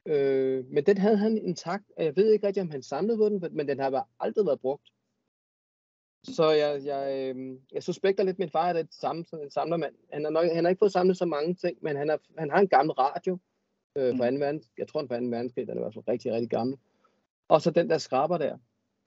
[0.07, 3.29] Øh, men den havde han intakt, og jeg ved ikke rigtig, om han samlede på
[3.29, 4.89] den, men den har bare aldrig været brugt.
[6.27, 9.95] Så jeg, jeg, øh, jeg suspekter lidt, min far er det samme, sådan en samlermand.
[10.13, 12.51] Han har, nok, han har ikke fået samlet så mange ting, men han, er, han
[12.51, 13.39] har en gammel radio
[13.99, 14.19] øh, Mm.
[14.19, 14.37] fra 2.
[14.37, 14.79] verdenskrig.
[14.79, 15.25] Jeg tror, den fra 2.
[15.25, 16.77] verdenskrig, den er i hvert fald rigtig, rigtig gammel.
[17.49, 18.57] Og så den der skraber der.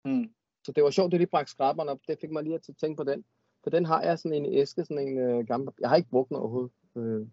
[0.05, 0.29] Mm.
[0.65, 1.99] Så det var sjovt, at du lige bragte skraberen op.
[2.07, 3.25] Det fik mig lige til at tænke på den.
[3.63, 5.69] For den har jeg sådan en æske, sådan en øh, gammel...
[5.79, 6.71] Jeg har ikke brugt den overhovedet.
[6.97, 7.27] Øh,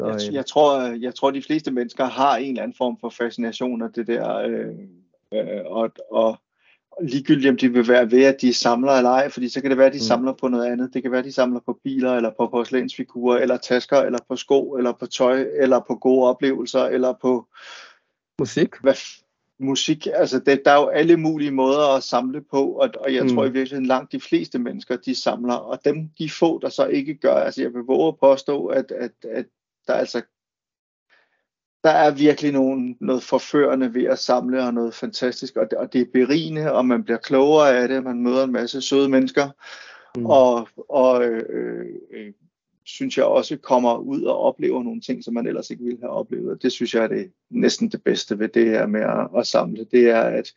[0.00, 2.98] så, Jeg, øh, jeg, tror, jeg tror, de fleste mennesker har en eller anden form
[3.00, 4.78] for fascination af det der, øh,
[5.34, 6.36] øh, og, og
[7.02, 9.78] ligegyldigt om de vil være ved, at de samler eller ej, fordi så kan det
[9.78, 10.02] være, at de Mm.
[10.02, 10.94] samler på noget andet.
[10.94, 14.36] Det kan være, at de samler på biler, eller på porcelænsfigurer, eller tasker, eller på
[14.36, 17.46] sko, eller på tøj, eller på gode oplevelser, eller på
[18.40, 18.68] musik.
[18.82, 18.94] hvad,
[19.58, 20.06] musik.
[20.14, 23.28] Altså, det, der er jo alle mulige måder at samle på, og, og jeg Mm.
[23.34, 26.86] tror i virkeligheden langt de fleste mennesker, de samler, og dem, de få, der så
[26.86, 29.46] ikke gør, altså jeg vil våge at påstå, at, at, at
[29.86, 30.22] der er altså
[31.84, 35.92] der er virkelig nogen, noget forførende ved at samle og noget fantastisk, og det, og
[35.92, 39.48] det er berigende, og man bliver klogere af det, man møder en masse søde mennesker,
[40.16, 40.26] Mm.
[40.26, 42.32] og, og øh, øh,
[42.84, 46.10] synes jeg også kommer ud og oplever nogle ting, som man ellers ikke ville have
[46.10, 46.62] oplevet.
[46.62, 49.86] Det synes jeg er det, næsten det bedste ved det her med at, at samle.
[49.90, 50.52] Det er, at,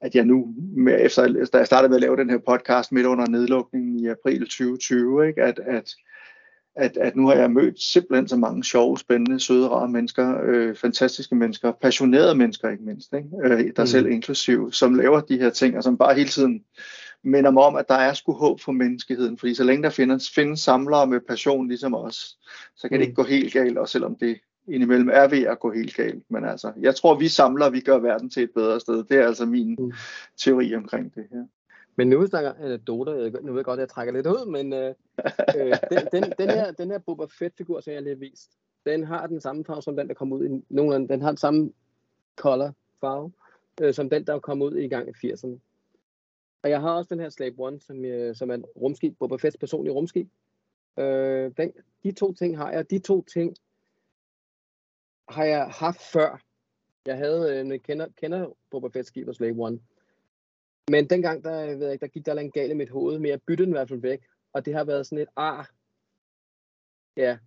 [0.00, 3.06] at jeg nu, med, efter, da jeg startede med at lave den her podcast midt
[3.06, 5.94] under nedlukningen i april 2020, ikke, at, at,
[6.76, 10.76] at, at nu har jeg mødt simpelthen så mange sjove, spændende, søde, rare mennesker, øh,
[10.76, 13.28] fantastiske mennesker, passionerede mennesker ikke mindst, ikke?
[13.44, 13.72] Øh, der Mm.
[13.78, 13.86] mm.
[13.86, 16.64] selv inklusiv, som laver de her ting, og som bare hele tiden
[17.24, 20.30] minder mig om, at der er sgu håb for menneskeheden, fordi så længe der findes,
[20.30, 22.36] findes samlere med passion ligesom os,
[22.76, 22.98] så kan Mm.
[22.98, 24.38] det ikke gå helt galt, og selvom det
[24.68, 26.22] indimellem er ved at gå helt galt.
[26.30, 29.04] Men altså, jeg tror, vi samler, vi gør verden til et bedre sted.
[29.04, 29.92] Det er altså min Mm.
[30.44, 31.44] teori omkring det her.
[31.96, 34.72] Men nu snakker øh, anekdoter, nu ved jeg godt, at jeg trækker lidt ud, men
[34.72, 34.94] øh,
[35.56, 38.50] øh, den, den, den, her, den her Boba Fett-figur, som jeg lige har vist,
[38.86, 41.36] den har den samme farve som den, der kom ud i nogenlunde, den har den
[41.36, 41.72] samme
[42.36, 43.32] color farve,
[43.80, 45.58] øh, som den, der kom ud i gang i 80'erne.
[46.62, 49.34] Og jeg har også den her Slave One, som, øh, som er en rumskib, Boba
[49.34, 50.28] Fett's personlige rumskib.
[50.98, 52.90] Øh, den, de to ting har jeg.
[52.90, 53.56] De to ting
[55.28, 56.42] har jeg haft før.
[57.06, 59.78] Jeg havde, øh, kender, kender Boba Fett's skib og Slave One.
[60.90, 63.18] Men dengang, der, jeg ved jeg, ikke, der gik der en galt i mit hoved,
[63.18, 64.20] men jeg byttede den i hvert fald væk.
[64.52, 65.64] Og det har været sådan et, ah,
[67.16, 67.38] ja,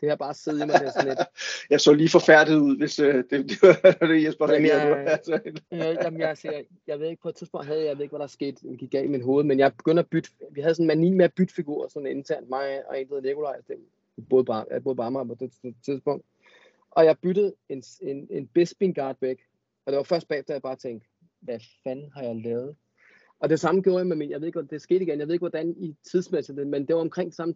[0.00, 1.18] det har bare siddet i mig, det sådan et,
[1.70, 5.40] Jeg så lige forfærdet ud, hvis øh, det, det var det, Jesper Jamen, jeg- Altså,
[5.72, 8.02] Øh, jamen, jeg, altså, jeg, jeg ved ikke, på et tidspunkt havde jeg, jeg ved
[8.02, 10.30] ikke, hvad der skete, det gik galt i mit hoved, men jeg begyndte at bytte,
[10.50, 13.14] vi havde sådan en mani med at bytte figurer, sådan internt, mig og en, der
[13.14, 16.26] hedder Nikolaj, det boede bare, jeg boede bare mig på det t- tidspunkt,
[16.90, 19.38] og jeg byttede en, en, en Bespin Guard væk,
[19.86, 21.08] og det var først bagefter, jeg bare tænkte,
[21.40, 22.76] hvad fanden har jeg lavet?
[23.38, 25.34] Og det samme gjorde jeg med min, jeg ved ikke, det skete igen, jeg ved
[25.34, 27.54] ikke, hvordan i tidsmæssigt, men det var omkring samme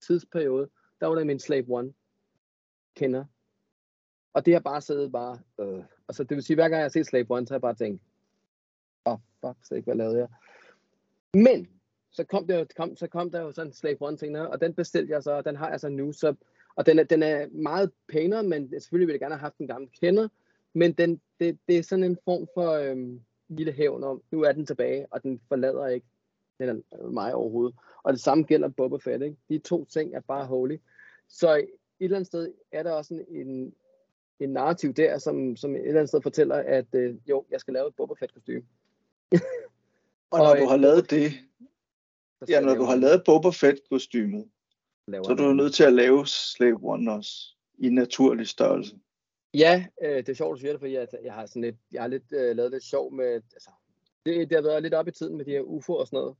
[0.00, 0.68] tidsperiode,
[1.00, 1.92] der var der min Slave One
[2.94, 3.24] kender,
[4.32, 5.84] og det har bare siddet bare, øh.
[6.08, 7.74] altså det vil sige, hver gang jeg har set Slave One, så har jeg bare
[7.74, 8.02] tænkt,
[9.06, 10.28] åh, oh, fuck, så ikke, hvad lavede jeg?
[11.34, 11.68] Men,
[12.10, 14.74] så kom, der, kom, så kom der jo sådan en Slave One ting, og den
[14.74, 16.34] bestilte jeg så, og den har jeg så nu, så,
[16.74, 19.66] og den er, den er meget pænere, men selvfølgelig ville jeg gerne have haft en
[19.66, 20.28] gammel kender,
[20.72, 23.20] men den, det, det er sådan en form for øhm,
[23.56, 26.06] lille hævn om, nu er den tilbage, og den forlader ikke
[26.58, 27.76] den er mig overhovedet.
[28.02, 29.36] Og det samme gælder Boba Fett, ikke?
[29.48, 30.76] De to ting er bare holy.
[31.28, 31.68] Så et
[32.00, 33.74] eller andet sted er der også en, en,
[34.40, 37.74] en narrativ der, som, som et eller andet sted fortæller, at øh, jo, jeg skal
[37.74, 38.62] lave et Boba Fett kostume.
[40.30, 41.32] og når Og, du øh, har lavet det,
[42.48, 44.48] ja, når du har lavet Boba Fett kostymet,
[45.08, 48.96] laver så er du nødt til at lave Slave One også i naturlig størrelse.
[49.54, 52.02] Ja, øh, det er sjovt, du siger det, fordi jeg, jeg har sådan lidt, jeg
[52.02, 53.70] har lidt øh, lavet lidt sjov med, altså,
[54.26, 56.34] det, det har været lidt op i tiden med de her UFO'er og sådan noget.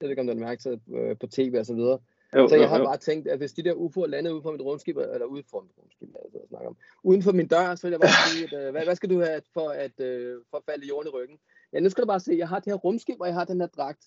[0.00, 1.98] Jeg ved ikke, om du har mærket øh, på tv og så videre.
[2.36, 2.84] Jo, Så jo, jeg har jo.
[2.84, 5.60] bare tænkt, at hvis de der UFO'er landede ude for mit rumskib, eller ude for
[5.60, 8.56] mit rumskib, det, jeg snakker om, uden for min dør, så vil jeg bare sige,
[8.56, 11.08] at, øh, hvad, hvad skal du have for at, øh, for at falde i jorden
[11.08, 11.38] i ryggen?
[11.72, 13.60] Ja, nu skal du bare se, jeg har det her rumskib, og jeg har den
[13.60, 14.04] her dragt.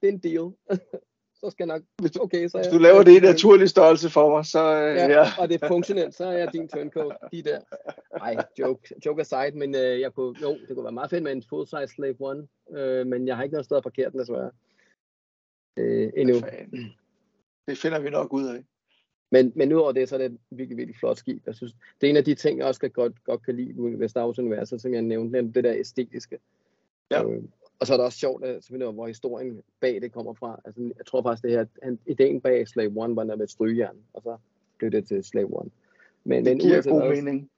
[0.00, 0.52] Det er en deal.
[1.44, 3.68] så skal jeg nok, Hvis du- okay, så Hvis jeg- du laver det i naturlig
[3.68, 5.24] størrelse for mig, så øh, Ja, ja.
[5.38, 7.60] og det er funktionelt, så er jeg din turncoat, de der.
[8.18, 11.32] Nej, joke, joke aside, men øh, jeg kunne, jo, det kunne være meget fedt med
[11.32, 14.50] en full-size Slave One, øh, men jeg har ikke noget sted at parkere den, desværre.
[15.76, 16.34] Øh, endnu.
[17.68, 18.64] Det finder vi nok ud af.
[19.32, 21.42] Men, men udover det, så er det et virkelig, virkelig flot skib.
[21.46, 24.08] Jeg synes, det er en af de ting, jeg også godt, godt kan lide ved
[24.08, 26.38] Star Wars-universet, som jeg nævnte, det der æstetiske.
[27.10, 27.28] Ja.
[27.28, 27.42] Øh,
[27.80, 30.60] og så er det også sjovt, at, selvfølgelig, hvor historien bag det kommer fra.
[30.64, 33.96] Altså, jeg tror faktisk, det her, han, ideen bag Slave One var der med strygejern,
[34.12, 34.36] og så
[34.78, 35.70] blev det til Slave One.
[36.24, 37.50] Men, Det men giver uanset god hvad, mening.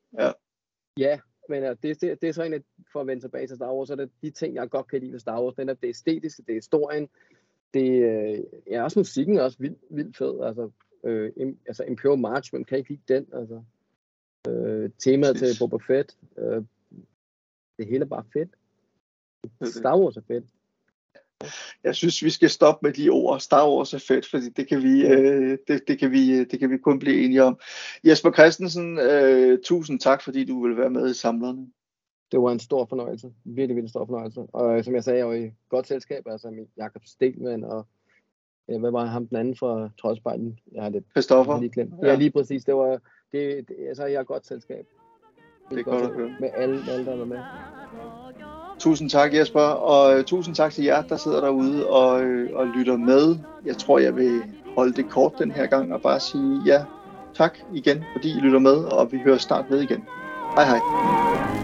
[0.99, 1.19] Ja,
[1.49, 2.61] men uh, det, det, det er så en af,
[2.93, 5.01] for at vende tilbage til Star Wars, så er det de ting, jeg godt kan
[5.01, 5.55] lide ved Star Wars.
[5.55, 7.09] Den er det æstetiske, det er historien,
[7.75, 8.39] det øh,
[8.71, 10.41] ja, også musikken er også vildt, vildt fed.
[10.41, 10.71] Altså,
[11.05, 13.27] øh, im, altså Imperial March, man kan ikke lide den.
[13.33, 13.63] Altså,
[14.49, 15.59] øh, temaet Præcis.
[15.59, 16.65] til Boba Fett, øh,
[17.79, 18.51] det hele er bare fedt.
[19.65, 20.45] Star Wars er fedt.
[21.85, 23.41] Jeg synes, vi skal stoppe med de ord.
[23.41, 26.71] Star Wars er fedt, fordi det kan vi, øh, det, det kan vi, det kan
[26.71, 27.59] vi kun blive enige om.
[28.05, 31.67] Jesper Christensen, øh, tusind tak, fordi du vil være med i Samlerne.
[32.33, 33.33] det var en stor fornøjelse.
[33.45, 34.41] Virkelig, virkelig stor fornøjelse.
[34.53, 37.87] Og øh, som jeg sagde, jeg var i godt selskab, altså med Jakob Stelman og
[38.69, 40.59] ja, hvad var ham den anden fra Trodsbejden?
[40.73, 41.61] Jeg har det Christoffer.
[41.61, 41.95] lige glemt.
[42.03, 42.09] Ja.
[42.09, 42.65] ja, lige præcis.
[42.65, 43.01] Det var,
[43.33, 44.87] det, det, altså, jeg er godt selskab.
[45.71, 46.37] Det er godt at høre.
[46.41, 47.39] Med alle, alle, der var med.
[48.83, 52.67] Tusind tak Jesper, og øh, tusind tak til jer, der sidder derude og, øh, og
[52.67, 53.37] lytter med.
[53.67, 54.43] Jeg tror, jeg vil
[54.77, 56.83] holde det kort den her gang og bare sige ja,
[57.35, 60.05] tak igen, fordi I lytter med, og vi hører snart ved igen.
[60.55, 60.81] Hej hej.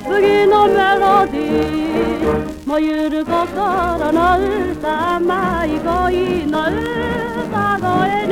[0.09, 1.49] Begynder melodi,
[2.67, 6.89] må gjøre godt og der noget, mig i går i noget,
[7.53, 8.25] der går jeg.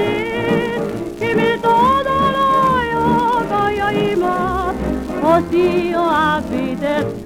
[1.31, 4.75] I mit år, der løg, og går jeg i mig,
[5.23, 7.26] og siger, at vi